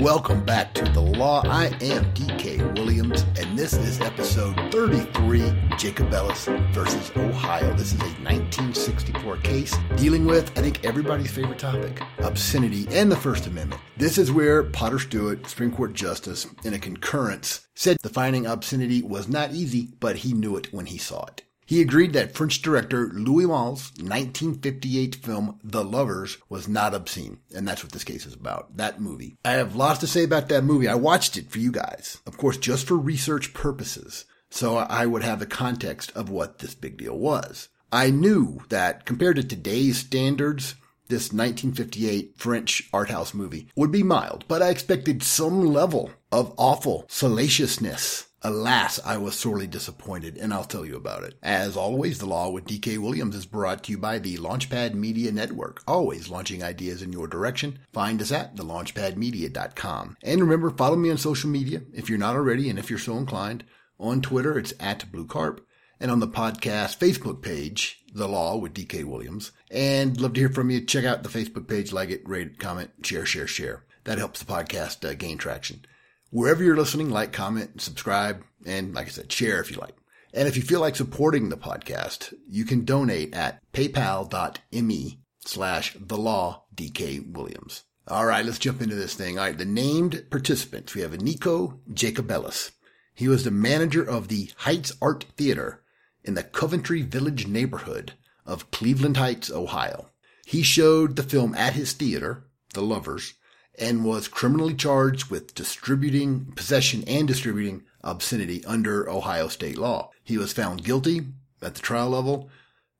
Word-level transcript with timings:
Welcome 0.00 0.46
back 0.46 0.72
to 0.76 0.84
The 0.86 1.00
Law. 1.02 1.42
I 1.44 1.66
am 1.66 2.06
DK 2.14 2.74
Williams, 2.78 3.26
and 3.38 3.58
this 3.58 3.74
is 3.74 4.00
episode 4.00 4.56
33 4.72 5.40
Jacobellis 5.76 6.46
versus 6.72 7.12
Ohio. 7.18 7.74
This 7.74 7.92
is 7.92 8.00
a 8.00 8.04
1964 8.24 9.36
case 9.36 9.76
dealing 9.96 10.24
with, 10.24 10.56
I 10.58 10.62
think, 10.62 10.82
everybody's 10.86 11.30
favorite 11.30 11.58
topic 11.58 12.00
obscenity 12.20 12.88
and 12.90 13.12
the 13.12 13.16
First 13.16 13.46
Amendment. 13.46 13.82
This 13.98 14.16
is 14.16 14.32
where 14.32 14.62
Potter 14.62 14.98
Stewart, 14.98 15.46
Supreme 15.46 15.70
Court 15.70 15.92
Justice, 15.92 16.46
in 16.64 16.72
a 16.72 16.78
concurrence, 16.78 17.68
said 17.74 17.98
defining 18.02 18.46
obscenity 18.46 19.02
was 19.02 19.28
not 19.28 19.52
easy, 19.52 19.90
but 20.00 20.16
he 20.16 20.32
knew 20.32 20.56
it 20.56 20.72
when 20.72 20.86
he 20.86 20.96
saw 20.96 21.26
it. 21.26 21.42
He 21.70 21.80
agreed 21.80 22.14
that 22.14 22.34
French 22.34 22.62
director 22.62 23.12
Louis 23.14 23.46
Malle's 23.46 23.92
1958 23.92 25.14
film 25.14 25.60
The 25.62 25.84
Lovers 25.84 26.38
was 26.48 26.66
not 26.66 26.94
obscene. 26.94 27.38
And 27.54 27.68
that's 27.68 27.84
what 27.84 27.92
this 27.92 28.02
case 28.02 28.26
is 28.26 28.34
about. 28.34 28.76
That 28.76 29.00
movie. 29.00 29.36
I 29.44 29.52
have 29.52 29.76
lots 29.76 30.00
to 30.00 30.08
say 30.08 30.24
about 30.24 30.48
that 30.48 30.64
movie. 30.64 30.88
I 30.88 30.96
watched 30.96 31.36
it 31.36 31.48
for 31.48 31.60
you 31.60 31.70
guys. 31.70 32.18
Of 32.26 32.36
course, 32.36 32.56
just 32.56 32.88
for 32.88 32.96
research 32.96 33.54
purposes. 33.54 34.24
So 34.50 34.78
I 34.78 35.06
would 35.06 35.22
have 35.22 35.38
the 35.38 35.46
context 35.46 36.10
of 36.16 36.28
what 36.28 36.58
this 36.58 36.74
big 36.74 36.96
deal 36.96 37.16
was. 37.16 37.68
I 37.92 38.10
knew 38.10 38.62
that 38.70 39.06
compared 39.06 39.36
to 39.36 39.44
today's 39.44 39.98
standards, 39.98 40.74
this 41.06 41.32
1958 41.32 42.34
French 42.36 42.88
art 42.92 43.10
house 43.10 43.32
movie 43.32 43.68
would 43.76 43.92
be 43.92 44.02
mild, 44.02 44.44
but 44.48 44.60
I 44.60 44.70
expected 44.70 45.22
some 45.22 45.64
level 45.66 46.10
of 46.32 46.52
awful 46.56 47.04
salaciousness 47.08 48.26
Alas, 48.42 48.98
I 49.04 49.18
was 49.18 49.38
sorely 49.38 49.66
disappointed, 49.66 50.38
and 50.38 50.54
I'll 50.54 50.64
tell 50.64 50.86
you 50.86 50.96
about 50.96 51.24
it. 51.24 51.34
As 51.42 51.76
always, 51.76 52.18
The 52.18 52.26
Law 52.26 52.48
with 52.48 52.64
DK 52.64 52.96
Williams 52.96 53.36
is 53.36 53.44
brought 53.44 53.84
to 53.84 53.92
you 53.92 53.98
by 53.98 54.18
the 54.18 54.38
Launchpad 54.38 54.94
Media 54.94 55.30
Network, 55.30 55.82
always 55.86 56.30
launching 56.30 56.62
ideas 56.62 57.02
in 57.02 57.12
your 57.12 57.28
direction. 57.28 57.80
Find 57.92 58.22
us 58.22 58.32
at 58.32 58.56
thelaunchpadmedia.com. 58.56 60.16
And 60.22 60.40
remember, 60.40 60.70
follow 60.70 60.96
me 60.96 61.10
on 61.10 61.18
social 61.18 61.50
media 61.50 61.82
if 61.92 62.08
you're 62.08 62.18
not 62.18 62.34
already, 62.34 62.70
and 62.70 62.78
if 62.78 62.88
you're 62.88 62.98
so 62.98 63.18
inclined. 63.18 63.64
On 63.98 64.22
Twitter, 64.22 64.58
it's 64.58 64.72
at 64.80 65.12
Blue 65.12 65.26
Carp, 65.26 65.60
and 66.00 66.10
on 66.10 66.20
the 66.20 66.26
podcast 66.26 66.96
Facebook 66.96 67.42
page, 67.42 68.02
The 68.14 68.26
Law 68.26 68.56
with 68.56 68.72
DK 68.72 69.04
Williams. 69.04 69.52
And 69.70 70.18
love 70.18 70.32
to 70.32 70.40
hear 70.40 70.48
from 70.48 70.70
you. 70.70 70.80
Check 70.80 71.04
out 71.04 71.24
the 71.24 71.28
Facebook 71.28 71.68
page, 71.68 71.92
like 71.92 72.08
it, 72.08 72.26
rate, 72.26 72.46
it, 72.46 72.58
comment, 72.58 72.90
share, 73.02 73.26
share, 73.26 73.46
share. 73.46 73.84
That 74.04 74.16
helps 74.16 74.40
the 74.40 74.50
podcast 74.50 75.06
uh, 75.06 75.12
gain 75.12 75.36
traction. 75.36 75.84
Wherever 76.30 76.62
you're 76.62 76.76
listening, 76.76 77.10
like, 77.10 77.32
comment, 77.32 77.80
subscribe, 77.80 78.42
and 78.64 78.94
like 78.94 79.08
I 79.08 79.10
said, 79.10 79.32
share 79.32 79.60
if 79.60 79.70
you 79.70 79.76
like. 79.78 79.96
And 80.32 80.46
if 80.46 80.56
you 80.56 80.62
feel 80.62 80.80
like 80.80 80.94
supporting 80.94 81.48
the 81.48 81.56
podcast, 81.56 82.32
you 82.48 82.64
can 82.64 82.84
donate 82.84 83.34
at 83.34 83.60
paypal.me 83.72 85.20
slash 85.44 85.96
the 85.98 86.16
law 86.16 86.64
DK 86.74 87.32
Williams. 87.32 87.82
All 88.06 88.26
right, 88.26 88.44
let's 88.44 88.58
jump 88.58 88.80
into 88.80 88.94
this 88.94 89.14
thing. 89.14 89.38
All 89.38 89.44
right, 89.44 89.58
the 89.58 89.64
named 89.64 90.24
participants. 90.30 90.94
We 90.94 91.00
have 91.00 91.20
Nico 91.20 91.80
Jacobellis. 91.92 92.70
He 93.14 93.28
was 93.28 93.44
the 93.44 93.50
manager 93.50 94.02
of 94.02 94.28
the 94.28 94.50
Heights 94.58 94.92
Art 95.02 95.24
Theater 95.36 95.82
in 96.24 96.34
the 96.34 96.42
Coventry 96.42 97.02
Village 97.02 97.46
neighborhood 97.46 98.12
of 98.46 98.70
Cleveland 98.70 99.16
Heights, 99.16 99.50
Ohio. 99.50 100.10
He 100.46 100.62
showed 100.62 101.16
the 101.16 101.22
film 101.22 101.54
at 101.54 101.74
his 101.74 101.92
theater, 101.92 102.44
The 102.74 102.82
Lovers, 102.82 103.34
and 103.80 104.04
was 104.04 104.28
criminally 104.28 104.74
charged 104.74 105.30
with 105.30 105.54
distributing, 105.54 106.52
possession 106.54 107.02
and 107.06 107.26
distributing 107.26 107.82
obscenity 108.02 108.64
under 108.64 109.08
Ohio 109.08 109.48
state 109.48 109.78
law. 109.78 110.10
He 110.22 110.38
was 110.38 110.52
found 110.52 110.84
guilty 110.84 111.22
at 111.62 111.74
the 111.74 111.80
trial 111.80 112.10
level. 112.10 112.50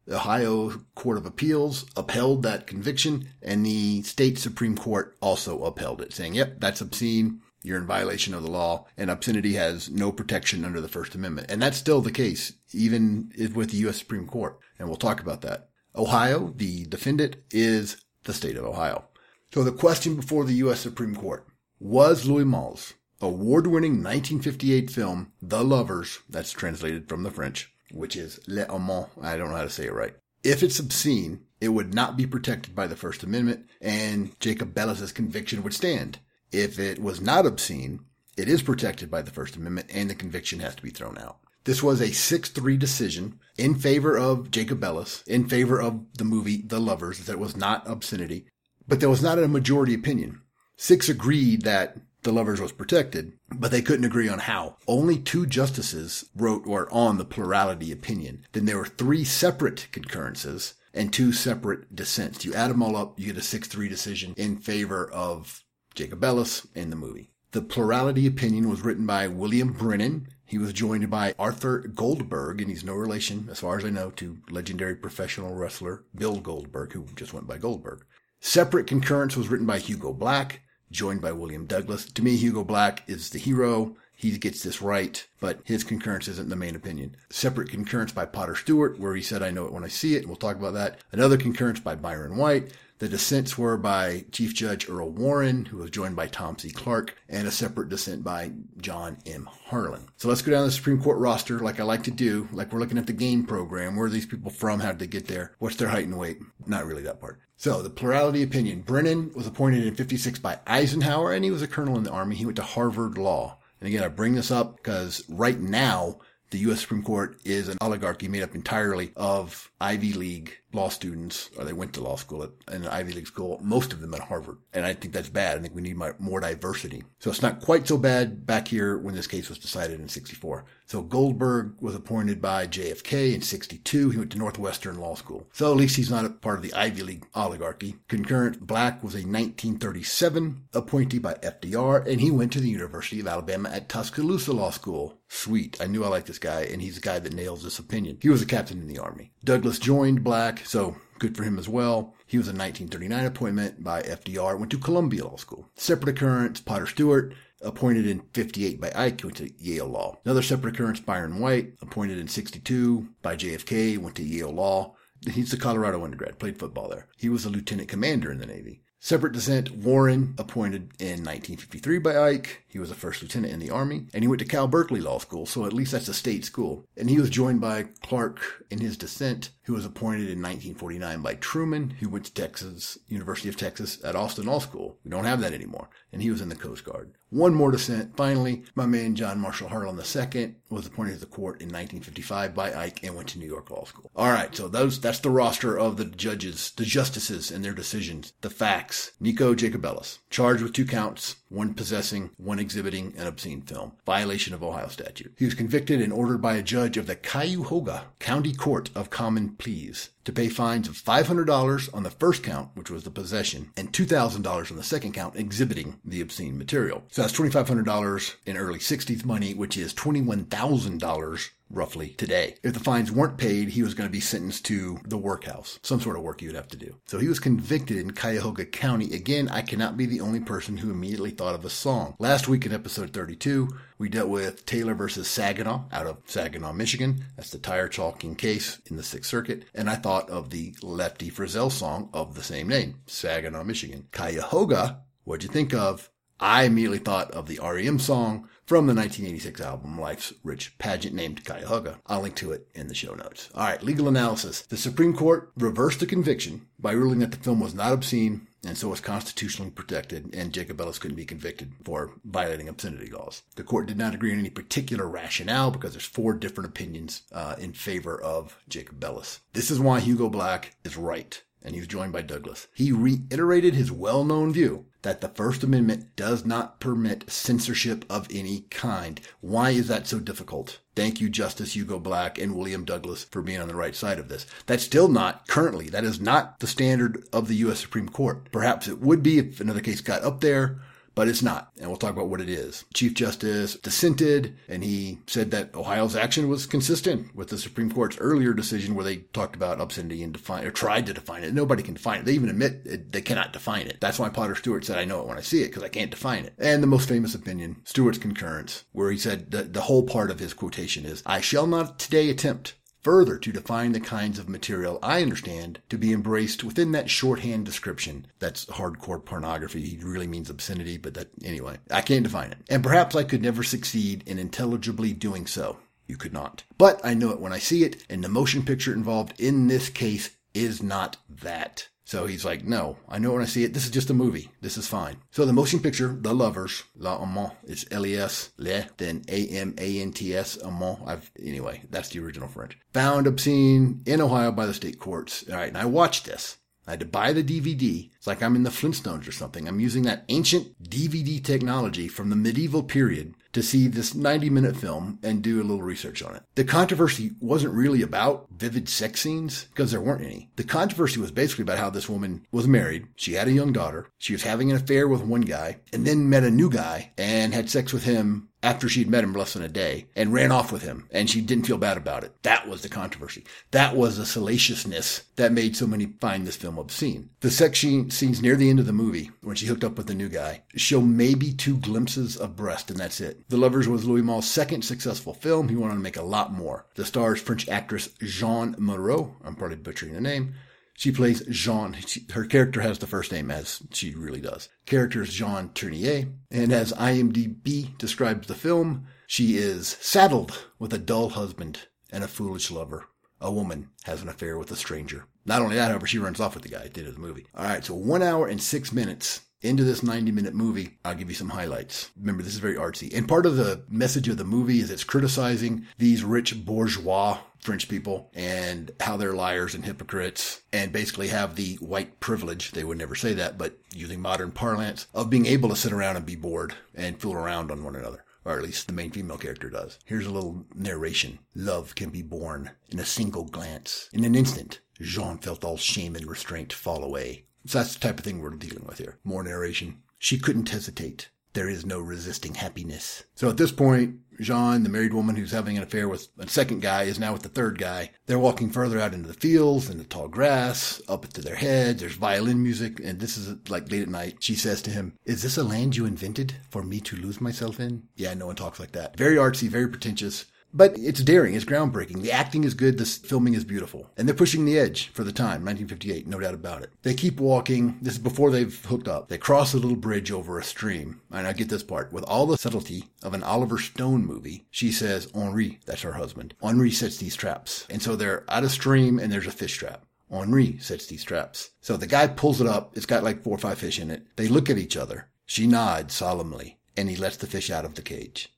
The 0.07 0.17
Ohio 0.17 0.83
Court 0.95 1.19
of 1.19 1.27
Appeals 1.27 1.87
upheld 1.97 2.43
that 2.43 2.67
conviction 2.67 3.29
and 3.43 3.65
the 3.65 4.03
state 4.03 4.39
Supreme 4.39 4.77
Court 4.77 5.17
also 5.21 5.63
upheld 5.63 6.01
it, 6.01 6.13
saying, 6.13 6.35
yep, 6.35 6.59
that's 6.59 6.81
obscene. 6.81 7.43
You're 7.63 7.79
in 7.79 7.87
violation 7.87 8.33
of 8.33 8.43
the 8.43 8.51
law 8.51 8.87
and 8.97 9.11
obscenity 9.11 9.53
has 9.55 9.91
no 9.91 10.11
protection 10.11 10.65
under 10.65 10.81
the 10.81 10.89
First 10.89 11.15
Amendment. 11.15 11.51
And 11.51 11.61
that's 11.61 11.77
still 11.77 12.01
the 12.01 12.11
case, 12.11 12.55
even 12.73 13.31
with 13.55 13.71
the 13.71 13.77
U.S. 13.79 13.99
Supreme 13.99 14.27
Court. 14.27 14.59
And 14.79 14.89
we'll 14.89 14.97
talk 14.97 15.21
about 15.21 15.43
that. 15.43 15.69
Ohio, 15.95 16.55
the 16.57 16.87
defendant 16.87 17.37
is 17.51 17.99
the 18.25 18.33
state 18.33 18.57
of 18.57 18.65
Ohio. 18.65 19.05
So 19.53 19.65
the 19.65 19.73
question 19.73 20.15
before 20.15 20.45
the 20.45 20.55
U.S. 20.55 20.79
Supreme 20.79 21.17
Court 21.17 21.45
was 21.81 22.25
Louis 22.25 22.45
Malle's 22.45 22.95
award-winning 23.21 24.03
1958 24.03 24.91
film, 24.91 25.33
The 25.43 25.65
Lovers, 25.65 26.21
that's 26.29 26.53
translated 26.53 27.09
from 27.09 27.25
the 27.25 27.33
French, 27.33 27.73
which 27.91 28.15
is 28.15 28.39
Les 28.47 28.67
Amants. 28.67 29.11
I 29.21 29.37
don't 29.37 29.51
know 29.51 29.57
how 29.57 29.65
to 29.65 29.71
say 29.71 29.87
it 29.87 29.93
right. 29.93 30.15
If 30.45 30.63
it's 30.63 30.79
obscene, 30.79 31.41
it 31.61 31.71
would 31.71 31.93
not 31.93 32.17
be 32.17 32.27
protected 32.27 32.77
by 32.77 32.87
the 32.87 32.97
First 32.97 33.25
Amendment 33.25 33.67
and 33.81 34.39
Jacobellis's 34.39 35.11
conviction 35.13 35.65
would 35.65 35.75
stand. 35.75 36.21
If 36.53 36.79
it 36.79 37.01
was 37.01 37.21
not 37.21 37.45
obscene, 37.45 38.01
it 38.37 38.49
is 38.49 38.63
protected 38.63 39.11
by 39.11 39.23
the 39.23 39.33
First 39.33 39.57
Amendment 39.57 39.91
and 39.93 40.09
the 40.09 40.15
conviction 40.15 40.61
has 40.61 40.77
to 40.77 40.83
be 40.83 40.91
thrown 40.91 41.19
out. 41.19 41.39
This 41.65 41.83
was 41.83 42.01
a 42.01 42.07
6-3 42.07 42.79
decision 42.79 43.39
in 43.59 43.75
favor 43.75 44.17
of 44.17 44.51
Jacobellis, 44.51 45.27
in 45.27 45.47
favor 45.47 45.79
of 45.79 46.01
the 46.17 46.25
movie 46.25 46.63
The 46.63 46.81
Lovers, 46.81 47.27
that 47.27 47.39
was 47.39 47.57
not 47.57 47.83
obscenity. 47.87 48.47
But 48.91 48.99
there 48.99 49.09
was 49.09 49.23
not 49.23 49.39
a 49.39 49.47
majority 49.47 49.95
opinion. 49.95 50.41
Six 50.77 51.09
agreed 51.09 51.63
that 51.63 51.99
the 52.25 52.33
lovers 52.33 52.61
was 52.61 52.73
protected, 52.73 53.35
but 53.55 53.71
they 53.71 53.83
couldn't 53.83 54.05
agree 54.05 54.29
on 54.29 54.41
how. 54.41 54.79
Only 54.89 55.17
two 55.17 55.47
justices 55.47 56.29
wrote 56.35 56.67
or 56.67 56.93
on 56.93 57.17
the 57.17 57.25
plurality 57.25 57.93
opinion. 57.93 58.45
Then 58.51 58.65
there 58.65 58.79
were 58.79 58.87
three 58.87 59.23
separate 59.23 59.87
concurrences 59.93 60.75
and 60.93 61.13
two 61.13 61.33
separate 61.33 61.95
dissents. 61.95 62.45
You 62.45 62.53
add 62.53 62.73
them 62.73 62.83
all 62.83 62.97
up, 62.97 63.17
you 63.17 63.33
get 63.33 63.37
a 63.37 63.47
6-3 63.47 63.89
decision 63.89 64.35
in 64.37 64.57
favor 64.57 65.09
of 65.09 65.63
Jacobellis 65.95 66.67
in 66.75 66.91
the 66.91 66.97
movie. 66.97 67.31
The 67.53 67.63
plurality 67.63 68.27
opinion 68.27 68.69
was 68.69 68.83
written 68.83 69.07
by 69.07 69.29
William 69.29 69.73
Brennan. 69.73 70.27
He 70.47 70.59
was 70.59 70.73
joined 70.73 71.09
by 71.09 71.37
Arthur 71.39 71.79
Goldberg, 71.79 72.61
and 72.61 72.69
he's 72.69 72.83
no 72.83 72.95
relation, 72.95 73.47
as 73.53 73.61
far 73.61 73.79
as 73.79 73.85
I 73.85 73.91
know, 73.91 74.11
to 74.11 74.39
legendary 74.51 74.97
professional 74.97 75.55
wrestler 75.55 76.03
Bill 76.13 76.41
Goldberg, 76.41 76.93
who 76.93 77.07
just 77.15 77.33
went 77.33 77.47
by 77.47 77.57
Goldberg. 77.57 78.05
Separate 78.43 78.87
concurrence 78.87 79.37
was 79.37 79.49
written 79.49 79.67
by 79.67 79.79
Hugo 79.79 80.15
Black, 80.15 80.63
joined 80.91 81.21
by 81.21 81.31
William 81.31 81.67
Douglas. 81.67 82.07
To 82.07 82.23
me, 82.23 82.37
Hugo 82.37 82.65
Black 82.65 83.03
is 83.07 83.31
the 83.31 83.39
hero. 83.39 83.97
He 84.15 84.37
gets 84.39 84.63
this 84.63 84.81
right, 84.81 85.27
but 85.41 85.61
his 85.65 85.85
concurrence 85.85 86.27
isn't 86.27 86.49
the 86.49 86.57
main 86.57 86.75
opinion. 86.75 87.17
Separate 87.29 87.69
concurrence 87.69 88.13
by 88.13 88.25
Potter 88.25 88.55
Stewart, 88.57 88.99
where 88.99 89.15
he 89.15 89.23
said, 89.23 89.43
I 89.43 89.51
know 89.51 89.67
it 89.67 89.73
when 89.73 89.85
I 89.85 89.89
see 89.89 90.15
it, 90.15 90.21
and 90.21 90.27
we'll 90.27 90.37
talk 90.37 90.57
about 90.57 90.73
that. 90.73 91.01
Another 91.13 91.37
concurrence 91.37 91.81
by 91.81 91.95
Byron 91.95 92.37
White. 92.37 92.73
The 92.99 93.09
dissents 93.09 93.57
were 93.57 93.77
by 93.77 94.25
Chief 94.33 94.55
Judge 94.55 94.89
Earl 94.89 95.11
Warren, 95.11 95.67
who 95.67 95.79
was 95.79 95.91
joined 95.91 96.17
by 96.17 96.27
Tom 96.27 96.59
C. 96.59 96.71
Clark, 96.71 97.17
and 97.29 97.47
a 97.47 97.51
separate 97.51 97.89
dissent 97.91 98.25
by 98.25 98.53
John 98.79 99.19
M. 99.27 99.49
Harlan. 99.67 100.09
So 100.17 100.29
let's 100.29 100.43
go 100.43 100.51
down 100.51 100.67
the 100.67 100.73
Supreme 100.73 101.03
Court 101.03 101.19
roster 101.19 101.59
like 101.61 101.79
I 101.79 101.85
like 101.85 102.05
to 102.05 102.11
do, 102.11 102.49
like 102.53 102.73
we're 102.73 102.81
looking 102.81 102.99
at 102.99 103.07
the 103.07 103.13
game 103.13 103.45
program. 103.45 103.97
Where 103.97 104.07
are 104.07 104.11
these 104.11 104.27
people 104.27 104.51
from? 104.51 104.81
How 104.81 104.93
did 104.93 104.99
they 104.99 105.07
get 105.07 105.29
there? 105.29 105.53
What's 105.59 105.77
their 105.77 105.89
height 105.89 106.07
and 106.07 106.19
weight? 106.19 106.41
Not 106.67 106.85
really 106.85 107.03
that 107.03 107.21
part. 107.21 107.41
So 107.61 107.83
the 107.83 107.91
plurality 107.91 108.43
opinion. 108.43 108.81
Brennan 108.81 109.33
was 109.35 109.47
appointed 109.47 109.87
in 109.87 109.95
56 109.95 110.39
by 110.39 110.61
Eisenhower, 110.67 111.35
and 111.35 111.45
he 111.45 111.51
was 111.51 111.61
a 111.61 111.69
colonel 111.69 111.99
in 111.99 112.05
the 112.05 112.11
Army. 112.11 112.35
He 112.35 112.47
went 112.47 112.57
to 112.57 112.63
Harvard 112.63 113.19
Law. 113.19 113.59
And 113.83 113.87
again, 113.87 114.03
I 114.03 114.09
bring 114.09 114.35
this 114.35 114.51
up 114.51 114.77
because 114.77 115.23
right 115.29 115.61
now, 115.61 116.21
the 116.49 116.59
U.S. 116.61 116.81
Supreme 116.81 117.03
Court 117.03 117.39
is 117.45 117.69
an 117.69 117.77
oligarchy 117.83 118.29
made 118.29 118.43
up 118.43 118.55
entirely 118.55 119.13
of 119.15 119.71
Ivy 119.79 120.15
League 120.15 120.57
law 120.73 120.89
students, 120.89 121.51
or 121.59 121.65
they 121.65 121.75
went 121.75 121.93
to 121.93 122.01
law 122.01 122.17
school 122.17 122.43
at 122.43 122.51
an 122.69 122.87
Ivy 122.87 123.13
League 123.13 123.27
school, 123.27 123.61
most 123.63 123.93
of 123.93 124.01
them 124.01 124.15
at 124.15 124.21
Harvard. 124.21 124.57
And 124.73 124.87
I 124.87 124.95
think 124.95 125.13
that's 125.13 125.29
bad. 125.29 125.59
I 125.59 125.61
think 125.61 125.75
we 125.75 125.83
need 125.83 125.99
more 126.19 126.41
diversity. 126.41 127.05
So 127.19 127.31
it's 127.31 127.43
not 127.43 127.61
quite 127.61 127.87
so 127.87 127.99
bad 127.99 128.47
back 128.47 128.69
here 128.69 128.97
when 128.97 129.15
this 129.15 129.27
case 129.27 129.51
was 129.51 129.59
decided 129.59 130.01
in 130.01 130.09
64. 130.09 130.65
So 130.91 131.03
Goldberg 131.03 131.75
was 131.79 131.95
appointed 131.95 132.43
by 132.43 132.67
JFK 132.67 133.33
in 133.33 133.43
62. 133.43 134.11
He 134.11 134.19
went 134.19 134.33
to 134.33 134.39
Northwestern 134.39 134.99
Law 134.99 135.15
School. 135.15 135.47
So 135.53 135.71
at 135.71 135.77
least 135.77 135.95
he's 135.95 136.11
not 136.11 136.25
a 136.25 136.31
part 136.31 136.57
of 136.57 136.65
the 136.65 136.75
Ivy 136.75 137.05
League 137.05 137.27
oligarchy. 137.33 137.95
Concurrent 138.09 138.67
Black 138.67 139.01
was 139.05 139.15
a 139.15 139.19
1937 139.19 140.65
appointee 140.75 141.21
by 141.21 141.35
FDR, 141.35 142.05
and 142.09 142.21
he 142.21 142.33
went 142.33 142.51
to 142.55 142.61
the 142.61 142.69
University 142.69 143.21
of 143.21 143.29
Alabama 143.29 143.69
at 143.69 143.89
Tuscaloosa 143.89 144.53
Law 144.53 144.71
School. 144.71 145.17
Sweet. 145.29 145.81
I 145.81 145.87
knew 145.87 146.03
I 146.03 146.09
liked 146.09 146.27
this 146.27 146.41
guy, 146.41 146.63
and 146.63 146.83
he's 146.83 146.97
the 146.97 147.01
guy 147.01 147.21
that 147.21 147.35
nails 147.35 147.63
this 147.63 147.79
opinion. 147.79 148.19
He 148.21 148.29
was 148.29 148.43
a 148.43 148.47
captain 148.47 148.81
in 148.81 148.89
the 148.89 148.99
Army. 148.99 149.31
Douglas 149.45 149.79
joined 149.79 150.25
Black, 150.25 150.67
so 150.67 150.97
good 151.21 151.37
for 151.37 151.45
him 151.45 151.57
as 151.57 151.69
well. 151.69 152.15
He 152.27 152.37
was 152.37 152.49
a 152.49 152.51
1939 152.51 153.27
appointment 153.27 153.85
by 153.85 154.03
FDR, 154.03 154.59
went 154.59 154.73
to 154.73 154.79
Columbia 154.79 155.25
Law 155.25 155.37
School. 155.37 155.69
Separate 155.77 156.17
occurrence, 156.17 156.61
Potter 156.61 156.87
Stewart, 156.87 157.33
appointed 157.63 158.07
in 158.07 158.21
58 158.33 158.81
by 158.81 158.93
Ike, 158.95 159.23
went 159.23 159.37
to 159.37 159.53
Yale 159.59 159.87
Law. 159.87 160.19
Another 160.25 160.43
separate 160.43 160.75
occurrence, 160.75 161.01
Byron 161.01 161.41
White, 161.41 161.75
appointed 161.81 162.19
in 162.19 162.29
62 162.29 163.09
by 163.23 163.37
JFK, 163.37 163.99
went 163.99 164.17
to 164.17 164.23
Yale 164.23 164.53
Law. 164.53 164.95
He's 165.31 165.53
a 165.53 165.59
Colorado 165.59 166.03
undergrad, 166.05 166.39
played 166.39 166.59
football 166.59 166.89
there. 166.89 167.09
He 167.17 167.29
was 167.29 167.45
a 167.45 167.51
lieutenant 167.51 167.89
commander 167.89 168.33
in 168.33 168.39
the 168.39 168.47
Navy. 168.47 168.83
Separate 169.03 169.33
dissent, 169.33 169.71
Warren, 169.71 170.35
appointed 170.37 170.93
in 170.99 171.25
1953 171.25 171.99
by 172.01 172.19
Ike. 172.19 172.65
He 172.69 172.79
was 172.79 172.91
a 172.91 172.95
first 172.95 173.23
lieutenant 173.23 173.55
in 173.55 173.59
the 173.59 173.71
Army, 173.71 174.07
and 174.13 174.23
he 174.23 174.29
went 174.29 174.41
to 174.41 174.45
Cal 174.45 174.69
Berkeley 174.69 175.01
Law 175.01 175.19
School, 175.19 175.47
so 175.47 175.65
at 175.65 175.73
least 175.73 175.93
that's 175.93 176.09
a 176.09 176.15
state 176.15 176.45
school. 176.45 176.85
And 176.99 177.09
he 177.09 177.19
was 177.19 177.31
joined 177.31 177.63
by 177.63 177.85
Clark 178.03 178.67
in 178.69 178.81
his 178.81 178.99
dissent, 178.99 179.53
who 179.63 179.73
was 179.73 179.87
appointed 179.87 180.29
in 180.29 180.43
1949 180.43 181.23
by 181.23 181.35
Truman, 181.37 181.91
who 181.99 182.11
went 182.11 182.27
to 182.27 182.35
Texas, 182.35 182.99
University 183.09 183.49
of 183.49 183.57
Texas 183.57 184.05
at 184.05 184.17
Austin 184.17 184.45
Law 184.45 184.59
School. 184.59 184.99
We 185.03 185.11
don't 185.11 185.25
have 185.25 185.41
that 185.41 185.55
anymore. 185.55 185.89
And 186.13 186.23
he 186.23 186.31
was 186.31 186.41
in 186.41 186.49
the 186.49 186.57
Coast 186.57 186.85
Guard. 186.85 187.13
One 187.31 187.55
more 187.55 187.71
dissent. 187.71 188.17
Finally, 188.17 188.65
my 188.75 188.87
man 188.87 189.15
John 189.15 189.39
Marshall 189.39 189.69
Harlan 189.69 189.97
II 189.97 190.55
was 190.69 190.87
appointed 190.87 191.15
to 191.15 191.21
the 191.21 191.27
court 191.27 191.61
in 191.61 191.69
1955 191.69 192.55
by 192.55 192.75
Ike 192.75 193.05
and 193.05 193.15
went 193.15 193.29
to 193.29 193.39
New 193.39 193.47
York 193.47 193.71
Law 193.71 193.85
School. 193.85 194.11
All 194.17 194.33
right, 194.33 194.55
so 194.55 194.67
those 194.67 195.01
that's 195.01 195.21
the 195.21 195.31
roster 195.31 195.79
of 195.79 195.97
the 195.97 196.05
judges, 196.05 196.73
the 196.77 196.85
justices 196.85 197.53
and 197.53 197.65
their 197.65 197.73
decisions, 197.73 198.33
the 198.41 198.51
facts. 198.51 199.13
Nico 199.21 199.55
Jacobellis, 199.55 200.19
charged 200.31 200.63
with 200.63 200.73
two 200.73 200.85
counts, 200.85 201.37
one 201.51 201.75
possessing, 201.75 202.31
one 202.39 202.59
exhibiting 202.59 203.13
an 203.19 203.27
obscene 203.27 203.61
film, 203.61 203.93
violation 204.07 204.55
of 204.55 204.63
Ohio 204.63 204.89
statute. 204.89 205.35
He 205.37 205.45
was 205.45 205.55
convicted 205.55 206.01
and 206.01 206.13
ordered 206.13 206.41
by 206.41 206.55
a 206.55 206.63
judge 206.63 206.97
of 206.97 207.07
the 207.07 207.17
Cuyahoga 207.17 208.05
County 208.21 208.55
Court 208.55 208.89
of 208.95 209.11
Common 209.11 209.51
Pleas 209.51 210.11
to 210.25 210.33
pay 210.33 210.49
fines 210.49 210.87
of 210.87 210.95
$500 210.95 211.95
on 211.95 212.03
the 212.05 212.11
first 212.11 212.45
count, 212.45 212.71
which 212.75 212.91
was 212.91 213.03
the 213.03 213.11
possession, 213.11 213.71
and 213.77 213.93
$2,000 213.93 214.71
on 214.71 214.77
the 214.77 214.83
second 214.83 215.13
count, 215.13 215.35
exhibiting 215.37 215.99
the 216.05 216.21
obscene 216.21 216.57
material. 216.57 217.03
So 217.11 217.23
that's 217.23 217.37
$2,500 217.37 218.35
in 218.47 218.57
early 218.57 218.79
60s 218.79 219.25
money, 219.25 219.53
which 219.53 219.77
is 219.77 219.93
$21,000 219.95 221.51
roughly 221.71 222.11
today. 222.11 222.57
If 222.63 222.75
the 222.75 222.81
fines 222.81 223.13
weren't 223.13 223.39
paid, 223.39 223.71
he 223.71 223.83
was 223.83 223.95
going 223.95 224.09
to 224.09 224.13
be 224.13 224.21
sentenced 224.21 224.65
to 224.67 224.99
the 225.05 225.17
workhouse, 225.17 225.79
some 225.83 226.01
sort 226.01 226.17
of 226.17 226.23
work 226.23 226.43
you 226.43 226.49
would 226.49 226.57
have 226.57 226.69
to 226.69 226.77
do. 226.77 226.97
So 227.07 227.19
he 227.19 227.29
was 227.29 227.39
convicted 227.39 227.97
in 227.97 228.13
Cuyahoga 228.13 228.67
County. 228.67 229.15
Again, 229.15 229.49
I 229.49 229.63
cannot 229.63 229.97
be 229.97 230.07
the 230.07 230.21
only 230.21 230.41
person 230.41 230.77
who 230.77 230.91
immediately 230.91 231.31
thought 231.31 231.55
of 231.55 231.65
a 231.65 231.71
song. 231.71 232.17
Last 232.19 232.49
week 232.49 232.67
in 232.67 232.73
episode 232.73 233.13
32, 233.13 233.69
we 233.99 234.09
dealt 234.09 234.29
with 234.29 234.67
Taylor 234.67 234.95
versus 234.95 235.29
Saginaw 235.29 235.85
out 235.93 236.07
of 236.07 236.19
Saginaw, 236.25 236.73
Michigan. 236.73 237.25
That's 237.37 237.51
the 237.51 237.59
tire 237.59 237.89
chalking 237.89 238.35
case 238.35 238.81
in 238.87 238.97
the 238.97 239.03
Sixth 239.03 239.31
Circuit. 239.31 239.65
And 239.75 239.89
I 239.89 239.97
thought 239.97 240.29
of 240.31 240.51
the 240.51 240.75
Lefty 240.83 241.31
Frizzell 241.31 241.71
song 241.71 242.11
of 242.13 242.35
the 242.35 242.43
same 242.43 242.69
name, 242.69 243.01
Saginaw, 243.07 243.65
Michigan. 243.65 244.09
Cuyahoga, 244.13 245.03
what'd 245.25 245.43
you 245.43 245.51
think 245.51 245.75
of? 245.75 246.11
I 246.43 246.65
immediately 246.65 246.99
thought 246.99 247.31
of 247.33 247.47
the 247.47 247.61
REM 247.63 247.99
song 247.99 248.49
from 248.71 248.87
the 248.87 248.95
1986 248.95 249.61
album 249.63 250.01
Life's 250.01 250.33
Rich 250.45 250.79
Pageant 250.79 251.13
named 251.13 251.45
Cuyahoga. 251.45 251.99
I'll 252.07 252.21
link 252.21 252.37
to 252.37 252.53
it 252.53 252.69
in 252.73 252.87
the 252.87 252.95
show 252.95 253.15
notes. 253.15 253.51
All 253.53 253.67
right, 253.67 253.83
legal 253.83 254.07
analysis. 254.07 254.63
The 254.63 254.77
Supreme 254.77 255.13
Court 255.13 255.51
reversed 255.57 255.99
the 255.99 256.07
conviction 256.07 256.69
by 256.79 256.93
ruling 256.93 257.19
that 257.19 257.33
the 257.33 257.37
film 257.37 257.59
was 257.59 257.75
not 257.75 257.93
obscene 257.93 258.47
and 258.65 258.79
so 258.79 258.87
was 258.87 259.01
constitutionally 259.01 259.73
protected, 259.73 260.33
and 260.37 260.53
Jacobellis 260.53 261.01
couldn't 261.01 261.17
be 261.17 261.25
convicted 261.25 261.73
for 261.83 262.13
violating 262.25 262.69
obscenity 262.69 263.11
laws. 263.11 263.43
The 263.57 263.65
court 263.65 263.87
did 263.87 263.99
not 263.99 264.15
agree 264.15 264.33
on 264.33 264.39
any 264.39 264.51
particular 264.51 265.09
rationale 265.09 265.73
because 265.73 265.93
there's 265.93 266.05
four 266.05 266.35
different 266.35 266.69
opinions 266.71 267.23
uh, 267.33 267.57
in 267.59 267.73
favor 267.73 268.21
of 268.23 268.57
Jacobellis. 268.69 269.41
This 269.53 269.73
is 269.73 269.81
why 269.81 269.99
Hugo 269.99 270.29
Black 270.29 270.77
is 270.85 270.97
right 270.97 271.43
and 271.63 271.75
he 271.75 271.81
was 271.81 271.89
joined 271.89 272.13
by 272.13 272.23
Douglas. 272.23 272.69
He 272.75 272.93
reiterated 272.93 273.75
his 273.75 273.93
well 273.93 274.25
known 274.25 274.53
view 274.53 274.87
that 275.03 275.21
the 275.21 275.29
First 275.29 275.63
Amendment 275.63 276.15
does 276.17 276.45
not 276.45 276.81
permit 276.81 277.31
censorship 277.31 278.05
of 278.11 278.27
any 278.31 278.63
kind. 278.71 279.21
Why 279.41 279.71
is 279.71 279.89
that 279.89 280.07
so 280.07 280.21
difficult? 280.21 280.81
Thank 280.95 281.21
you, 281.21 281.31
Justice 281.31 281.75
Hugo 281.75 281.99
Black 281.99 282.39
and 282.39 282.55
William 282.55 282.85
Douglas, 282.85 283.25
for 283.25 283.41
being 283.41 283.61
on 283.61 283.69
the 283.69 283.75
right 283.75 283.95
side 283.95 284.19
of 284.19 284.29
this. 284.29 284.47
That's 284.67 284.85
still 284.85 285.09
not 285.09 285.47
currently, 285.49 285.89
that 285.89 286.05
is 286.05 286.21
not 286.21 286.61
the 286.61 286.67
standard 286.67 287.25
of 287.33 287.49
the 287.49 287.55
U.S. 287.57 287.81
Supreme 287.81 288.09
Court. 288.09 288.51
Perhaps 288.53 288.89
it 288.89 289.01
would 289.01 289.23
be 289.23 289.39
if 289.39 289.61
another 289.61 289.81
case 289.81 290.01
got 290.01 290.23
up 290.23 290.41
there, 290.41 290.81
but 291.15 291.29
it's 291.29 291.43
not. 291.43 291.71
And 291.79 291.89
we'll 291.89 291.97
talk 291.97 292.13
about 292.13 292.29
what 292.29 292.41
it 292.41 292.49
is. 292.49 292.85
Chief 292.95 293.15
Justice 293.15 293.77
dissented 293.77 294.57
and 294.69 294.83
he 294.85 295.19
said 295.27 295.51
that 295.51 295.75
Ohio's 295.75 296.17
action 296.17 296.49
was 296.49 296.67
consistent 296.67 297.35
with 297.35 297.49
the 297.49 297.59
Supreme 297.59 297.91
Court's 297.91 298.19
earlier 298.19 298.53
decision 298.53 298.95
where 298.95 299.05
they 299.05 299.19
talked 299.19 299.57
about 299.57 299.81
obscenity 299.81 300.23
and 300.23 300.37
or 300.51 300.71
tried 300.71 301.07
to 301.07 301.15
define 301.15 301.45
it. 301.45 301.55
Nobody 301.55 301.83
can 301.83 301.95
define 301.95 302.21
it. 302.21 302.25
They 302.25 302.33
even 302.33 302.49
admit 302.49 302.83
it, 302.85 303.13
they 303.13 303.23
cannot 303.23 303.53
define 303.53 303.87
it. 303.87 303.99
That's 304.01 304.19
why 304.19 304.29
Potter 304.29 304.55
Stewart 304.55 304.85
said, 304.85 304.99
I 304.99 305.05
know 305.05 305.21
it 305.21 305.27
when 305.27 305.39
I 305.39 305.43
see 305.43 305.63
it 305.63 305.69
because 305.69 305.83
I 305.83 305.89
can't 305.89 306.11
define 306.11 306.45
it. 306.45 306.55
And 306.59 306.83
the 306.83 306.87
most 306.87 307.09
famous 307.09 307.35
opinion, 307.35 307.77
Stewart's 307.85 308.19
concurrence, 308.19 308.85
where 308.93 309.11
he 309.11 309.19
said 309.19 309.51
the 309.51 309.81
whole 309.83 310.05
part 310.05 310.31
of 310.31 310.39
his 310.39 310.55
quotation 310.55 311.05
is, 311.05 311.23
I 311.27 311.41
shall 311.41 311.67
not 311.67 311.99
today 311.99 312.31
attempt 312.31 312.75
further 313.03 313.39
to 313.39 313.53
define 313.53 313.93
the 313.93 314.01
kinds 314.01 314.39
of 314.39 314.49
material 314.49 314.99
I 315.03 315.23
understand 315.23 315.81
to 315.89 315.99
be 315.99 316.13
embraced 316.13 316.65
within 316.65 316.93
that 316.93 317.11
shorthand 317.11 317.65
description. 317.65 318.27
That's 318.39 318.67
hardcore 318.67 319.25
pornography. 319.25 319.83
He 319.83 319.99
really 320.03 320.27
means 320.27 320.51
obscenity, 320.51 320.97
but 320.97 321.15
that, 321.15 321.29
anyway, 321.43 321.79
I 321.91 322.03
can't 322.03 322.25
define 322.25 322.53
it. 322.53 322.59
And 322.69 322.83
perhaps 322.83 323.17
I 323.17 323.25
could 323.25 323.43
never 323.43 323.63
succeed 323.63 324.25
in 324.27 324.39
intelligibly 324.39 325.13
doing 325.13 325.47
so. 325.47 325.79
You 326.07 326.17
could 326.17 326.33
not. 326.33 326.65
But 326.77 327.01
I 327.05 327.15
know 327.15 327.31
it 327.31 327.41
when 327.41 327.53
I 327.53 327.59
see 327.59 327.85
it, 327.85 328.05
and 328.11 328.25
the 328.25 328.29
motion 328.29 328.65
picture 328.65 328.93
involved 328.93 329.41
in 329.41 329.69
this 329.69 329.89
case 329.89 330.31
is 330.55 330.83
not 330.83 331.17
that. 331.29 331.89
So 332.11 332.27
he's 332.27 332.45
like, 332.45 332.65
no, 332.65 332.97
I 333.09 333.21
know 333.21 333.35
when 333.35 333.43
I 333.43 333.45
see 333.45 333.63
it. 333.63 333.73
This 333.73 333.85
is 333.85 333.91
just 333.93 334.11
a 334.11 334.15
movie. 334.15 334.51
This 334.61 334.77
is 334.77 334.89
fine. 334.89 335.19
So 335.31 335.45
the 335.45 335.53
motion 335.53 335.79
picture, 335.79 336.09
The 336.21 336.35
Lovers, 336.35 336.83
La 336.97 337.23
Amant, 337.23 337.53
it's 337.63 337.85
L-E-S, 337.89 338.51
Le, 338.57 338.89
then 338.97 339.23
A-M-A-N-T-S, 339.29 340.57
Amant. 340.57 340.99
I've, 341.07 341.31
anyway, 341.41 341.85
that's 341.89 342.09
the 342.09 342.19
original 342.19 342.49
French. 342.49 342.77
Found 342.95 343.29
obscene 343.29 344.03
in 344.07 344.21
Ohio 344.21 344.51
by 344.51 344.67
the 344.67 344.75
state 344.75 344.99
courts. 344.99 345.45
All 345.49 345.55
right. 345.55 345.69
And 345.69 345.79
I 345.79 345.85
watched 345.85 346.25
this. 346.25 346.57
I 346.91 346.95
had 346.95 347.01
to 347.01 347.07
buy 347.07 347.33
the 347.33 347.45
DVD. 347.45 348.11
It's 348.17 348.27
like 348.27 348.43
I'm 348.43 348.57
in 348.57 348.65
the 348.65 348.71
Flintstones 348.71 349.29
or 349.29 349.31
something. 349.31 349.69
I'm 349.69 349.79
using 349.79 350.03
that 350.03 350.25
ancient 350.29 350.83
DVD 350.83 351.41
technology 351.41 352.09
from 352.09 352.31
the 352.31 352.37
medieval 352.37 352.83
period 352.83 353.35
to 353.53 353.63
see 353.63 353.87
this 353.87 354.13
90 354.13 354.51
minute 354.51 354.77
film 354.77 355.21
and 355.23 355.41
do 355.41 355.61
a 355.61 355.63
little 355.63 355.83
research 355.83 356.21
on 356.21 356.35
it. 356.35 356.43
The 356.57 356.65
controversy 356.65 357.31
wasn't 357.41 357.75
really 357.75 358.03
about 358.03 358.49
vivid 358.51 358.89
sex 358.89 359.21
scenes 359.21 359.67
because 359.67 359.93
there 359.93 360.01
weren't 360.01 360.25
any. 360.25 360.51
The 360.57 360.65
controversy 360.65 361.21
was 361.21 361.31
basically 361.31 361.63
about 361.63 361.79
how 361.79 361.91
this 361.91 362.09
woman 362.09 362.45
was 362.51 362.67
married. 362.67 363.07
She 363.15 363.35
had 363.35 363.47
a 363.47 363.53
young 363.53 363.73
daughter. 363.73 364.09
She 364.19 364.33
was 364.33 364.43
having 364.43 364.73
an 364.73 364.77
affair 364.77 365.07
with 365.07 365.23
one 365.23 365.43
guy 365.43 365.79
and 365.93 366.05
then 366.05 366.29
met 366.29 366.43
a 366.43 366.51
new 366.51 366.71
guy 366.71 367.13
and 367.19 367.55
had 367.55 367.71
sex 367.71 367.93
with 367.93 368.03
him 368.03 368.50
after 368.63 368.89
she'd 368.89 369.09
met 369.09 369.25
him 369.25 369.33
less 369.33 369.55
than 369.55 369.63
a 369.63 369.69
day 369.69 370.07
and 370.15 370.33
ran 370.33 370.53
off 370.53 370.73
with 370.73 370.83
him 370.83 371.09
and 371.11 371.29
she 371.29 371.41
didn't 371.41 371.67
feel 371.67 371.79
bad 371.79 371.97
about 371.97 372.25
it. 372.25 372.33
That 372.43 372.69
was 372.69 372.83
the 372.83 372.89
controversy. 372.89 373.45
That 373.71 373.97
was 373.97 374.17
the 374.17 374.27
salaciousness 374.27 375.23
that 375.37 375.53
made 375.53 375.77
so 375.77 375.87
many 375.87 376.07
find 376.21 376.47
this 376.47 376.57
film 376.57 376.79
obscene. 376.79 377.31
The 377.41 377.51
sex 377.51 377.81
scenes 377.81 378.43
near 378.43 378.57
the 378.57 378.71
end 378.71 378.79
of 378.79 378.87
the 378.87 378.93
movie 378.93 379.31
when 379.43 379.57
she 379.57 379.67
hooked 379.67 379.85
up 379.85 379.97
with 379.97 380.07
the 380.07 380.15
new 380.15 380.29
guy 380.29 380.63
show 380.77 381.01
maybe 381.01 381.53
two 381.53 381.77
glimpses 381.79 382.37
of 382.37 382.57
breast 382.57 382.91
and 382.91 382.99
that's 382.99 383.21
it. 383.21 383.49
The 383.49 383.57
Lovers 383.57 383.89
was 383.89 384.05
Louis 384.05 384.23
Malle's 384.23 384.49
second 384.49 384.83
successful 384.83 385.35
film. 385.35 385.69
He 385.69 385.77
went 385.77 385.93
on 385.93 385.97
to 385.97 386.03
make 386.03 386.17
a 386.17 386.23
lot 386.23 386.53
more. 386.53 386.87
The 386.95 387.05
stars 387.05 387.41
French 387.41 387.69
actress 387.69 388.09
Jeanne 388.21 388.75
Moreau. 388.79 389.37
I'm 389.45 389.57
probably 389.57 389.77
butchering 389.77 390.15
the 390.15 390.21
name. 390.21 390.55
She 391.01 391.13
plays 391.13 391.41
Jean. 391.49 391.97
She, 392.07 392.27
her 392.35 392.45
character 392.45 392.83
has 392.83 392.99
the 392.99 393.07
first 393.07 393.33
name 393.33 393.51
as 393.51 393.83
she 393.91 394.15
really 394.15 394.43
does. 394.43 394.69
Character 394.85 395.23
is 395.23 395.33
Jean 395.33 395.71
Tournier. 395.71 396.29
And 396.51 396.75
as 396.75 396.93
IMDb 396.93 397.97
describes 397.97 398.47
the 398.47 398.55
film, 398.55 399.07
she 399.27 399.57
is 399.57 399.97
saddled 400.03 400.67
with 400.79 400.93
a 400.93 400.99
dull 400.99 401.31
husband 401.31 401.89
and 402.13 402.23
a 402.23 402.29
foolish 402.29 402.71
lover. 402.71 403.07
A 403.41 403.51
woman 403.51 403.89
has 404.05 404.21
an 404.21 404.29
affair 404.29 404.59
with 404.59 404.71
a 404.73 404.77
stranger. 404.77 405.25
Not 405.47 405.63
only 405.63 405.77
that, 405.77 405.89
however, 405.89 406.07
she 406.07 406.19
runs 406.19 406.39
off 406.39 406.53
with 406.53 406.65
the 406.65 406.69
guy 406.69 406.85
at 406.85 406.93
the 406.93 407.01
end 407.01 407.09
of 407.09 407.15
the 407.15 407.21
movie. 407.23 407.47
All 407.55 407.65
right, 407.65 407.83
so 407.83 407.95
one 407.95 408.23
hour 408.23 408.47
and 408.47 408.63
six 408.63 408.93
minutes 408.93 409.41
into 409.63 409.85
this 409.85 410.03
90 410.03 410.33
minute 410.33 410.55
movie, 410.55 410.99
I'll 411.05 411.15
give 411.15 411.29
you 411.29 411.35
some 411.35 411.51
highlights. 411.51 412.11
Remember, 412.19 412.43
this 412.43 412.55
is 412.55 412.61
very 412.61 412.77
artsy. 412.77 413.15
And 413.15 413.29
part 413.29 413.47
of 413.47 413.57
the 413.57 413.83
message 413.89 414.29
of 414.29 414.37
the 414.37 414.45
movie 414.45 414.81
is 414.81 414.91
it's 414.91 415.05
criticizing 415.05 415.87
these 415.99 416.25
rich 416.25 416.65
bourgeois 416.65 417.39
French 417.61 417.89
people 417.89 418.31
and 418.35 418.91
how 419.01 419.17
they're 419.17 419.35
liars 419.35 419.75
and 419.75 419.85
hypocrites 419.85 420.63
and 420.73 420.93
basically 420.93 421.29
have 421.29 421.57
the 421.57 421.77
white 421.77 422.19
privilege. 422.21 422.71
They 422.71 422.85
would 422.85 422.99
never 422.99 423.15
say 423.15 423.35
that, 423.35 423.59
but 423.59 423.79
using 423.95 424.21
modern 424.21 424.51
parlance 424.51 425.07
of 425.15 425.31
being 425.31 425.47
able 425.47 425.69
to 425.69 425.77
sit 425.77 425.93
around 425.93 426.17
and 426.17 426.27
be 426.27 426.37
bored 426.37 426.75
and 426.95 427.21
fool 427.21 427.35
around 427.35 427.71
on 427.71 427.85
one 427.85 427.97
another. 427.97 428.25
Or 428.43 428.57
at 428.57 428.63
least 428.63 428.87
the 428.87 428.95
main 428.95 429.11
female 429.11 429.37
character 429.37 429.69
does. 429.69 429.99
Here's 430.07 430.25
a 430.25 430.31
little 430.31 430.65
narration. 430.75 431.41
Love 431.55 431.95
can 431.95 432.09
be 432.09 432.23
born 432.23 432.71
in 432.89 432.99
a 432.99 433.05
single 433.05 433.45
glance. 433.45 434.09
In 434.15 434.25
an 434.25 434.35
instant, 434.35 434.81
Jean 434.99 435.37
felt 435.37 435.63
all 435.63 435.77
shame 435.77 436.17
and 436.17 436.27
restraint 436.27 436.73
fall 436.73 437.05
away. 437.05 437.45
So 437.67 437.79
that's 437.79 437.95
the 437.95 438.01
type 438.01 438.19
of 438.19 438.25
thing 438.25 438.41
we're 438.41 438.51
dealing 438.51 438.85
with 438.87 438.99
here. 438.99 439.19
More 439.25 439.43
narration. 439.43 440.03
She 440.19 440.39
couldn't 440.39 440.69
hesitate. 440.69 441.31
There 441.53 441.69
is 441.69 441.85
no 441.85 441.99
resisting 441.99 442.55
happiness. 442.55 443.25
So 443.35 443.49
at 443.49 443.57
this 443.57 443.73
point, 443.73 444.21
Jean, 444.41 444.85
the 444.85 444.89
married 444.89 445.13
woman 445.13 445.35
who's 445.37 445.51
having 445.51 445.77
an 445.77 445.83
affair 445.83 446.09
with 446.09 446.29
a 446.39 446.49
second 446.49 446.81
guy, 446.81 447.03
is 447.03 447.19
now 447.19 447.33
with 447.33 447.43
the 447.43 447.49
third 447.49 447.77
guy. 447.77 448.13
They're 448.27 448.39
walking 448.39 448.71
further 448.71 449.01
out 449.01 449.13
into 449.13 449.27
the 449.27 449.35
fields, 449.35 449.91
in 449.91 449.99
the 449.99 450.05
tall 450.05 450.29
grass, 450.29 451.03
up 451.09 451.27
to 451.27 451.41
their 451.41 451.57
heads. 451.57 452.01
There's 452.01 452.15
violin 452.15 452.63
music, 452.63 453.01
and 453.01 453.19
this 453.19 453.37
is 453.37 453.69
like 453.69 453.91
late 453.91 454.03
at 454.03 454.09
night. 454.09 454.37
She 454.41 454.55
says 454.55 454.81
to 454.83 454.91
him, 454.91 455.15
Is 455.25 455.43
this 455.43 455.59
a 455.59 455.65
land 455.65 455.97
you 455.97 456.07
invented 456.07 456.55
for 456.71 456.83
me 456.83 457.01
to 457.01 457.17
lose 457.17 457.41
myself 457.41 457.81
in? 457.81 458.05
Yeah, 458.15 458.33
no 458.35 458.47
one 458.47 458.57
talks 458.57 458.79
like 458.79 458.93
that. 458.93 459.17
Very 459.17 459.37
artsy, 459.37 459.69
very 459.69 459.89
pretentious. 459.89 460.47
But 460.73 460.97
it's 460.97 461.23
daring, 461.23 461.55
it's 461.55 461.65
groundbreaking. 461.65 462.23
The 462.23 462.33
acting 462.33 462.65
is 462.65 462.75
good, 462.75 462.97
the 462.99 463.05
filming 463.05 463.55
is 463.55 463.65
beautiful. 463.65 464.09
And 464.17 464.29
they're 464.29 464.35
pushing 464.35 464.65
the 464.65 464.79
edge 464.79 465.09
for 465.09 465.25
the 465.25 465.33
time, 465.33 465.65
1958, 465.65 466.27
no 466.27 466.39
doubt 466.39 466.55
about 466.55 466.83
it. 466.83 466.93
They 467.03 467.15
keep 467.15 467.41
walking. 467.41 467.99
This 468.01 468.15
is 468.15 468.19
before 468.21 468.51
they've 468.51 468.85
hooked 468.87 469.09
up. 469.09 469.29
They 469.29 469.39
cross 469.39 469.75
a 469.75 469.79
little 469.79 469.97
bridge 469.97 470.31
over 470.31 470.59
a 470.59 470.65
stream. 470.65 471.21
And 471.31 471.47
I 471.47 471.53
get 471.53 471.69
this 471.69 471.83
part. 471.83 472.13
With 472.13 472.25
all 472.25 472.47
the 472.47 472.57
subtlety 472.57 473.05
of 473.23 473.35
an 473.35 473.43
Oliver 473.43 473.79
Stone 473.79 474.27
movie, 474.27 474.67
she 474.71 474.93
says, 474.93 475.29
Henri, 475.35 475.81
that's 475.87 476.03
her 476.03 476.13
husband. 476.13 476.55
Henri 476.63 476.91
sets 476.91 477.17
these 477.17 477.37
traps. 477.37 477.87
And 477.91 478.03
so 478.03 478.15
they're 478.15 478.45
out 478.49 478.65
of 478.65 478.71
stream 478.71 479.19
and 479.19 479.33
there's 479.33 479.47
a 479.47 479.53
fish 479.53 479.77
trap. 479.77 480.05
Henri 480.31 480.79
sets 480.79 481.07
these 481.07 481.25
traps. 481.25 481.71
So 481.81 481.97
the 481.97 482.07
guy 482.07 482.29
pulls 482.29 482.61
it 482.61 482.67
up. 482.69 482.97
It's 482.97 483.07
got 483.07 483.25
like 483.25 483.43
four 483.43 483.57
or 483.57 483.59
five 483.59 483.79
fish 483.79 483.99
in 483.99 484.11
it. 484.11 484.25
They 484.37 484.47
look 484.47 484.71
at 484.71 484.79
each 484.79 484.97
other. 484.97 485.27
She 485.47 485.67
nods 485.67 486.15
solemnly 486.15 486.79
and 486.97 487.11
he 487.11 487.17
lets 487.17 487.37
the 487.37 487.49
fish 487.49 487.71
out 487.71 487.85
of 487.85 487.97
the 487.97 488.03
cage. 488.03 488.53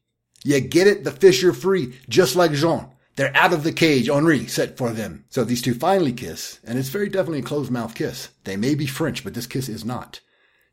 You 0.44 0.60
get 0.60 0.86
it? 0.86 1.04
The 1.04 1.12
fish 1.12 1.44
are 1.44 1.52
free, 1.52 1.98
just 2.08 2.34
like 2.36 2.52
Jean. 2.52 2.88
They're 3.16 3.36
out 3.36 3.52
of 3.52 3.62
the 3.62 3.72
cage 3.72 4.08
Henri 4.08 4.46
set 4.46 4.76
for 4.76 4.90
them. 4.90 5.24
So 5.28 5.44
these 5.44 5.62
two 5.62 5.74
finally 5.74 6.12
kiss, 6.12 6.58
and 6.64 6.78
it's 6.78 6.88
very 6.88 7.08
definitely 7.08 7.40
a 7.40 7.42
closed 7.42 7.70
mouth 7.70 7.94
kiss. 7.94 8.30
They 8.44 8.56
may 8.56 8.74
be 8.74 8.86
French, 8.86 9.22
but 9.22 9.34
this 9.34 9.46
kiss 9.46 9.68
is 9.68 9.84
not. 9.84 10.20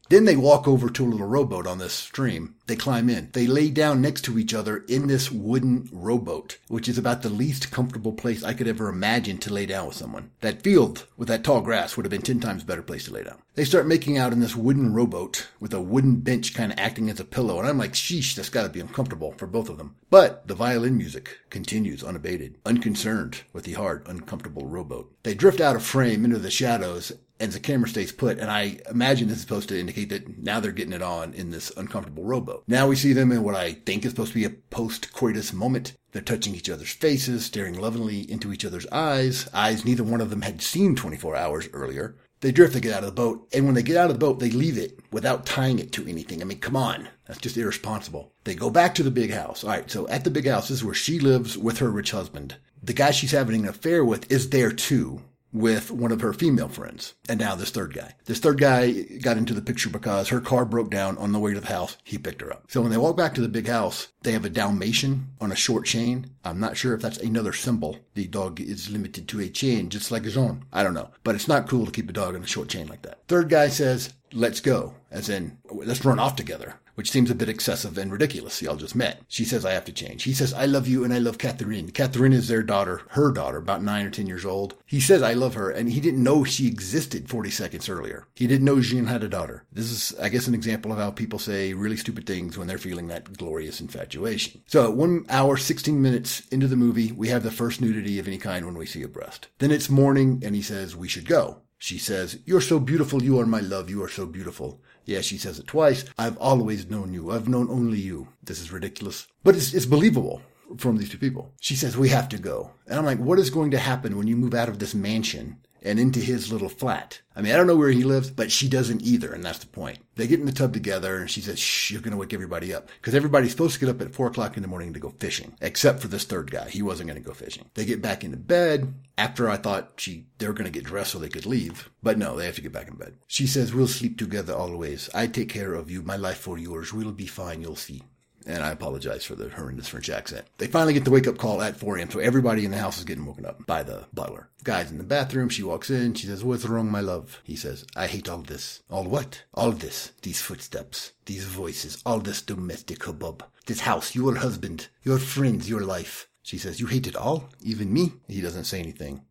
Then 0.10 0.26
they 0.26 0.36
walk 0.36 0.68
over 0.68 0.90
to 0.90 1.06
a 1.06 1.08
little 1.08 1.28
rowboat 1.28 1.68
on 1.68 1.78
this 1.78 1.94
stream. 1.94 2.56
They 2.66 2.76
climb 2.76 3.10
in. 3.12 3.30
They 3.34 3.46
lay 3.46 3.70
down 3.70 4.02
next 4.02 4.22
to 4.24 4.40
each 4.40 4.56
other 4.56 4.84
in 4.88 5.06
this 5.06 5.32
wooden 5.32 5.88
rowboat, 5.92 6.58
which 6.68 6.90
is 6.90 6.98
about 6.98 7.22
the 7.22 7.30
least 7.30 7.70
comfortable 7.70 8.14
place 8.14 8.44
I 8.44 8.54
could 8.54 8.68
ever 8.68 8.90
imagine 8.90 9.38
to 9.40 9.54
lay 9.54 9.68
down 9.68 9.88
with 9.88 9.96
someone. 9.96 10.32
That 10.42 10.64
field 10.64 11.06
with 11.16 11.28
that 11.28 11.44
tall 11.44 11.62
grass 11.62 11.96
would 11.96 12.06
have 12.06 12.12
been 12.12 12.24
ten 12.24 12.40
times 12.40 12.64
better 12.64 12.82
place 12.82 13.06
to 13.06 13.14
lay 13.14 13.24
down. 13.24 13.42
They 13.54 13.66
start 13.66 13.86
making 13.86 14.18
out 14.18 14.34
in 14.34 14.40
this 14.40 14.56
wooden 14.56 14.94
rowboat 14.94 15.48
with 15.60 15.74
a 15.74 15.82
wooden 15.82 16.18
bench 16.22 16.56
kind 16.56 16.72
of 16.72 16.80
acting 16.80 17.10
as 17.12 17.20
a 17.20 17.26
pillow, 17.26 17.60
and 17.60 17.68
I'm 17.68 17.78
like, 17.78 17.94
sheesh, 17.94 18.34
that's 18.34 18.50
gotta 18.50 18.70
be 18.70 18.80
uncomfortable 18.80 19.34
for 19.34 19.46
both 19.46 19.70
of 19.70 19.78
them. 19.78 19.96
But 20.10 20.48
the 20.48 20.56
violin 20.56 20.98
music 20.98 21.38
continues 21.52 22.04
unabated, 22.04 22.58
unconcerned 22.66 23.42
with 23.54 23.66
the 23.66 23.74
hard, 23.74 24.08
uncomfortable 24.08 24.66
rowboat. 24.66 25.14
They 25.22 25.36
drift 25.36 25.62
out 25.62 25.76
of 25.76 25.84
frame 25.84 26.26
into 26.26 26.40
the 26.40 26.50
shadows 26.50 27.12
as 27.40 27.54
the 27.54 27.60
camera 27.60 27.88
stays 27.88 28.12
put. 28.12 28.40
And 28.40 28.50
I 28.50 28.80
imagine 28.90 29.28
this 29.28 29.38
is 29.38 29.42
supposed 29.44 29.70
to 29.70 29.80
indicate 29.80 30.10
that 30.10 30.38
now 30.38 30.60
they're 30.60 30.72
getting 30.72 30.94
it 30.94 31.02
on 31.02 31.34
in 31.34 31.52
this 31.52 31.72
uncomfortable 31.78 32.24
rowboat. 32.24 32.64
Now 32.68 32.88
we 32.88 32.96
see 32.96 33.14
them 33.14 33.32
in 33.32 33.44
what 33.44 33.56
I 33.56 33.74
think 33.74 34.06
is 34.06 34.12
supposed 34.12 34.32
to 34.32 34.40
be 34.40 34.46
a 34.46 34.50
post-coitus 34.50 35.54
moment. 35.54 35.94
They're 36.12 36.22
touching 36.22 36.56
each 36.56 36.70
other's 36.70 36.92
faces, 36.92 37.46
staring 37.46 37.80
lovingly 37.80 38.30
into 38.30 38.52
each 38.52 38.66
other's 38.66 38.88
eyes, 38.88 39.48
eyes 39.54 39.86
neither 39.86 40.04
one 40.04 40.22
of 40.22 40.30
them 40.30 40.42
had 40.42 40.62
seen 40.62 40.96
24 40.96 41.36
hours 41.36 41.70
earlier. 41.72 42.16
They 42.42 42.52
drift 42.52 42.74
to 42.74 42.80
get 42.80 42.94
out 42.94 43.04
of 43.04 43.08
the 43.08 43.22
boat, 43.22 43.48
and 43.54 43.66
when 43.66 43.76
they 43.76 43.84
get 43.84 43.98
out 43.98 44.10
of 44.10 44.16
the 44.16 44.26
boat, 44.26 44.40
they 44.40 44.50
leave 44.50 44.78
it 44.78 44.98
without 45.12 45.46
tying 45.46 45.78
it 45.78 45.92
to 45.94 46.08
anything. 46.08 46.42
I 46.42 46.46
mean, 46.46 46.60
come 46.60 46.78
on. 46.78 47.10
That's 47.28 47.40
just 47.40 47.58
irresponsible. 47.58 48.32
They 48.46 48.56
go 48.56 48.70
back 48.70 48.96
to 48.96 49.04
the 49.04 49.12
big 49.12 49.32
house. 49.32 49.64
All 49.64 49.70
right, 49.70 49.92
so 49.92 50.08
at 50.08 50.24
the 50.24 50.32
big 50.32 50.48
house, 50.48 50.70
this 50.70 50.78
is 50.78 50.86
where 50.86 50.94
she 50.94 51.20
lives 51.20 51.58
with 51.58 51.80
her 51.80 51.92
rich 51.92 52.12
husband. 52.12 52.56
The 52.82 52.94
guy 52.94 53.12
she's 53.12 53.32
having 53.32 53.64
an 53.64 53.68
affair 53.68 54.06
with 54.06 54.32
is 54.32 54.50
there 54.50 54.72
too 54.72 55.22
with 55.52 55.92
one 55.92 56.12
of 56.12 56.22
her 56.22 56.34
female 56.34 56.68
friends. 56.68 57.14
And 57.28 57.40
now 57.40 57.56
this 57.56 57.72
third 57.72 57.94
guy. 57.94 58.16
This 58.26 58.40
third 58.40 58.60
guy 58.60 58.92
got 59.22 59.38
into 59.38 59.54
the 59.54 59.62
picture 59.62 59.90
because 59.90 60.30
her 60.30 60.42
car 60.42 60.66
broke 60.66 60.90
down 60.90 61.18
on 61.18 61.32
the 61.32 61.40
way 61.40 61.54
to 61.54 61.60
the 61.60 61.68
house. 61.68 61.98
He 62.04 62.18
picked 62.18 62.42
her 62.42 62.52
up. 62.52 62.66
So 62.70 62.82
when 62.82 62.92
they 62.92 62.98
walk 62.98 63.18
back 63.18 63.34
to 63.36 63.42
the 63.42 63.48
big 63.48 63.68
house, 63.68 64.10
they 64.22 64.32
have 64.34 64.46
a 64.46 64.50
Dalmatian 64.50 65.30
on 65.42 65.52
a 65.52 65.56
short 65.56 65.86
chain. 65.86 66.32
I'm 66.44 66.60
not 66.60 66.78
sure 66.78 66.94
if 66.94 67.02
that's 67.02 67.18
another 67.18 67.54
symbol. 67.54 67.98
The 68.14 68.28
dog 68.28 68.60
is 68.60 68.90
limited 68.90 69.28
to 69.30 69.40
a 69.42 69.50
chain, 69.50 69.90
just 69.90 70.12
like 70.12 70.24
his 70.24 70.38
own. 70.38 70.66
I 70.72 70.84
don't 70.84 70.94
know. 70.94 71.12
But 71.24 71.36
it's 71.36 71.48
not 71.48 71.68
cool 71.68 71.86
to 71.86 71.92
keep 71.92 72.10
a 72.10 72.14
dog 72.14 72.36
on 72.36 72.44
a 72.44 72.48
short 72.48 72.70
chain 72.70 72.88
like 72.88 73.02
that. 73.04 73.28
Third 73.28 73.50
guy 73.50 73.70
says, 73.70 74.14
let's 74.34 74.60
go. 74.60 74.96
As 75.12 75.30
in, 75.30 75.58
let's 75.72 76.06
run 76.06 76.20
off 76.20 76.36
together 76.36 76.76
which 77.00 77.12
seems 77.12 77.32
a 77.32 77.36
bit 77.36 77.48
excessive 77.48 77.98
and 77.98 78.12
ridiculous. 78.12 78.62
Y'all 78.62 78.76
just 78.76 78.94
met. 78.94 79.22
She 79.30 79.46
says, 79.46 79.64
I 79.64 79.72
have 79.72 79.86
to 79.86 79.94
change. 79.94 80.24
He 80.24 80.34
says, 80.34 80.54
I 80.54 80.66
love 80.66 80.86
you 80.86 81.06
and 81.06 81.14
I 81.14 81.20
love 81.20 81.38
Catherine. 81.38 81.92
Catherine 81.92 82.34
is 82.34 82.50
their 82.50 82.62
daughter, 82.62 83.04
her 83.12 83.32
daughter, 83.32 83.56
about 83.56 83.82
nine 83.82 84.06
or 84.06 84.10
10 84.10 84.28
years 84.28 84.44
old. 84.44 84.76
He 84.86 85.00
says, 85.00 85.22
I 85.22 85.32
love 85.32 85.54
her. 85.54 85.70
And 85.70 85.90
he 85.90 86.02
didn't 86.02 86.22
know 86.22 86.44
she 86.44 86.68
existed 86.68 87.30
40 87.30 87.52
seconds 87.52 87.88
earlier. 87.88 88.28
He 88.36 88.48
didn't 88.48 88.66
know 88.66 88.82
Jean 88.82 89.06
had 89.06 89.24
a 89.24 89.30
daughter. 89.30 89.64
This 89.72 89.90
is, 89.90 90.20
I 90.20 90.28
guess, 90.28 90.48
an 90.48 90.54
example 90.54 90.92
of 90.92 90.98
how 90.98 91.10
people 91.10 91.40
say 91.40 91.74
really 91.74 91.96
stupid 91.96 92.26
things 92.26 92.58
when 92.58 92.68
they're 92.68 92.78
feeling 92.78 93.08
that 93.08 93.38
glorious 93.38 93.80
infatuation. 93.80 94.62
So 94.68 94.92
one 94.92 95.26
hour, 95.30 95.56
16 95.56 96.02
minutes 96.02 96.46
into 96.50 96.68
the 96.68 96.76
movie, 96.76 97.14
we 97.14 97.30
have 97.30 97.44
the 97.44 97.50
first 97.50 97.80
nudity 97.80 98.20
of 98.20 98.28
any 98.28 98.40
kind 98.40 98.66
when 98.66 98.78
we 98.78 98.86
see 98.86 99.04
a 99.04 99.08
breast. 99.08 99.48
Then 99.60 99.72
it's 99.72 99.90
morning 99.90 100.44
and 100.44 100.54
he 100.54 100.62
says, 100.62 100.98
we 100.98 101.08
should 101.08 101.30
go. 101.30 101.62
She 101.82 101.98
says, 101.98 102.40
You're 102.44 102.60
so 102.60 102.78
beautiful. 102.78 103.24
You 103.24 103.40
are 103.40 103.46
my 103.46 103.62
love. 103.62 103.90
You 103.90 104.04
are 104.04 104.10
so 104.10 104.26
beautiful. 104.26 104.82
Yeah, 105.10 105.22
she 105.22 105.40
says 105.40 105.58
it 105.58 105.66
twice. 105.66 106.06
I've 106.20 106.38
always 106.38 106.88
known 106.88 107.14
you. 107.14 107.32
I've 107.32 107.50
known 107.50 107.68
only 107.72 107.98
you. 107.98 108.28
This 108.44 108.62
is 108.62 108.72
ridiculous. 108.72 109.26
But 109.44 109.56
it's, 109.56 109.74
it's 109.74 109.88
believable 109.88 110.44
from 110.78 110.98
these 110.98 111.10
two 111.10 111.18
people. 111.18 111.52
She 111.60 111.76
says, 111.76 111.98
we 111.98 112.10
have 112.10 112.30
to 112.30 112.38
go. 112.38 112.70
And 112.86 113.00
I'm 113.00 113.06
like, 113.06 113.18
what 113.18 113.40
is 113.40 113.50
going 113.50 113.72
to 113.72 113.80
happen 113.80 114.18
when 114.18 114.28
you 114.28 114.38
move 114.38 114.54
out 114.54 114.70
of 114.70 114.78
this 114.78 114.94
mansion 114.94 115.58
and 115.82 116.00
into 116.00 116.20
his 116.20 116.52
little 116.52 116.70
flat. 116.70 117.22
I 117.36 117.42
mean, 117.42 117.54
I 117.54 117.58
don't 117.58 117.68
know 117.68 117.76
where 117.76 117.92
he 117.92 118.04
lives, 118.04 118.30
but 118.30 118.52
she 118.52 118.68
doesn't 118.68 119.02
either, 119.02 119.32
and 119.32 119.44
that's 119.44 119.60
the 119.60 119.68
point. 119.68 120.00
They 120.16 120.28
get 120.28 120.40
in 120.40 120.46
the 120.46 120.52
tub 120.52 120.74
together, 120.74 121.18
and 121.18 121.30
she 121.30 121.40
says, 121.40 121.58
shh, 121.58 121.92
you're 121.92 122.02
going 122.02 122.12
to 122.12 122.18
wake 122.18 122.34
everybody 122.34 122.74
up. 122.74 122.90
Because 123.00 123.16
everybody's 123.16 123.52
supposed 123.52 123.76
to 123.76 123.80
get 123.80 123.90
up 123.90 124.02
at 124.02 124.14
4 124.14 124.28
o'clock 124.28 124.58
in 124.58 124.62
the 124.62 124.68
morning 124.68 124.94
to 124.94 125.00
go 125.00 125.14
fishing, 125.20 125.56
except 125.62 126.02
for 126.02 126.10
this 126.10 126.26
third 126.26 126.52
guy. 126.52 126.70
He 126.70 126.82
wasn't 126.82 127.08
going 127.08 127.22
to 127.22 127.26
go 127.26 127.34
fishing. 127.34 127.70
They 127.76 127.86
get 127.86 128.02
back 128.02 128.24
into 128.24 128.38
bed 128.38 128.94
after 129.18 129.50
I 129.50 129.58
thought 129.58 129.94
she 129.98 130.26
they 130.38 130.48
were 130.48 130.54
going 130.54 130.72
to 130.72 130.78
get 130.78 130.86
dressed 130.86 131.12
so 131.12 131.20
they 131.20 131.30
could 131.30 131.46
leave. 131.46 131.90
But 132.04 132.18
no, 132.18 132.36
they 132.36 132.46
have 132.46 132.56
to 132.56 132.62
get 132.62 132.74
back 132.74 132.88
in 132.88 132.96
bed. 132.96 133.16
She 133.28 133.48
says, 133.48 133.74
we'll 133.74 133.88
sleep 133.88 134.18
together 134.18 134.54
always. 134.54 135.10
I 135.14 135.28
take 135.28 135.50
care 135.50 135.74
of 135.74 135.90
you. 135.90 136.02
My 136.02 136.16
life 136.16 136.40
for 136.40 136.58
yours. 136.58 136.94
We'll 136.94 137.12
be 137.12 137.28
fine. 137.28 137.62
You'll 137.62 137.76
see 137.76 138.04
and 138.50 138.64
I 138.64 138.72
apologize 138.72 139.24
for 139.24 139.36
the 139.36 139.50
horrendous 139.50 139.90
French 139.90 140.10
accent. 140.10 140.48
They 140.58 140.66
finally 140.66 140.94
get 140.94 141.06
the 141.06 141.12
wake 141.12 141.28
up 141.28 141.38
call 141.38 141.62
at 141.62 141.78
4 141.78 141.98
a.m., 141.98 142.10
so 142.10 142.20
everybody 142.20 142.66
in 142.66 142.72
the 142.72 142.78
house 142.80 142.98
is 142.98 143.04
getting 143.04 143.26
woken 143.26 143.46
up 143.46 143.66
by 143.68 143.84
the 143.84 144.08
butler. 144.12 144.50
The 144.58 144.64
guy's 144.64 144.90
in 144.90 144.98
the 144.98 145.04
bathroom. 145.04 145.50
She 145.50 145.62
walks 145.62 145.92
in. 145.92 146.16
She 146.16 146.26
says, 146.26 146.44
What's 146.44 146.66
wrong, 146.66 146.90
my 146.90 147.00
love? 147.00 147.42
He 147.44 147.56
says, 147.56 147.86
I 147.96 148.08
hate 148.08 148.28
all 148.28 148.40
this. 148.40 148.82
All 148.90 149.04
what? 149.04 149.44
All 149.54 149.72
this. 149.72 150.14
These 150.24 150.42
footsteps, 150.42 151.14
these 151.26 151.44
voices, 151.46 152.02
all 152.08 152.20
this 152.20 152.42
domestic 152.42 153.04
hubbub. 153.04 153.46
This 153.68 153.82
house, 153.82 154.16
your 154.16 154.36
husband, 154.36 154.88
your 155.04 155.20
friends, 155.20 155.70
your 155.70 155.82
life. 155.82 156.28
She 156.42 156.58
says, 156.58 156.80
You 156.80 156.88
hate 156.88 157.06
it 157.06 157.16
all? 157.16 157.50
Even 157.62 157.94
me? 157.94 158.14
He 158.28 158.42
doesn't 158.42 158.64
say 158.64 158.80
anything. 158.80 159.22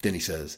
Then 0.00 0.14
he 0.14 0.20
says, 0.20 0.56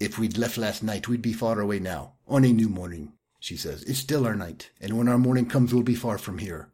If 0.00 0.18
we'd 0.18 0.38
left 0.38 0.56
last 0.56 0.82
night, 0.82 1.06
we'd 1.06 1.20
be 1.20 1.34
far 1.34 1.60
away 1.60 1.80
now, 1.80 2.14
on 2.26 2.46
a 2.46 2.52
new 2.52 2.70
morning. 2.70 3.12
She 3.40 3.58
says, 3.58 3.82
It's 3.82 3.98
still 3.98 4.26
our 4.26 4.34
night, 4.34 4.70
and 4.80 4.96
when 4.96 5.06
our 5.06 5.18
morning 5.18 5.44
comes, 5.44 5.74
we'll 5.74 5.82
be 5.82 5.94
far 5.94 6.16
from 6.16 6.38
here. 6.38 6.70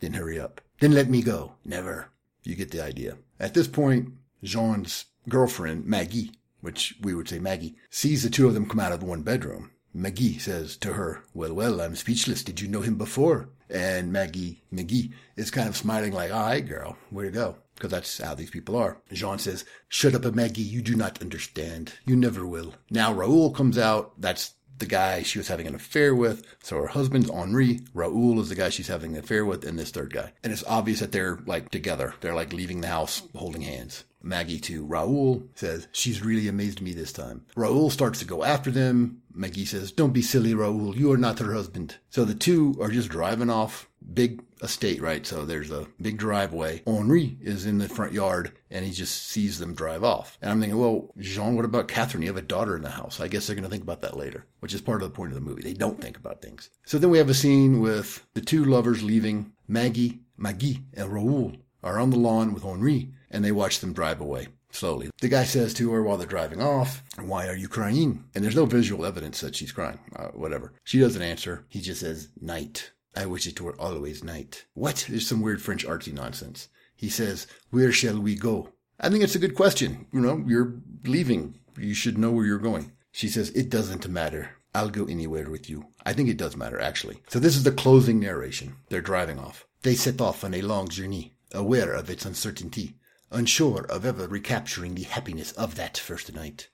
Then 0.00 0.14
hurry 0.14 0.38
up. 0.38 0.60
Then 0.80 0.92
let 0.92 1.08
me 1.08 1.22
go. 1.22 1.54
Never. 1.64 2.08
You 2.44 2.54
get 2.54 2.70
the 2.70 2.84
idea. 2.84 3.18
At 3.40 3.54
this 3.54 3.66
point, 3.66 4.12
Jean's 4.42 5.06
girlfriend, 5.28 5.86
Maggie, 5.86 6.32
which 6.60 6.96
we 7.00 7.14
would 7.14 7.28
say 7.28 7.38
Maggie, 7.38 7.76
sees 7.90 8.22
the 8.22 8.30
two 8.30 8.46
of 8.46 8.54
them 8.54 8.68
come 8.68 8.80
out 8.80 8.92
of 8.92 9.02
one 9.02 9.22
bedroom. 9.22 9.70
Maggie 9.92 10.38
says 10.38 10.76
to 10.78 10.92
her, 10.92 11.22
Well, 11.32 11.54
well, 11.54 11.80
I'm 11.80 11.96
speechless. 11.96 12.44
Did 12.44 12.60
you 12.60 12.68
know 12.68 12.82
him 12.82 12.96
before? 12.96 13.48
And 13.70 14.12
Maggie, 14.12 14.62
Maggie, 14.70 15.12
is 15.36 15.50
kind 15.50 15.68
of 15.68 15.76
smiling 15.76 16.12
like, 16.12 16.30
All 16.30 16.46
right, 16.46 16.66
girl, 16.66 16.98
where 17.10 17.24
to 17.24 17.30
go? 17.30 17.56
Because 17.74 17.90
that's 17.90 18.18
how 18.18 18.34
these 18.34 18.50
people 18.50 18.76
are. 18.76 18.98
Jean 19.12 19.38
says, 19.38 19.64
Shut 19.88 20.14
up, 20.14 20.34
Maggie. 20.34 20.62
You 20.62 20.82
do 20.82 20.94
not 20.94 21.20
understand. 21.22 21.94
You 22.04 22.16
never 22.16 22.46
will. 22.46 22.74
Now 22.90 23.12
Raoul 23.12 23.50
comes 23.50 23.78
out. 23.78 24.20
That's 24.20 24.52
the 24.78 24.86
guy 24.86 25.22
she 25.22 25.38
was 25.38 25.48
having 25.48 25.66
an 25.66 25.74
affair 25.74 26.14
with. 26.14 26.44
So 26.62 26.78
her 26.78 26.88
husband's 26.88 27.30
Henri. 27.30 27.80
Raoul 27.94 28.40
is 28.40 28.48
the 28.48 28.54
guy 28.54 28.68
she's 28.68 28.88
having 28.88 29.12
an 29.12 29.18
affair 29.22 29.44
with, 29.44 29.64
and 29.64 29.78
this 29.78 29.90
third 29.90 30.12
guy. 30.12 30.32
And 30.42 30.52
it's 30.52 30.64
obvious 30.66 31.00
that 31.00 31.12
they're 31.12 31.38
like 31.46 31.70
together. 31.70 32.14
They're 32.20 32.34
like 32.34 32.52
leaving 32.52 32.80
the 32.80 32.88
house 32.88 33.22
holding 33.34 33.62
hands. 33.62 34.04
Maggie 34.22 34.58
to 34.60 34.84
Raoul 34.84 35.44
says, 35.54 35.86
She's 35.92 36.24
really 36.24 36.48
amazed 36.48 36.80
me 36.80 36.92
this 36.92 37.12
time. 37.12 37.46
Raoul 37.54 37.90
starts 37.90 38.18
to 38.18 38.24
go 38.24 38.42
after 38.42 38.70
them. 38.70 39.22
Maggie 39.32 39.64
says, 39.64 39.92
Don't 39.92 40.12
be 40.12 40.22
silly, 40.22 40.52
Raoul. 40.52 40.96
You 40.96 41.12
are 41.12 41.18
not 41.18 41.38
her 41.38 41.52
husband. 41.52 41.96
So 42.10 42.24
the 42.24 42.34
two 42.34 42.76
are 42.80 42.90
just 42.90 43.08
driving 43.08 43.50
off. 43.50 43.88
Big 44.12 44.42
estate, 44.62 45.00
right? 45.00 45.26
So 45.26 45.44
there's 45.44 45.70
a 45.70 45.86
big 46.00 46.16
driveway. 46.16 46.82
Henri 46.86 47.36
is 47.40 47.66
in 47.66 47.78
the 47.78 47.88
front 47.88 48.12
yard 48.12 48.52
and 48.70 48.84
he 48.84 48.92
just 48.92 49.28
sees 49.28 49.58
them 49.58 49.74
drive 49.74 50.04
off. 50.04 50.38
And 50.40 50.50
I'm 50.50 50.60
thinking, 50.60 50.78
well, 50.78 51.10
Jean, 51.18 51.56
what 51.56 51.64
about 51.64 51.88
Catherine? 51.88 52.22
You 52.22 52.28
have 52.28 52.36
a 52.36 52.42
daughter 52.42 52.76
in 52.76 52.82
the 52.82 52.90
house. 52.90 53.20
I 53.20 53.28
guess 53.28 53.46
they're 53.46 53.56
going 53.56 53.64
to 53.64 53.70
think 53.70 53.82
about 53.82 54.02
that 54.02 54.16
later, 54.16 54.46
which 54.60 54.74
is 54.74 54.80
part 54.80 55.02
of 55.02 55.08
the 55.08 55.14
point 55.14 55.32
of 55.32 55.34
the 55.34 55.40
movie. 55.40 55.62
They 55.62 55.74
don't 55.74 56.00
think 56.00 56.16
about 56.16 56.40
things. 56.40 56.70
So 56.84 56.98
then 56.98 57.10
we 57.10 57.18
have 57.18 57.30
a 57.30 57.34
scene 57.34 57.80
with 57.80 58.24
the 58.34 58.40
two 58.40 58.64
lovers 58.64 59.02
leaving. 59.02 59.52
Maggie, 59.68 60.20
Maggie, 60.36 60.84
and 60.94 61.12
Raoul 61.12 61.52
are 61.82 61.98
on 61.98 62.10
the 62.10 62.18
lawn 62.18 62.54
with 62.54 62.64
Henri 62.64 63.10
and 63.30 63.44
they 63.44 63.52
watch 63.52 63.80
them 63.80 63.92
drive 63.92 64.20
away 64.20 64.48
slowly. 64.70 65.10
The 65.20 65.28
guy 65.28 65.44
says 65.44 65.74
to 65.74 65.90
her 65.92 66.02
while 66.02 66.16
they're 66.16 66.26
driving 66.26 66.62
off, 66.62 67.02
Why 67.18 67.48
are 67.48 67.56
you 67.56 67.68
crying? 67.68 68.24
And 68.34 68.44
there's 68.44 68.56
no 68.56 68.66
visual 68.66 69.04
evidence 69.04 69.40
that 69.40 69.56
she's 69.56 69.72
crying, 69.72 69.98
uh, 70.14 70.28
whatever. 70.28 70.72
She 70.84 71.00
doesn't 71.00 71.22
answer. 71.22 71.64
He 71.68 71.80
just 71.80 72.00
says, 72.00 72.28
Night. 72.40 72.92
I 73.16 73.26
wish 73.26 73.46
it 73.46 73.60
were 73.60 73.80
always 73.80 74.22
night. 74.22 74.66
What? 74.74 75.06
There's 75.08 75.26
some 75.26 75.40
weird 75.40 75.62
French 75.62 75.86
artsy 75.86 76.12
nonsense. 76.12 76.68
He 76.94 77.08
says, 77.08 77.46
Where 77.70 77.90
shall 77.90 78.20
we 78.20 78.34
go? 78.34 78.74
I 79.00 79.08
think 79.08 79.24
it's 79.24 79.34
a 79.34 79.40
good 79.40 79.54
question. 79.54 80.06
You 80.12 80.20
know, 80.20 80.44
you're 80.46 80.74
leaving. 81.04 81.58
You 81.78 81.94
should 81.94 82.18
know 82.18 82.30
where 82.30 82.44
you're 82.44 82.58
going. 82.58 82.92
She 83.12 83.28
says, 83.28 83.50
It 83.50 83.70
doesn't 83.70 84.06
matter. 84.08 84.50
I'll 84.74 84.90
go 84.90 85.06
anywhere 85.06 85.48
with 85.48 85.70
you. 85.70 85.86
I 86.04 86.12
think 86.12 86.28
it 86.28 86.36
does 86.36 86.56
matter, 86.56 86.78
actually. 86.78 87.22
So 87.28 87.38
this 87.38 87.56
is 87.56 87.62
the 87.64 87.72
closing 87.72 88.20
narration. 88.20 88.76
They're 88.90 89.00
driving 89.00 89.38
off. 89.38 89.66
They 89.82 89.94
set 89.94 90.20
off 90.20 90.44
on 90.44 90.52
a 90.52 90.60
long 90.60 90.88
journey 90.88 91.36
aware 91.52 91.94
of 91.94 92.10
its 92.10 92.26
uncertainty, 92.26 92.98
unsure 93.30 93.86
of 93.86 94.04
ever 94.04 94.26
recapturing 94.26 94.94
the 94.94 95.04
happiness 95.04 95.52
of 95.52 95.76
that 95.76 95.96
first 95.96 96.34
night. 96.34 96.68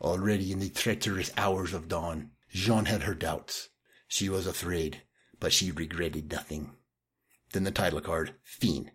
Already 0.00 0.52
in 0.52 0.60
the 0.60 0.68
treacherous 0.68 1.32
hours 1.36 1.74
of 1.74 1.88
dawn, 1.88 2.30
Jean 2.50 2.84
had 2.84 3.02
her 3.02 3.14
doubts. 3.14 3.70
She 4.06 4.28
was 4.28 4.46
afraid, 4.46 5.02
but 5.40 5.52
she 5.52 5.70
regretted 5.70 6.30
nothing. 6.30 6.72
Then 7.52 7.64
the 7.64 7.70
title 7.70 8.00
card, 8.00 8.34
Fiend, 8.42 8.90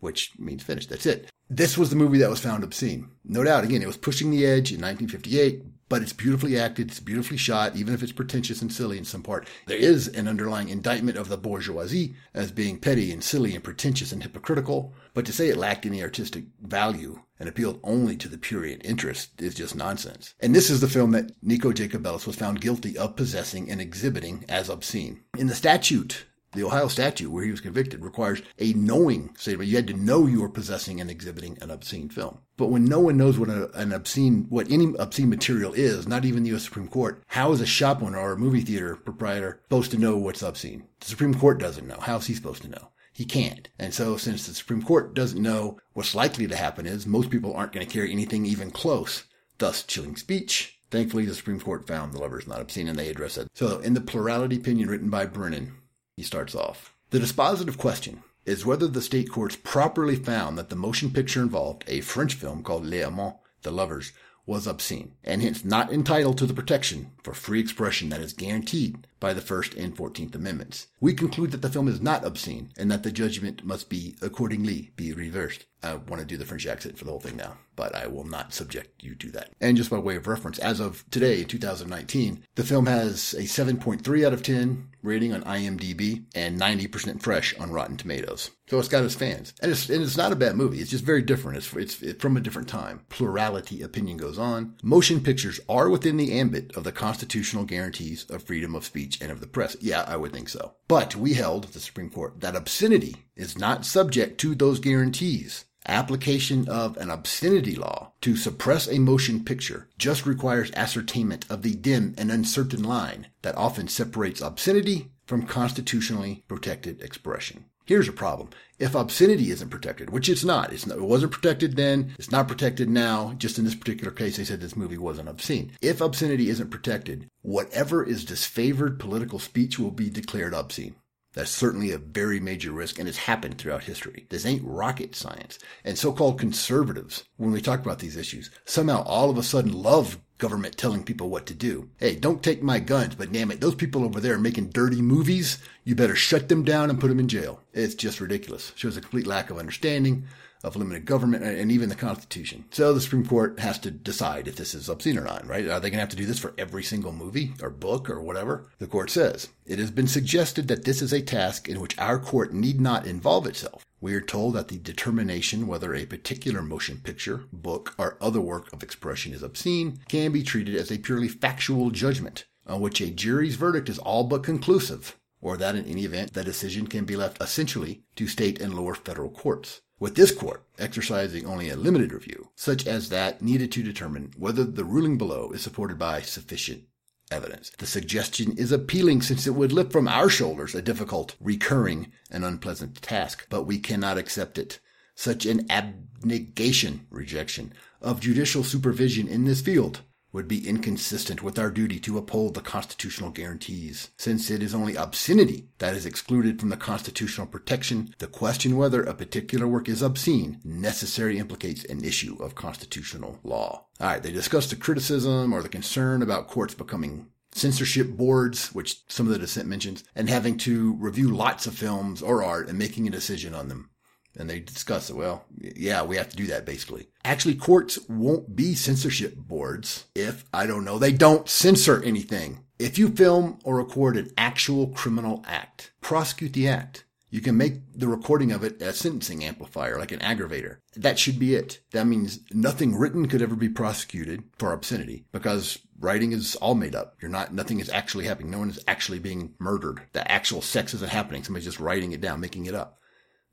which 0.00 0.32
means 0.38 0.62
finished. 0.62 0.90
That's 0.90 1.06
it. 1.06 1.30
This 1.48 1.76
was 1.78 1.90
the 1.90 1.96
movie 1.96 2.18
that 2.18 2.30
was 2.30 2.40
found 2.40 2.64
obscene. 2.64 3.10
No 3.24 3.44
doubt, 3.44 3.64
again, 3.64 3.82
it 3.82 3.86
was 3.86 3.96
pushing 3.96 4.30
the 4.30 4.46
edge 4.46 4.72
in 4.72 4.80
1958, 4.80 5.62
but 5.88 6.02
it's 6.02 6.12
beautifully 6.12 6.58
acted, 6.58 6.90
it's 6.90 7.00
beautifully 7.00 7.36
shot, 7.36 7.76
even 7.76 7.94
if 7.94 8.02
it's 8.02 8.12
pretentious 8.12 8.62
and 8.62 8.72
silly 8.72 8.98
in 8.98 9.04
some 9.04 9.22
part. 9.22 9.48
There 9.66 9.76
is 9.76 10.08
an 10.08 10.28
underlying 10.28 10.68
indictment 10.68 11.18
of 11.18 11.28
the 11.28 11.36
bourgeoisie 11.36 12.14
as 12.32 12.50
being 12.50 12.78
petty 12.78 13.12
and 13.12 13.22
silly 13.22 13.54
and 13.54 13.62
pretentious 13.62 14.12
and 14.12 14.22
hypocritical, 14.22 14.92
but 15.12 15.26
to 15.26 15.32
say 15.32 15.48
it 15.48 15.56
lacked 15.56 15.86
any 15.86 16.02
artistic 16.02 16.44
value 16.60 17.20
and 17.38 17.48
appealed 17.48 17.80
only 17.82 18.16
to 18.16 18.28
the 18.28 18.38
prurient 18.38 18.82
interest 18.84 19.40
is 19.40 19.54
just 19.54 19.74
nonsense. 19.74 20.34
And 20.40 20.54
this 20.54 20.70
is 20.70 20.80
the 20.80 20.88
film 20.88 21.10
that 21.12 21.32
Nico 21.42 21.72
Jacobellis 21.72 22.26
was 22.26 22.36
found 22.36 22.60
guilty 22.60 22.96
of 22.96 23.16
possessing 23.16 23.70
and 23.70 23.80
exhibiting 23.80 24.44
as 24.48 24.68
obscene. 24.68 25.20
In 25.36 25.48
the 25.48 25.54
statute 25.54 26.26
the 26.54 26.64
Ohio 26.64 26.88
statute 26.88 27.30
where 27.30 27.44
he 27.44 27.50
was 27.50 27.60
convicted 27.60 28.04
requires 28.04 28.42
a 28.58 28.72
knowing 28.74 29.34
statement. 29.36 29.68
You 29.68 29.76
had 29.76 29.86
to 29.88 29.94
know 29.94 30.26
you 30.26 30.40
were 30.40 30.48
possessing 30.48 31.00
and 31.00 31.10
exhibiting 31.10 31.58
an 31.60 31.70
obscene 31.70 32.08
film. 32.08 32.38
But 32.56 32.68
when 32.68 32.84
no 32.84 33.00
one 33.00 33.16
knows 33.16 33.38
what 33.38 33.48
an 33.48 33.92
obscene, 33.92 34.46
what 34.48 34.70
any 34.70 34.94
obscene 34.98 35.28
material 35.28 35.72
is, 35.72 36.06
not 36.06 36.24
even 36.24 36.44
the 36.44 36.50
U.S. 36.50 36.64
Supreme 36.64 36.88
Court, 36.88 37.22
how 37.28 37.52
is 37.52 37.60
a 37.60 37.66
shop 37.66 38.02
owner 38.02 38.18
or 38.18 38.32
a 38.32 38.38
movie 38.38 38.60
theater 38.60 38.96
proprietor 38.96 39.60
supposed 39.64 39.90
to 39.90 39.98
know 39.98 40.16
what's 40.16 40.42
obscene? 40.42 40.84
The 41.00 41.06
Supreme 41.06 41.34
Court 41.34 41.58
doesn't 41.58 41.86
know. 41.86 41.98
How 42.00 42.16
is 42.16 42.26
he 42.26 42.34
supposed 42.34 42.62
to 42.62 42.70
know? 42.70 42.88
He 43.12 43.24
can't. 43.24 43.68
And 43.78 43.94
so 43.94 44.16
since 44.16 44.46
the 44.46 44.54
Supreme 44.54 44.82
Court 44.82 45.14
doesn't 45.14 45.40
know 45.40 45.78
what's 45.92 46.14
likely 46.16 46.48
to 46.48 46.56
happen 46.56 46.84
is 46.84 47.06
most 47.06 47.30
people 47.30 47.54
aren't 47.54 47.72
going 47.72 47.86
to 47.86 47.92
carry 47.92 48.10
anything 48.10 48.44
even 48.44 48.70
close, 48.70 49.24
thus 49.58 49.84
chilling 49.84 50.16
speech. 50.16 50.80
Thankfully, 50.90 51.24
the 51.24 51.34
Supreme 51.34 51.60
Court 51.60 51.86
found 51.86 52.12
the 52.12 52.20
lovers 52.20 52.46
not 52.46 52.60
obscene 52.60 52.88
and 52.88 52.98
they 52.98 53.08
addressed 53.08 53.38
it. 53.38 53.48
So 53.54 53.78
in 53.78 53.94
the 53.94 54.00
plurality 54.00 54.56
opinion 54.56 54.88
written 54.88 55.10
by 55.10 55.26
Brennan, 55.26 55.74
he 56.16 56.22
starts 56.22 56.54
off. 56.54 56.94
The 57.10 57.18
dispositive 57.18 57.78
question 57.78 58.22
is 58.46 58.66
whether 58.66 58.86
the 58.86 59.02
state 59.02 59.30
courts 59.30 59.56
properly 59.56 60.16
found 60.16 60.58
that 60.58 60.68
the 60.68 60.76
motion 60.76 61.10
picture 61.10 61.40
involved 61.40 61.84
a 61.86 62.00
French 62.00 62.34
film 62.34 62.62
called 62.62 62.86
Les 62.86 63.02
Amants, 63.02 63.38
The 63.62 63.70
Lovers, 63.70 64.12
was 64.46 64.66
obscene, 64.66 65.12
and 65.24 65.40
hence 65.40 65.64
not 65.64 65.92
entitled 65.92 66.36
to 66.38 66.46
the 66.46 66.52
protection 66.54 67.12
for 67.22 67.32
free 67.32 67.60
expression 67.60 68.10
that 68.10 68.20
is 68.20 68.34
guaranteed 68.34 69.06
by 69.24 69.32
the 69.32 69.40
First 69.40 69.72
and 69.72 69.96
Fourteenth 69.96 70.34
Amendments. 70.34 70.88
We 71.00 71.14
conclude 71.14 71.50
that 71.52 71.62
the 71.62 71.70
film 71.70 71.88
is 71.88 71.98
not 71.98 72.26
obscene, 72.26 72.72
and 72.76 72.90
that 72.90 73.04
the 73.04 73.10
judgment 73.10 73.64
must 73.64 73.88
be 73.88 74.16
accordingly 74.20 74.92
be 74.96 75.14
reversed. 75.14 75.64
I 75.84 75.94
want 75.94 76.20
to 76.20 76.26
do 76.26 76.36
the 76.36 76.46
French 76.46 76.66
accent 76.66 76.98
for 76.98 77.04
the 77.04 77.10
whole 77.10 77.20
thing 77.20 77.36
now, 77.36 77.58
but 77.76 77.94
I 77.94 78.06
will 78.06 78.24
not 78.24 78.54
subject 78.54 79.02
you 79.02 79.14
to 79.16 79.30
that. 79.32 79.50
And 79.60 79.76
just 79.76 79.90
by 79.90 79.98
way 79.98 80.16
of 80.16 80.26
reference, 80.26 80.58
as 80.58 80.80
of 80.80 81.04
today, 81.10 81.44
2019, 81.44 82.44
the 82.54 82.64
film 82.64 82.86
has 82.86 83.34
a 83.34 83.42
7.3 83.42 84.26
out 84.26 84.32
of 84.32 84.42
10 84.42 84.88
rating 85.02 85.34
on 85.34 85.42
IMDb 85.42 86.24
and 86.34 86.58
90% 86.58 87.20
fresh 87.20 87.54
on 87.58 87.70
Rotten 87.70 87.98
Tomatoes. 87.98 88.50
So 88.68 88.78
it's 88.78 88.88
got 88.88 89.04
its 89.04 89.14
fans. 89.14 89.52
And 89.60 89.70
it's, 89.70 89.90
and 89.90 90.02
it's 90.02 90.16
not 90.16 90.32
a 90.32 90.36
bad 90.36 90.56
movie. 90.56 90.78
It's 90.78 90.90
just 90.90 91.04
very 91.04 91.20
different. 91.20 91.58
It's, 91.58 91.70
it's, 91.74 92.02
it's 92.02 92.22
from 92.22 92.38
a 92.38 92.40
different 92.40 92.68
time. 92.68 93.02
Plurality 93.10 93.82
opinion 93.82 94.16
goes 94.16 94.38
on. 94.38 94.76
Motion 94.82 95.20
pictures 95.20 95.60
are 95.68 95.90
within 95.90 96.16
the 96.16 96.32
ambit 96.32 96.74
of 96.74 96.84
the 96.84 96.92
constitutional 96.92 97.64
guarantees 97.64 98.24
of 98.30 98.42
freedom 98.42 98.74
of 98.74 98.86
speech 99.14 99.22
and 99.22 99.32
of 99.32 99.40
the 99.40 99.46
press. 99.46 99.76
Yeah, 99.80 100.04
I 100.06 100.16
would 100.16 100.32
think 100.32 100.48
so. 100.48 100.74
But 100.88 101.16
we 101.16 101.34
held, 101.34 101.64
the 101.64 101.80
Supreme 101.80 102.10
Court, 102.10 102.40
that 102.40 102.56
obscenity 102.56 103.16
is 103.36 103.58
not 103.58 103.86
subject 103.86 104.38
to 104.40 104.54
those 104.54 104.80
guarantees. 104.80 105.64
Application 105.86 106.66
of 106.68 106.96
an 106.96 107.10
obscenity 107.10 107.76
law 107.76 108.12
to 108.22 108.36
suppress 108.36 108.88
a 108.88 108.98
motion 108.98 109.44
picture 109.44 109.88
just 109.98 110.24
requires 110.24 110.72
ascertainment 110.74 111.44
of 111.50 111.62
the 111.62 111.74
dim 111.74 112.14
and 112.16 112.30
uncertain 112.30 112.82
line 112.82 113.26
that 113.42 113.56
often 113.56 113.88
separates 113.88 114.40
obscenity 114.40 115.10
from 115.26 115.46
constitutionally 115.46 116.42
protected 116.48 117.02
expression. 117.02 117.66
Here's 117.86 118.08
a 118.08 118.12
problem. 118.12 118.48
If 118.78 118.94
obscenity 118.94 119.50
isn't 119.50 119.68
protected, 119.68 120.08
which 120.08 120.30
it's 120.30 120.42
not, 120.42 120.72
it's 120.72 120.86
not, 120.86 120.96
it 120.96 121.02
wasn't 121.02 121.32
protected 121.32 121.76
then, 121.76 122.14
it's 122.18 122.30
not 122.30 122.48
protected 122.48 122.88
now. 122.88 123.34
Just 123.36 123.58
in 123.58 123.64
this 123.64 123.74
particular 123.74 124.10
case, 124.10 124.38
they 124.38 124.44
said 124.44 124.62
this 124.62 124.76
movie 124.76 124.96
wasn't 124.96 125.28
obscene. 125.28 125.72
If 125.82 126.00
obscenity 126.00 126.48
isn't 126.48 126.70
protected, 126.70 127.28
whatever 127.42 128.02
is 128.02 128.24
disfavored 128.24 128.98
political 128.98 129.38
speech 129.38 129.78
will 129.78 129.90
be 129.90 130.08
declared 130.08 130.54
obscene. 130.54 130.94
That's 131.34 131.50
certainly 131.50 131.90
a 131.90 131.98
very 131.98 132.40
major 132.40 132.72
risk 132.72 132.98
and 132.98 133.08
it's 133.08 133.18
happened 133.18 133.58
throughout 133.58 133.84
history. 133.84 134.26
This 134.30 134.46
ain't 134.46 134.64
rocket 134.64 135.14
science. 135.14 135.58
And 135.84 135.98
so-called 135.98 136.38
conservatives, 136.38 137.24
when 137.36 137.50
we 137.50 137.60
talk 137.60 137.80
about 137.80 137.98
these 137.98 138.16
issues, 138.16 138.50
somehow 138.64 139.02
all 139.02 139.30
of 139.30 139.36
a 139.36 139.42
sudden 139.42 139.72
love 139.72 140.20
government 140.38 140.76
telling 140.76 141.04
people 141.04 141.28
what 141.28 141.46
to 141.46 141.54
do. 141.54 141.88
Hey, 141.98 142.16
don't 142.16 142.42
take 142.42 142.62
my 142.62 142.78
guns, 142.78 143.14
but 143.14 143.32
damn 143.32 143.50
it, 143.50 143.60
those 143.60 143.74
people 143.74 144.04
over 144.04 144.20
there 144.20 144.38
making 144.38 144.70
dirty 144.70 145.00
movies, 145.00 145.58
you 145.84 145.94
better 145.94 146.16
shut 146.16 146.48
them 146.48 146.64
down 146.64 146.90
and 146.90 147.00
put 147.00 147.08
them 147.08 147.20
in 147.20 147.28
jail. 147.28 147.60
It's 147.72 147.94
just 147.94 148.20
ridiculous. 148.20 148.72
Shows 148.74 148.96
a 148.96 149.00
complete 149.00 149.26
lack 149.26 149.50
of 149.50 149.58
understanding 149.58 150.24
of 150.64 150.76
limited 150.76 151.04
government 151.04 151.44
and 151.44 151.70
even 151.70 151.88
the 151.88 151.94
Constitution. 151.94 152.64
So 152.70 152.92
the 152.92 153.00
Supreme 153.00 153.26
Court 153.26 153.60
has 153.60 153.78
to 153.80 153.90
decide 153.90 154.48
if 154.48 154.56
this 154.56 154.74
is 154.74 154.88
obscene 154.88 155.18
or 155.18 155.24
not, 155.24 155.46
right? 155.46 155.68
Are 155.68 155.78
they 155.78 155.90
going 155.90 155.98
to 155.98 156.00
have 156.00 156.08
to 156.08 156.16
do 156.16 156.26
this 156.26 156.38
for 156.38 156.54
every 156.58 156.82
single 156.82 157.12
movie 157.12 157.52
or 157.62 157.70
book 157.70 158.08
or 158.08 158.20
whatever? 158.20 158.70
The 158.78 158.86
court 158.86 159.10
says 159.10 159.50
it 159.66 159.78
has 159.78 159.90
been 159.90 160.08
suggested 160.08 160.66
that 160.68 160.84
this 160.84 161.02
is 161.02 161.12
a 161.12 161.22
task 161.22 161.68
in 161.68 161.80
which 161.80 161.98
our 161.98 162.18
court 162.18 162.52
need 162.52 162.80
not 162.80 163.06
involve 163.06 163.46
itself. 163.46 163.84
We 164.00 164.14
are 164.14 164.20
told 164.20 164.54
that 164.54 164.68
the 164.68 164.78
determination 164.78 165.66
whether 165.66 165.94
a 165.94 166.06
particular 166.06 166.62
motion 166.62 166.98
picture, 167.02 167.44
book, 167.52 167.94
or 167.98 168.18
other 168.20 168.40
work 168.40 168.72
of 168.72 168.82
expression 168.82 169.32
is 169.32 169.42
obscene 169.42 170.00
can 170.08 170.32
be 170.32 170.42
treated 170.42 170.74
as 170.74 170.90
a 170.90 170.98
purely 170.98 171.28
factual 171.28 171.90
judgment 171.90 172.44
on 172.66 172.80
which 172.80 173.00
a 173.00 173.10
jury's 173.10 173.56
verdict 173.56 173.88
is 173.88 173.98
all 173.98 174.24
but 174.24 174.42
conclusive, 174.42 175.16
or 175.40 175.56
that 175.56 175.76
in 175.76 175.84
any 175.84 176.04
event 176.04 176.32
the 176.32 176.44
decision 176.44 176.86
can 176.86 177.04
be 177.04 177.16
left 177.16 177.40
essentially 177.42 178.02
to 178.16 178.26
state 178.26 178.60
and 178.60 178.74
lower 178.74 178.94
federal 178.94 179.30
courts 179.30 179.82
with 180.04 180.16
this 180.16 180.32
court 180.32 180.62
exercising 180.78 181.46
only 181.46 181.70
a 181.70 181.76
limited 181.76 182.12
review, 182.12 182.50
such 182.54 182.86
as 182.86 183.08
that 183.08 183.40
needed 183.40 183.72
to 183.72 183.82
determine 183.82 184.30
whether 184.36 184.62
the 184.62 184.84
ruling 184.84 185.16
below 185.16 185.50
is 185.52 185.62
supported 185.62 185.98
by 185.98 186.20
sufficient 186.20 186.82
evidence. 187.30 187.70
The 187.78 187.86
suggestion 187.86 188.54
is 188.58 188.70
appealing 188.70 189.22
since 189.22 189.46
it 189.46 189.54
would 189.54 189.72
lift 189.72 189.92
from 189.92 190.06
our 190.06 190.28
shoulders 190.28 190.74
a 190.74 190.82
difficult, 190.82 191.36
recurring, 191.40 192.12
and 192.30 192.44
unpleasant 192.44 193.00
task, 193.00 193.46
but 193.48 193.62
we 193.62 193.78
cannot 193.78 194.18
accept 194.18 194.58
it. 194.58 194.78
Such 195.14 195.46
an 195.46 195.64
abnegation, 195.70 197.06
rejection, 197.08 197.72
of 198.02 198.20
judicial 198.20 198.62
supervision 198.62 199.26
in 199.26 199.46
this 199.46 199.62
field 199.62 200.02
would 200.34 200.48
be 200.48 200.68
inconsistent 200.68 201.42
with 201.42 201.58
our 201.60 201.70
duty 201.70 202.00
to 202.00 202.18
uphold 202.18 202.54
the 202.54 202.60
constitutional 202.60 203.30
guarantees. 203.30 204.10
Since 204.18 204.50
it 204.50 204.64
is 204.64 204.74
only 204.74 204.96
obscenity 204.96 205.68
that 205.78 205.94
is 205.94 206.04
excluded 206.04 206.58
from 206.58 206.70
the 206.70 206.76
constitutional 206.76 207.46
protection, 207.46 208.14
the 208.18 208.26
question 208.26 208.76
whether 208.76 209.04
a 209.04 209.14
particular 209.14 209.68
work 209.68 209.88
is 209.88 210.02
obscene 210.02 210.60
necessarily 210.64 211.38
implicates 211.38 211.84
an 211.84 212.04
issue 212.04 212.36
of 212.42 212.56
constitutional 212.56 213.38
law. 213.44 213.86
Alright, 214.00 214.24
they 214.24 214.32
discuss 214.32 214.68
the 214.68 214.76
criticism 214.76 215.52
or 215.52 215.62
the 215.62 215.68
concern 215.68 216.20
about 216.20 216.48
courts 216.48 216.74
becoming 216.74 217.28
censorship 217.52 218.10
boards, 218.10 218.74
which 218.74 219.08
some 219.08 219.26
of 219.26 219.32
the 219.32 219.38
dissent 219.38 219.68
mentions, 219.68 220.02
and 220.16 220.28
having 220.28 220.56
to 220.58 220.94
review 220.94 221.30
lots 221.30 221.68
of 221.68 221.78
films 221.78 222.20
or 222.20 222.42
art 222.42 222.68
and 222.68 222.76
making 222.76 223.06
a 223.06 223.12
decision 223.12 223.54
on 223.54 223.68
them 223.68 223.90
and 224.36 224.48
they 224.48 224.60
discuss 224.60 225.10
it. 225.10 225.16
Well, 225.16 225.44
yeah, 225.58 226.02
we 226.02 226.16
have 226.16 226.28
to 226.28 226.36
do 226.36 226.46
that 226.48 226.64
basically. 226.64 227.08
Actually, 227.24 227.54
courts 227.54 227.98
won't 228.08 228.54
be 228.54 228.74
censorship 228.74 229.36
boards 229.36 230.06
if, 230.14 230.44
I 230.52 230.66
don't 230.66 230.84
know, 230.84 230.98
they 230.98 231.12
don't 231.12 231.48
censor 231.48 232.02
anything. 232.02 232.64
If 232.78 232.98
you 232.98 233.08
film 233.08 233.60
or 233.64 233.76
record 233.76 234.16
an 234.16 234.30
actual 234.36 234.88
criminal 234.88 235.44
act, 235.46 235.92
prosecute 236.00 236.52
the 236.52 236.68
act. 236.68 237.04
You 237.30 237.40
can 237.40 237.56
make 237.56 237.80
the 237.92 238.06
recording 238.06 238.52
of 238.52 238.62
it 238.62 238.80
a 238.80 238.92
sentencing 238.92 239.42
amplifier, 239.42 239.98
like 239.98 240.12
an 240.12 240.20
aggravator. 240.20 240.76
That 240.94 241.18
should 241.18 241.36
be 241.36 241.56
it. 241.56 241.80
That 241.90 242.06
means 242.06 242.38
nothing 242.52 242.94
written 242.94 243.26
could 243.26 243.42
ever 243.42 243.56
be 243.56 243.68
prosecuted 243.68 244.44
for 244.56 244.72
obscenity 244.72 245.24
because 245.32 245.80
writing 245.98 246.30
is 246.30 246.54
all 246.56 246.76
made 246.76 246.94
up. 246.94 247.16
You're 247.20 247.32
not, 247.32 247.52
nothing 247.52 247.80
is 247.80 247.90
actually 247.90 248.26
happening. 248.26 248.52
No 248.52 248.60
one 248.60 248.70
is 248.70 248.84
actually 248.86 249.18
being 249.18 249.54
murdered. 249.58 250.02
The 250.12 250.30
actual 250.30 250.62
sex 250.62 250.94
isn't 250.94 251.10
happening. 251.10 251.42
Somebody's 251.42 251.66
just 251.66 251.80
writing 251.80 252.12
it 252.12 252.20
down, 252.20 252.38
making 252.38 252.66
it 252.66 252.74
up. 252.74 253.00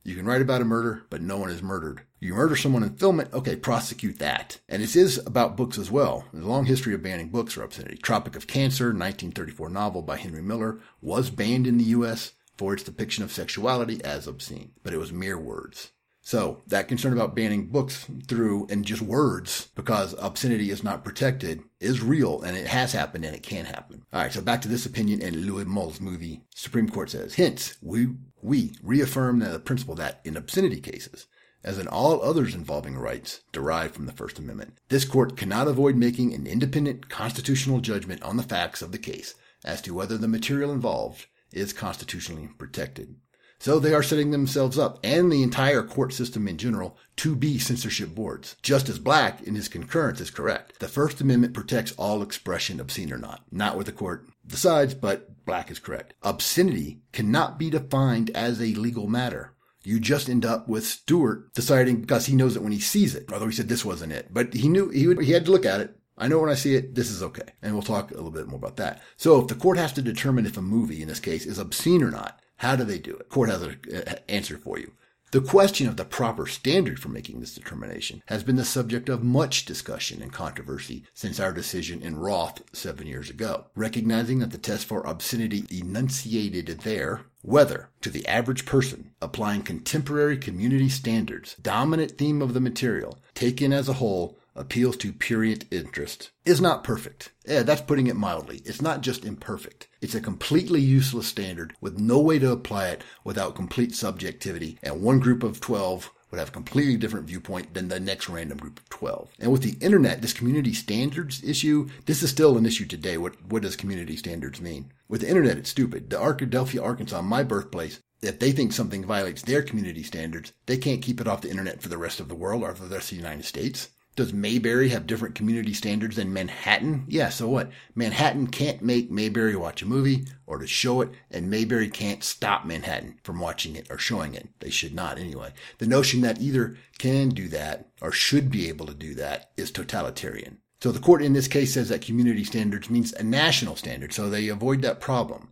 You 0.04 0.16
can 0.16 0.26
write 0.26 0.42
about 0.42 0.62
a 0.62 0.66
murder, 0.66 1.04
but 1.10 1.22
no 1.22 1.38
one 1.38 1.52
is 1.52 1.62
murdered. 1.62 2.02
You 2.20 2.34
murder 2.34 2.56
someone 2.56 2.82
and 2.84 3.00
film 3.00 3.20
it, 3.20 3.32
okay, 3.34 3.56
prosecute 3.56 4.18
that. 4.20 4.60
And 4.68 4.82
this 4.82 4.96
is 4.96 5.20
about 5.28 5.56
books 5.56 5.78
as 5.78 5.92
well. 5.92 6.26
There's 6.32 6.46
a 6.46 6.48
long 6.48 6.66
history 6.66 6.94
of 6.96 7.04
banning 7.04 7.30
books 7.30 7.56
obscenity. 7.58 7.98
Tropic 7.98 8.36
of 8.36 8.48
Cancer, 8.48 8.86
1934 8.86 9.70
novel 9.70 10.02
by 10.02 10.18
Henry 10.18 10.42
Miller, 10.42 10.80
was 11.02 11.30
banned 11.30 11.68
in 11.68 11.78
the 11.78 11.86
US 11.86 12.34
for 12.58 12.74
its 12.74 12.84
depiction 12.84 13.24
of 13.24 13.32
sexuality 13.32 14.04
as 14.04 14.28
obscene, 14.28 14.72
but 14.84 14.94
it 14.94 14.98
was 14.98 15.12
mere 15.12 15.38
words. 15.38 15.92
So 16.24 16.62
that 16.68 16.88
concern 16.88 17.14
about 17.14 17.36
banning 17.36 17.68
books 17.68 18.08
through 18.28 18.68
and 18.70 18.86
just 18.86 19.02
words 19.02 19.70
because 19.76 20.14
obscenity 20.20 20.70
is 20.70 20.84
not 20.84 21.04
protected 21.04 21.64
is 21.80 22.04
real 22.04 22.42
and 22.42 22.56
it 22.56 22.68
has 22.68 22.94
happened 22.94 23.26
and 23.26 23.36
it 23.36 23.42
can 23.42 23.66
happen. 23.66 24.06
All 24.14 24.22
right. 24.22 24.32
So 24.32 24.42
back 24.42 24.62
to 24.62 24.68
this 24.68 24.86
opinion 24.86 25.22
in 25.22 25.48
Louis 25.48 25.66
Malle's 25.66 26.00
movie. 26.00 26.42
Supreme 26.54 26.90
Court 26.90 27.10
says, 27.10 27.34
hence 27.34 27.76
we, 27.82 28.10
we 28.42 28.74
reaffirm 28.82 29.40
the 29.40 29.60
principle 29.60 29.96
that 29.96 30.22
in 30.24 30.38
obscenity 30.38 30.80
cases, 30.80 31.28
as 31.64 31.78
in 31.78 31.88
all 31.88 32.22
others 32.22 32.56
involving 32.56 32.98
rights 32.98 33.42
derived 33.52 33.94
from 33.94 34.06
the 34.06 34.14
First 34.14 34.40
Amendment. 34.40 34.78
This 34.90 35.06
court 35.06 35.38
cannot 35.38 35.68
avoid 35.68 35.96
making 35.96 36.34
an 36.34 36.48
independent 36.48 37.10
constitutional 37.10 37.80
judgment 37.80 38.24
on 38.24 38.38
the 38.38 38.44
facts 38.44 38.82
of 38.82 38.92
the 38.92 38.98
case 38.98 39.36
as 39.64 39.82
to 39.82 39.94
whether 39.94 40.18
the 40.18 40.28
material 40.28 40.72
involved 40.72 41.28
is 41.52 41.74
constitutionally 41.74 42.50
protected. 42.58 43.16
So 43.62 43.78
they 43.78 43.94
are 43.94 44.02
setting 44.02 44.32
themselves 44.32 44.80
up 44.80 44.98
and 45.04 45.32
the 45.32 45.44
entire 45.44 45.84
court 45.84 46.14
system 46.14 46.48
in 46.48 46.58
general 46.58 46.98
to 47.18 47.36
be 47.36 47.60
censorship 47.60 48.16
boards. 48.16 48.56
Justice 48.64 48.98
Black, 48.98 49.44
in 49.44 49.54
his 49.54 49.68
concurrence, 49.68 50.20
is 50.20 50.32
correct. 50.32 50.80
The 50.80 50.88
First 50.88 51.22
Amendment 51.22 51.54
protects 51.54 51.92
all 51.92 52.24
expression, 52.24 52.80
obscene 52.80 53.14
or 53.14 53.20
not. 53.20 53.44
Not 53.52 53.78
what 53.78 53.86
the 53.86 53.92
court 53.92 54.28
decides, 54.48 54.96
but 54.96 55.46
Black 55.46 55.70
is 55.70 55.78
correct. 55.78 56.16
Obscenity 56.24 57.02
cannot 57.12 57.60
be 57.60 57.70
defined 57.70 58.32
as 58.32 58.60
a 58.60 58.74
legal 58.74 59.06
matter. 59.06 59.54
You 59.84 60.00
just 60.00 60.28
end 60.28 60.44
up 60.44 60.68
with 60.68 60.84
Stewart 60.84 61.54
deciding 61.54 62.02
because 62.02 62.26
he 62.26 62.36
knows 62.36 62.56
it 62.56 62.64
when 62.64 62.72
he 62.72 62.80
sees 62.80 63.14
it. 63.14 63.32
Although 63.32 63.46
he 63.46 63.54
said 63.54 63.70
this 63.70 63.86
wasn't 63.86 64.14
it, 64.14 64.34
but 64.34 64.56
he 64.56 64.70
knew 64.70 64.90
he 64.90 65.06
would, 65.06 65.22
he 65.22 65.34
had 65.34 65.46
to 65.46 65.52
look 65.52 65.68
at 65.68 65.82
it. 65.82 65.96
I 66.18 66.28
know 66.28 66.40
when 66.40 66.50
I 66.50 66.56
see 66.56 66.74
it, 66.74 66.96
this 66.96 67.12
is 67.12 67.22
okay. 67.22 67.54
And 67.62 67.74
we'll 67.74 67.84
talk 67.84 68.10
a 68.10 68.16
little 68.16 68.32
bit 68.32 68.48
more 68.48 68.58
about 68.58 68.78
that. 68.78 69.04
So 69.18 69.40
if 69.40 69.48
the 69.50 69.56
court 69.56 69.78
has 69.78 69.94
to 69.94 70.02
determine 70.02 70.48
if 70.48 70.58
a 70.58 70.64
movie 70.64 71.04
in 71.04 71.08
this 71.08 71.20
case 71.20 71.46
is 71.46 71.60
obscene 71.60 72.02
or 72.02 72.10
not, 72.10 72.40
how 72.62 72.76
do 72.76 72.84
they 72.84 73.00
do 73.00 73.16
it? 73.16 73.28
Court 73.28 73.50
has 73.50 73.64
an 73.64 73.80
uh, 73.92 74.14
answer 74.30 74.56
for 74.56 74.78
you. 74.78 74.94
The 75.32 75.42
question 75.42 75.88
of 75.88 75.98
the 75.98 76.06
proper 76.06 76.46
standard 76.46 77.00
for 77.00 77.10
making 77.10 77.40
this 77.40 77.56
determination 77.56 78.22
has 78.28 78.44
been 78.44 78.58
the 78.58 78.66
subject 78.66 79.10
of 79.10 79.24
much 79.24 79.66
discussion 79.66 80.22
and 80.22 80.32
controversy 80.32 81.06
since 81.16 81.40
our 81.40 81.54
decision 81.54 82.04
in 82.04 82.18
Roth 82.18 82.62
seven 82.72 83.08
years 83.08 83.32
ago. 83.32 83.66
Recognizing 83.76 84.40
that 84.40 84.52
the 84.52 84.60
test 84.60 84.86
for 84.86 85.02
obscenity 85.08 85.66
enunciated 85.72 86.82
there, 86.82 87.22
whether 87.42 87.90
to 88.02 88.12
the 88.12 88.28
average 88.28 88.68
person 88.68 89.12
applying 89.24 89.64
contemporary 89.64 90.38
community 90.38 90.90
standards, 90.90 91.56
dominant 91.60 92.18
theme 92.18 92.44
of 92.44 92.54
the 92.54 92.60
material, 92.60 93.18
taken 93.34 93.74
as 93.74 93.90
a 93.90 93.94
whole, 93.94 94.38
appeals 94.56 94.98
to 94.98 95.14
prurient 95.14 95.66
interest 95.72 96.32
is 96.46 96.60
not 96.60 96.84
perfect. 96.84 97.32
Yeah, 97.48 97.64
that's 97.64 97.82
putting 97.82 98.08
it 98.08 98.16
mildly. 98.16 98.62
It's 98.66 98.82
not 98.82 99.02
just 99.02 99.26
imperfect. 99.26 99.88
It's 100.02 100.16
a 100.16 100.22
completely 100.22 100.82
useless 100.82 101.28
standard 101.28 101.74
with 101.80 102.00
no 102.00 102.20
way 102.20 102.40
to 102.40 102.52
apply 102.52 102.90
it 102.90 103.04
without 103.24 103.56
complete 103.56 103.96
subjectivity. 103.96 104.78
And 104.84 105.02
one 105.02 105.20
group 105.20 105.44
of 105.44 105.62
12 105.62 106.12
would 106.32 106.40
have 106.40 106.50
a 106.50 106.54
completely 106.54 106.98
different 106.98 107.28
viewpoint 107.28 107.74
than 107.74 107.90
the 107.90 108.00
next 108.00 108.30
random 108.30 108.58
group 108.58 108.80
of 108.80 108.90
12. 108.90 109.30
And 109.40 109.52
with 109.52 109.64
the 109.64 109.78
internet, 109.86 110.22
this 110.22 110.34
community 110.34 110.74
standards 110.74 111.44
issue, 111.44 111.90
this 112.06 112.24
is 112.24 112.30
still 112.30 112.58
an 112.58 112.66
issue 112.66 112.86
today. 112.86 113.18
What, 113.18 113.36
what 113.46 113.62
does 113.62 113.76
community 113.76 114.16
standards 114.16 114.62
mean? 114.62 114.92
With 115.10 115.22
the 115.22 115.30
internet, 115.30 115.58
it's 115.58 115.70
stupid. 115.70 116.10
The 116.10 116.18
Arkadelphia, 116.18 116.84
Arkansas, 116.84 117.22
my 117.22 117.44
birthplace, 117.44 118.00
if 118.22 118.40
they 118.40 118.52
think 118.52 118.72
something 118.72 119.04
violates 119.04 119.42
their 119.42 119.62
community 119.62 120.04
standards, 120.04 120.54
they 120.68 120.78
can't 120.78 121.02
keep 121.02 121.20
it 121.20 121.28
off 121.28 121.42
the 121.42 121.50
internet 121.50 121.82
for 121.82 121.90
the 121.90 121.98
rest 121.98 122.20
of 122.20 122.30
the 122.30 122.36
world 122.36 122.64
or 122.64 122.74
for 122.76 122.86
the 122.86 122.96
rest 122.96 123.12
of 123.12 123.18
the 123.18 123.24
United 123.24 123.46
States. 123.46 123.90
Does 124.22 124.34
Mayberry 124.34 124.90
have 124.90 125.08
different 125.08 125.34
community 125.34 125.74
standards 125.74 126.16
than 126.16 126.32
Manhattan? 126.32 127.06
Yeah, 127.08 127.30
so 127.30 127.48
what? 127.48 127.72
Manhattan 127.96 128.46
can't 128.46 128.84
make 128.84 129.10
Mayberry 129.10 129.56
watch 129.56 129.82
a 129.82 129.88
movie 129.88 130.28
or 130.46 130.60
to 130.60 130.68
show 130.68 131.02
it, 131.02 131.10
and 131.32 131.50
Mayberry 131.50 131.90
can't 131.90 132.24
stop 132.24 132.64
Manhattan 132.64 133.18
from 133.24 133.40
watching 133.40 133.76
it 133.76 133.88
or 133.90 133.98
showing 133.98 134.36
it. 134.36 134.50
They 134.60 134.70
should 134.70 134.94
not 134.94 135.18
anyway. 135.18 135.54
The 135.80 135.88
notion 135.88 136.22
that 136.22 136.40
either 136.40 136.78
can 137.00 137.30
do 137.30 137.48
that 137.48 137.90
or 138.00 138.12
should 138.12 138.52
be 138.52 138.70
able 138.70 138.86
to 138.86 138.94
do 138.94 139.16
that 139.16 139.54
is 139.58 139.72
totalitarian. 139.72 140.60
So 140.84 140.92
the 140.92 141.00
court 141.00 141.24
in 141.24 141.34
this 141.34 141.48
case 141.48 141.74
says 141.74 141.90
that 141.90 142.04
community 142.04 142.44
standards 142.44 142.92
means 142.92 143.14
a 143.14 143.24
national 143.24 143.76
standard, 143.76 144.14
so 144.14 144.30
they 144.30 144.50
avoid 144.50 144.84
that 144.84 145.02
problem. 145.02 145.52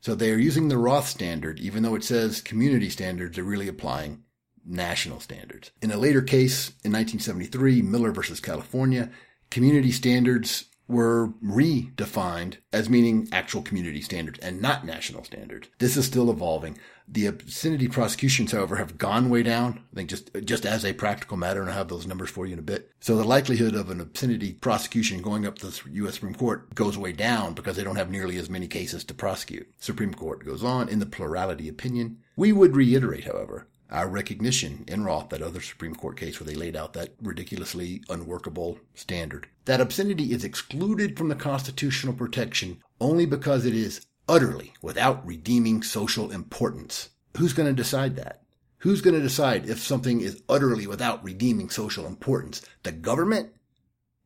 So 0.00 0.14
they 0.14 0.30
are 0.30 0.38
using 0.38 0.68
the 0.68 0.78
Roth 0.78 1.06
standard, 1.06 1.60
even 1.60 1.82
though 1.82 1.96
it 1.96 2.04
says 2.04 2.40
community 2.40 2.88
standards 2.88 3.36
are 3.36 3.44
really 3.44 3.68
applying 3.68 4.22
national 4.66 5.20
standards. 5.20 5.70
In 5.80 5.90
a 5.90 5.96
later 5.96 6.22
case 6.22 6.68
in 6.84 6.92
1973, 6.92 7.82
Miller 7.82 8.12
versus 8.12 8.40
California, 8.40 9.10
community 9.50 9.92
standards 9.92 10.66
were 10.88 11.28
redefined 11.44 12.56
as 12.72 12.88
meaning 12.88 13.28
actual 13.32 13.62
community 13.62 14.00
standards 14.00 14.38
and 14.38 14.62
not 14.62 14.86
national 14.86 15.24
standards. 15.24 15.68
This 15.78 15.96
is 15.96 16.06
still 16.06 16.30
evolving. 16.30 16.78
The 17.08 17.26
obscenity 17.26 17.88
prosecutions, 17.88 18.52
however, 18.52 18.76
have 18.76 18.98
gone 18.98 19.30
way 19.30 19.42
down. 19.42 19.84
I 19.92 19.96
think 19.96 20.10
just 20.10 20.30
just 20.44 20.66
as 20.66 20.84
a 20.84 20.92
practical 20.92 21.36
matter, 21.36 21.60
and 21.60 21.70
I'll 21.70 21.76
have 21.76 21.88
those 21.88 22.06
numbers 22.06 22.30
for 22.30 22.46
you 22.46 22.54
in 22.54 22.58
a 22.58 22.62
bit. 22.62 22.90
So 23.00 23.16
the 23.16 23.24
likelihood 23.24 23.74
of 23.74 23.90
an 23.90 24.00
obscenity 24.00 24.54
prosecution 24.54 25.22
going 25.22 25.46
up 25.46 25.58
to 25.58 25.66
the 25.66 25.80
U.S. 25.92 26.14
Supreme 26.14 26.34
Court 26.34 26.74
goes 26.74 26.98
way 26.98 27.12
down 27.12 27.54
because 27.54 27.76
they 27.76 27.84
don't 27.84 27.96
have 27.96 28.10
nearly 28.10 28.36
as 28.38 28.50
many 28.50 28.66
cases 28.66 29.04
to 29.04 29.14
prosecute. 29.14 29.68
Supreme 29.78 30.14
Court 30.14 30.44
goes 30.44 30.64
on 30.64 30.88
in 30.88 30.98
the 30.98 31.06
plurality 31.06 31.68
opinion. 31.68 32.18
We 32.36 32.52
would 32.52 32.74
reiterate, 32.74 33.24
however, 33.24 33.68
our 33.90 34.08
recognition 34.08 34.84
in 34.88 35.04
Roth, 35.04 35.28
that 35.30 35.42
other 35.42 35.60
Supreme 35.60 35.94
Court 35.94 36.16
case 36.16 36.40
where 36.40 36.46
they 36.46 36.54
laid 36.54 36.76
out 36.76 36.92
that 36.94 37.14
ridiculously 37.22 38.02
unworkable 38.08 38.78
standard, 38.94 39.48
that 39.64 39.80
obscenity 39.80 40.32
is 40.32 40.44
excluded 40.44 41.16
from 41.16 41.28
the 41.28 41.34
constitutional 41.34 42.14
protection 42.14 42.82
only 43.00 43.26
because 43.26 43.64
it 43.64 43.74
is 43.74 44.06
utterly 44.28 44.72
without 44.82 45.24
redeeming 45.26 45.82
social 45.82 46.30
importance. 46.30 47.10
Who's 47.36 47.52
going 47.52 47.68
to 47.68 47.74
decide 47.74 48.16
that? 48.16 48.42
Who's 48.78 49.00
going 49.00 49.14
to 49.14 49.22
decide 49.22 49.68
if 49.68 49.78
something 49.78 50.20
is 50.20 50.42
utterly 50.48 50.86
without 50.86 51.24
redeeming 51.24 51.70
social 51.70 52.06
importance? 52.06 52.62
The 52.82 52.92
government? 52.92 53.50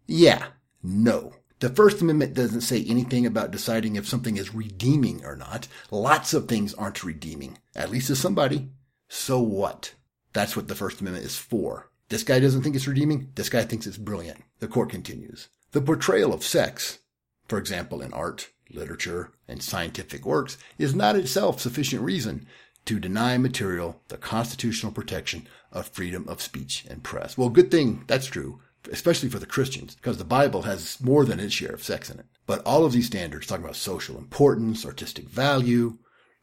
Yeah. 0.06 0.48
No. 0.82 1.34
The 1.60 1.68
First 1.68 2.00
Amendment 2.00 2.34
doesn't 2.34 2.62
say 2.62 2.82
anything 2.84 3.26
about 3.26 3.50
deciding 3.50 3.96
if 3.96 4.08
something 4.08 4.36
is 4.38 4.54
redeeming 4.54 5.24
or 5.24 5.36
not. 5.36 5.68
Lots 5.90 6.32
of 6.32 6.48
things 6.48 6.72
aren't 6.74 7.04
redeeming, 7.04 7.58
at 7.76 7.90
least 7.90 8.06
to 8.06 8.16
somebody. 8.16 8.70
So 9.12 9.40
what? 9.40 9.94
That's 10.32 10.54
what 10.54 10.68
the 10.68 10.76
First 10.76 11.00
Amendment 11.00 11.26
is 11.26 11.36
for. 11.36 11.90
This 12.10 12.22
guy 12.22 12.38
doesn't 12.38 12.62
think 12.62 12.76
it's 12.76 12.86
redeeming. 12.86 13.32
This 13.34 13.48
guy 13.48 13.64
thinks 13.64 13.86
it's 13.86 13.98
brilliant. 13.98 14.40
The 14.60 14.68
court 14.68 14.88
continues. 14.88 15.48
The 15.72 15.80
portrayal 15.80 16.32
of 16.32 16.44
sex, 16.44 17.00
for 17.48 17.58
example, 17.58 18.02
in 18.02 18.12
art, 18.12 18.50
literature, 18.70 19.32
and 19.48 19.60
scientific 19.60 20.24
works, 20.24 20.58
is 20.78 20.94
not 20.94 21.16
itself 21.16 21.60
sufficient 21.60 22.02
reason 22.02 22.46
to 22.84 23.00
deny 23.00 23.36
material 23.36 24.00
the 24.08 24.16
constitutional 24.16 24.92
protection 24.92 25.48
of 25.72 25.88
freedom 25.88 26.28
of 26.28 26.40
speech 26.40 26.86
and 26.88 27.02
press. 27.02 27.36
Well, 27.36 27.48
good 27.48 27.72
thing 27.72 28.04
that's 28.06 28.26
true, 28.26 28.60
especially 28.92 29.28
for 29.28 29.40
the 29.40 29.46
Christians, 29.46 29.96
because 29.96 30.18
the 30.18 30.24
Bible 30.24 30.62
has 30.62 31.00
more 31.00 31.24
than 31.24 31.40
its 31.40 31.52
share 31.52 31.74
of 31.74 31.82
sex 31.82 32.10
in 32.10 32.20
it. 32.20 32.26
But 32.46 32.62
all 32.64 32.84
of 32.84 32.92
these 32.92 33.08
standards, 33.08 33.48
talking 33.48 33.64
about 33.64 33.74
social 33.74 34.16
importance, 34.16 34.86
artistic 34.86 35.28
value, 35.28 35.98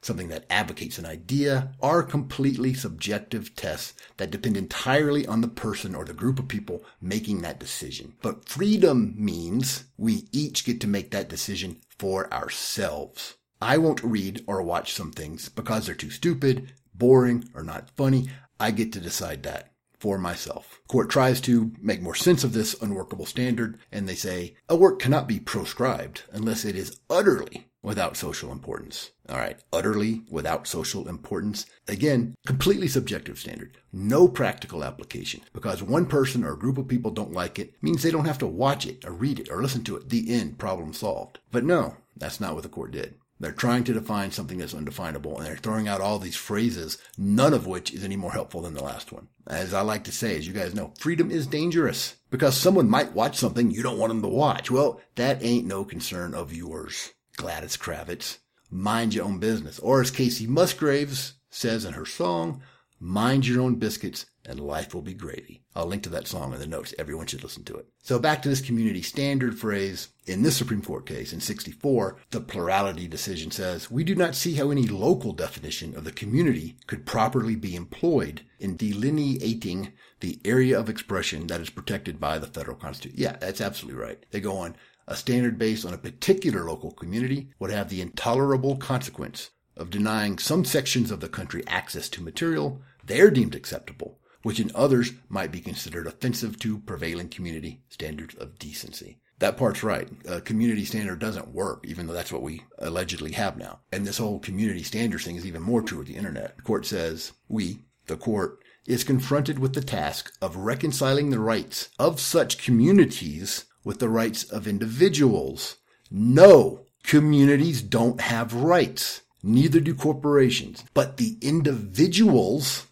something 0.08 0.30
that 0.30 0.46
advocates 0.50 0.98
an 0.98 1.06
idea, 1.06 1.74
are 1.82 2.02
completely 2.02 2.74
subjective 2.74 3.56
tests 3.56 3.94
that 4.18 4.32
depend 4.32 4.58
entirely 4.58 5.28
on 5.28 5.42
the 5.42 5.48
person 5.48 5.94
or 5.94 6.06
the 6.06 6.14
group 6.14 6.40
of 6.40 6.48
people 6.48 6.84
making 7.00 7.42
that 7.42 7.60
decision. 7.60 8.14
But 8.22 8.50
freedom 8.50 9.14
means 9.18 9.84
we 9.98 10.28
each 10.32 10.66
get 10.66 10.82
to 10.82 10.88
make 10.88 11.12
that 11.12 11.30
decision 11.30 11.82
for 12.00 12.34
ourselves. 12.34 13.36
I 13.62 13.78
won't 13.78 14.04
read 14.04 14.44
or 14.48 14.64
watch 14.64 14.94
some 14.94 15.12
things 15.12 15.50
because 15.50 15.86
they're 15.86 15.96
too 15.96 16.12
stupid, 16.12 16.74
boring, 16.94 17.50
or 17.54 17.64
not 17.64 17.90
funny. 17.96 18.30
I 18.60 18.72
get 18.72 18.94
to 18.94 19.00
decide 19.00 19.44
that 19.44 19.72
for 20.00 20.18
myself. 20.18 20.80
Court 20.88 21.10
tries 21.10 21.42
to 21.42 21.72
make 21.82 22.02
more 22.02 22.16
sense 22.16 22.44
of 22.44 22.54
this 22.54 22.80
unworkable 22.82 23.26
standard, 23.26 23.80
and 23.92 24.08
they 24.08 24.16
say 24.16 24.56
a 24.70 24.76
work 24.76 25.00
cannot 25.00 25.28
be 25.28 25.40
proscribed 25.40 26.24
unless 26.32 26.66
it 26.66 26.76
is 26.76 27.00
utterly 27.10 27.68
without 27.88 28.18
social 28.18 28.52
importance. 28.52 29.12
All 29.30 29.38
right. 29.38 29.58
Utterly 29.72 30.22
without 30.30 30.68
social 30.68 31.08
importance. 31.08 31.66
Again, 31.88 32.36
completely 32.46 32.90
subjective 32.90 33.40
standard. 33.40 33.78
No 33.94 34.28
practical 34.28 34.84
application 34.84 35.42
because 35.54 35.82
one 35.82 36.06
person 36.06 36.44
or 36.44 36.54
a 36.54 36.60
group 36.60 36.78
of 36.78 36.90
people 36.90 37.12
don't 37.12 37.32
like 37.32 37.58
it 37.58 37.74
means 37.82 38.04
they 38.04 38.12
don't 38.12 38.26
have 38.26 38.40
to 38.40 38.46
watch 38.46 38.86
it 38.86 39.06
or 39.06 39.12
read 39.12 39.40
it 39.40 39.50
or 39.50 39.62
listen 39.62 39.86
to 39.86 39.96
it. 39.96 40.10
The 40.10 40.34
end. 40.34 40.60
Problem 40.60 40.94
solved. 40.94 41.40
But 41.50 41.64
no, 41.64 41.96
that's 42.18 42.42
not 42.42 42.56
what 42.56 42.64
the 42.64 42.70
court 42.70 42.92
did. 42.92 43.16
They're 43.40 43.52
trying 43.52 43.84
to 43.86 43.94
define 43.94 44.32
something 44.32 44.58
that's 44.58 44.74
undefinable 44.74 45.38
and 45.38 45.46
they're 45.46 45.56
throwing 45.56 45.88
out 45.88 46.02
all 46.02 46.20
these 46.20 46.36
phrases, 46.36 46.98
none 47.18 47.54
of 47.54 47.68
which 47.68 47.94
is 47.94 48.04
any 48.04 48.18
more 48.18 48.32
helpful 48.32 48.62
than 48.62 48.74
the 48.74 48.84
last 48.84 49.12
one. 49.12 49.28
As 49.46 49.74
I 49.74 49.82
like 49.82 50.04
to 50.06 50.12
say, 50.12 50.36
as 50.36 50.48
you 50.48 50.54
guys 50.54 50.76
know, 50.76 50.94
freedom 51.00 51.32
is 51.32 51.48
dangerous 51.48 52.16
because 52.32 52.58
someone 52.58 52.90
might 52.90 53.14
watch 53.14 53.38
something 53.38 53.72
you 53.72 53.84
don't 53.84 54.00
want 54.00 54.10
them 54.10 54.24
to 54.24 54.28
watch. 54.28 54.72
Well, 54.72 55.00
that 55.16 55.44
ain't 55.44 55.68
no 55.68 55.86
concern 55.86 56.34
of 56.34 56.54
yours. 56.54 57.14
Gladys 57.38 57.78
Kravitz. 57.78 58.40
Mind 58.70 59.14
your 59.14 59.24
own 59.24 59.40
business. 59.40 59.80
Or 59.80 60.02
as 60.02 60.12
Kacey 60.12 60.48
Musgraves 60.48 61.36
says 61.50 61.86
in 61.86 61.94
her 61.94 62.06
song, 62.06 62.62
mind 63.00 63.48
your 63.48 63.62
own 63.62 63.76
biscuits 63.76 64.26
and 64.46 64.60
life 64.60 64.94
will 64.94 65.02
be 65.02 65.14
gravy. 65.14 65.62
I'll 65.76 65.86
link 65.86 66.04
to 66.04 66.10
that 66.10 66.28
song 66.28 66.54
in 66.54 66.60
the 66.60 66.68
notes. 66.68 66.94
Everyone 66.98 67.28
should 67.28 67.44
listen 67.44 67.64
to 67.66 67.76
it. 67.76 67.88
So 68.02 68.18
back 68.18 68.42
to 68.42 68.50
this 68.50 68.62
community 68.62 69.02
standard 69.02 69.60
phrase. 69.60 70.10
In 70.26 70.42
this 70.42 70.58
Supreme 70.58 70.82
Court 70.82 71.06
case 71.06 71.34
in 71.34 71.40
64, 71.40 72.18
the 72.32 72.42
plurality 72.42 73.08
decision 73.08 73.52
says, 73.52 73.92
we 73.92 74.04
do 74.04 74.16
not 74.16 74.36
see 74.36 74.56
how 74.56 74.72
any 74.72 74.88
local 74.88 75.34
definition 75.34 75.96
of 75.96 76.04
the 76.04 76.12
community 76.12 76.78
could 76.88 77.06
properly 77.06 77.56
be 77.56 77.76
employed 77.76 78.42
in 78.60 78.76
delineating 78.78 79.94
the 80.20 80.40
area 80.44 80.80
of 80.80 80.90
expression 80.90 81.48
that 81.48 81.62
is 81.62 81.70
protected 81.70 82.20
by 82.20 82.40
the 82.40 82.48
federal 82.48 82.78
constitution. 82.78 83.22
Yeah, 83.22 83.38
that's 83.38 83.62
absolutely 83.62 84.02
right. 84.02 84.26
They 84.32 84.40
go 84.40 84.58
on, 84.58 84.76
a 85.08 85.16
standard 85.16 85.58
based 85.58 85.86
on 85.86 85.94
a 85.94 85.98
particular 85.98 86.66
local 86.66 86.92
community 86.92 87.50
would 87.60 87.72
have 87.72 87.90
the 87.90 88.02
intolerable 88.02 88.76
consequence 88.78 89.52
of 89.76 89.90
denying 89.90 90.38
some 90.38 90.66
sections 90.66 91.12
of 91.12 91.20
the 91.20 91.30
country 91.30 91.64
access 91.68 92.10
to 92.10 92.24
material 92.24 92.82
they're 93.06 93.32
deemed 93.32 93.56
acceptable 93.56 94.20
which 94.48 94.62
in 94.62 94.72
others 94.74 95.12
might 95.28 95.52
be 95.52 95.60
considered 95.60 96.08
offensive 96.08 96.58
to 96.58 96.80
prevailing 96.80 97.28
community 97.28 97.82
standards 97.90 98.34
of 98.36 98.58
decency. 98.58 99.20
That 99.40 99.58
part's 99.58 99.84
right. 99.84 100.10
A 100.26 100.40
community 100.40 100.86
standard 100.86 101.20
doesn't 101.20 101.54
work, 101.54 101.84
even 101.86 102.08
though 102.08 102.14
that's 102.14 102.32
what 102.32 102.42
we 102.42 102.64
allegedly 102.80 103.34
have 103.34 103.58
now. 103.58 103.82
And 103.92 104.06
this 104.06 104.18
whole 104.18 104.40
community 104.40 104.84
standards 104.84 105.26
thing 105.26 105.36
is 105.36 105.46
even 105.46 105.62
more 105.62 105.82
true 105.82 105.98
with 105.98 106.08
the 106.08 106.16
internet. 106.16 106.56
The 106.56 106.64
court 106.64 106.86
says 106.86 107.34
we, 107.50 107.80
the 108.08 108.16
court, 108.16 108.60
is 108.86 109.04
confronted 109.04 109.60
with 109.60 109.74
the 109.74 109.82
task 109.82 110.32
of 110.42 110.56
reconciling 110.56 111.30
the 111.30 111.42
rights 111.42 111.90
of 112.00 112.22
such 112.22 112.58
communities 112.58 113.66
with 113.84 114.00
the 114.00 114.10
rights 114.10 114.44
of 114.44 114.68
individuals. 114.68 115.78
No, 116.10 116.86
communities 117.04 117.82
don't 117.82 118.22
have 118.22 118.54
rights. 118.54 119.22
Neither 119.44 119.80
do 119.80 119.96
corporations. 119.96 120.84
But 120.94 121.18
the 121.18 121.38
individuals 121.42 122.88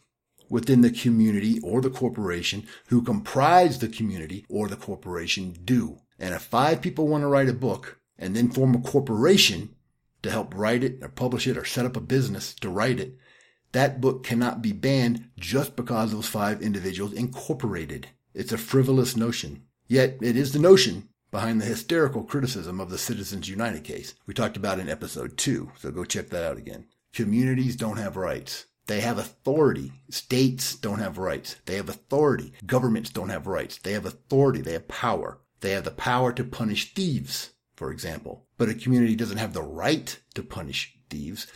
within 0.49 0.81
the 0.81 0.91
community 0.91 1.59
or 1.63 1.81
the 1.81 1.89
corporation 1.89 2.67
who 2.87 3.01
comprise 3.01 3.79
the 3.79 3.87
community 3.87 4.45
or 4.49 4.67
the 4.67 4.75
corporation 4.75 5.55
do. 5.65 5.97
And 6.19 6.33
if 6.33 6.43
five 6.43 6.81
people 6.81 7.07
want 7.07 7.23
to 7.23 7.27
write 7.27 7.49
a 7.49 7.53
book 7.53 7.99
and 8.17 8.35
then 8.35 8.49
form 8.49 8.75
a 8.75 8.79
corporation 8.79 9.75
to 10.23 10.31
help 10.31 10.55
write 10.55 10.83
it 10.83 10.99
or 11.01 11.09
publish 11.09 11.47
it 11.47 11.57
or 11.57 11.65
set 11.65 11.85
up 11.85 11.97
a 11.97 12.01
business 12.01 12.53
to 12.55 12.69
write 12.69 12.99
it, 12.99 13.17
that 13.73 13.99
book 13.99 14.23
cannot 14.23 14.61
be 14.61 14.71
banned 14.71 15.29
just 15.37 15.75
because 15.75 16.11
those 16.11 16.27
five 16.27 16.61
individuals 16.61 17.11
incorporated. 17.11 18.07
It's 18.33 18.53
a 18.53 18.57
frivolous 18.57 19.17
notion. 19.17 19.64
Yet 19.87 20.17
it 20.21 20.35
is 20.35 20.51
the 20.51 20.59
notion 20.59 21.09
behind 21.31 21.61
the 21.61 21.65
hysterical 21.65 22.23
criticism 22.23 22.79
of 22.79 22.89
the 22.89 22.97
Citizens 22.97 23.49
United 23.49 23.83
case 23.83 24.15
we 24.25 24.33
talked 24.33 24.57
about 24.57 24.79
in 24.79 24.89
episode 24.89 25.37
two. 25.37 25.71
So 25.77 25.91
go 25.91 26.05
check 26.05 26.29
that 26.29 26.43
out 26.43 26.57
again. 26.57 26.85
Communities 27.13 27.75
don't 27.75 27.97
have 27.97 28.17
rights. 28.17 28.65
They 28.87 29.01
have 29.01 29.17
authority. 29.17 29.91
States 30.09 30.75
don't 30.75 30.99
have 30.99 31.17
rights. 31.17 31.55
They 31.65 31.75
have 31.75 31.89
authority. 31.89 32.53
Governments 32.65 33.09
don't 33.09 33.29
have 33.29 33.47
rights. 33.47 33.77
They 33.77 33.93
have 33.93 34.05
authority. 34.05 34.61
They 34.61 34.73
have 34.73 34.87
power. 34.87 35.39
They 35.61 35.71
have 35.71 35.85
the 35.85 35.91
power 35.91 36.31
to 36.33 36.43
punish 36.43 36.93
thieves, 36.93 37.51
for 37.75 37.91
example. 37.91 38.45
But 38.57 38.69
a 38.69 38.75
community 38.75 39.15
doesn't 39.15 39.37
have 39.37 39.53
the 39.53 39.63
right 39.63 40.19
to 40.35 40.43
punish 40.43 40.94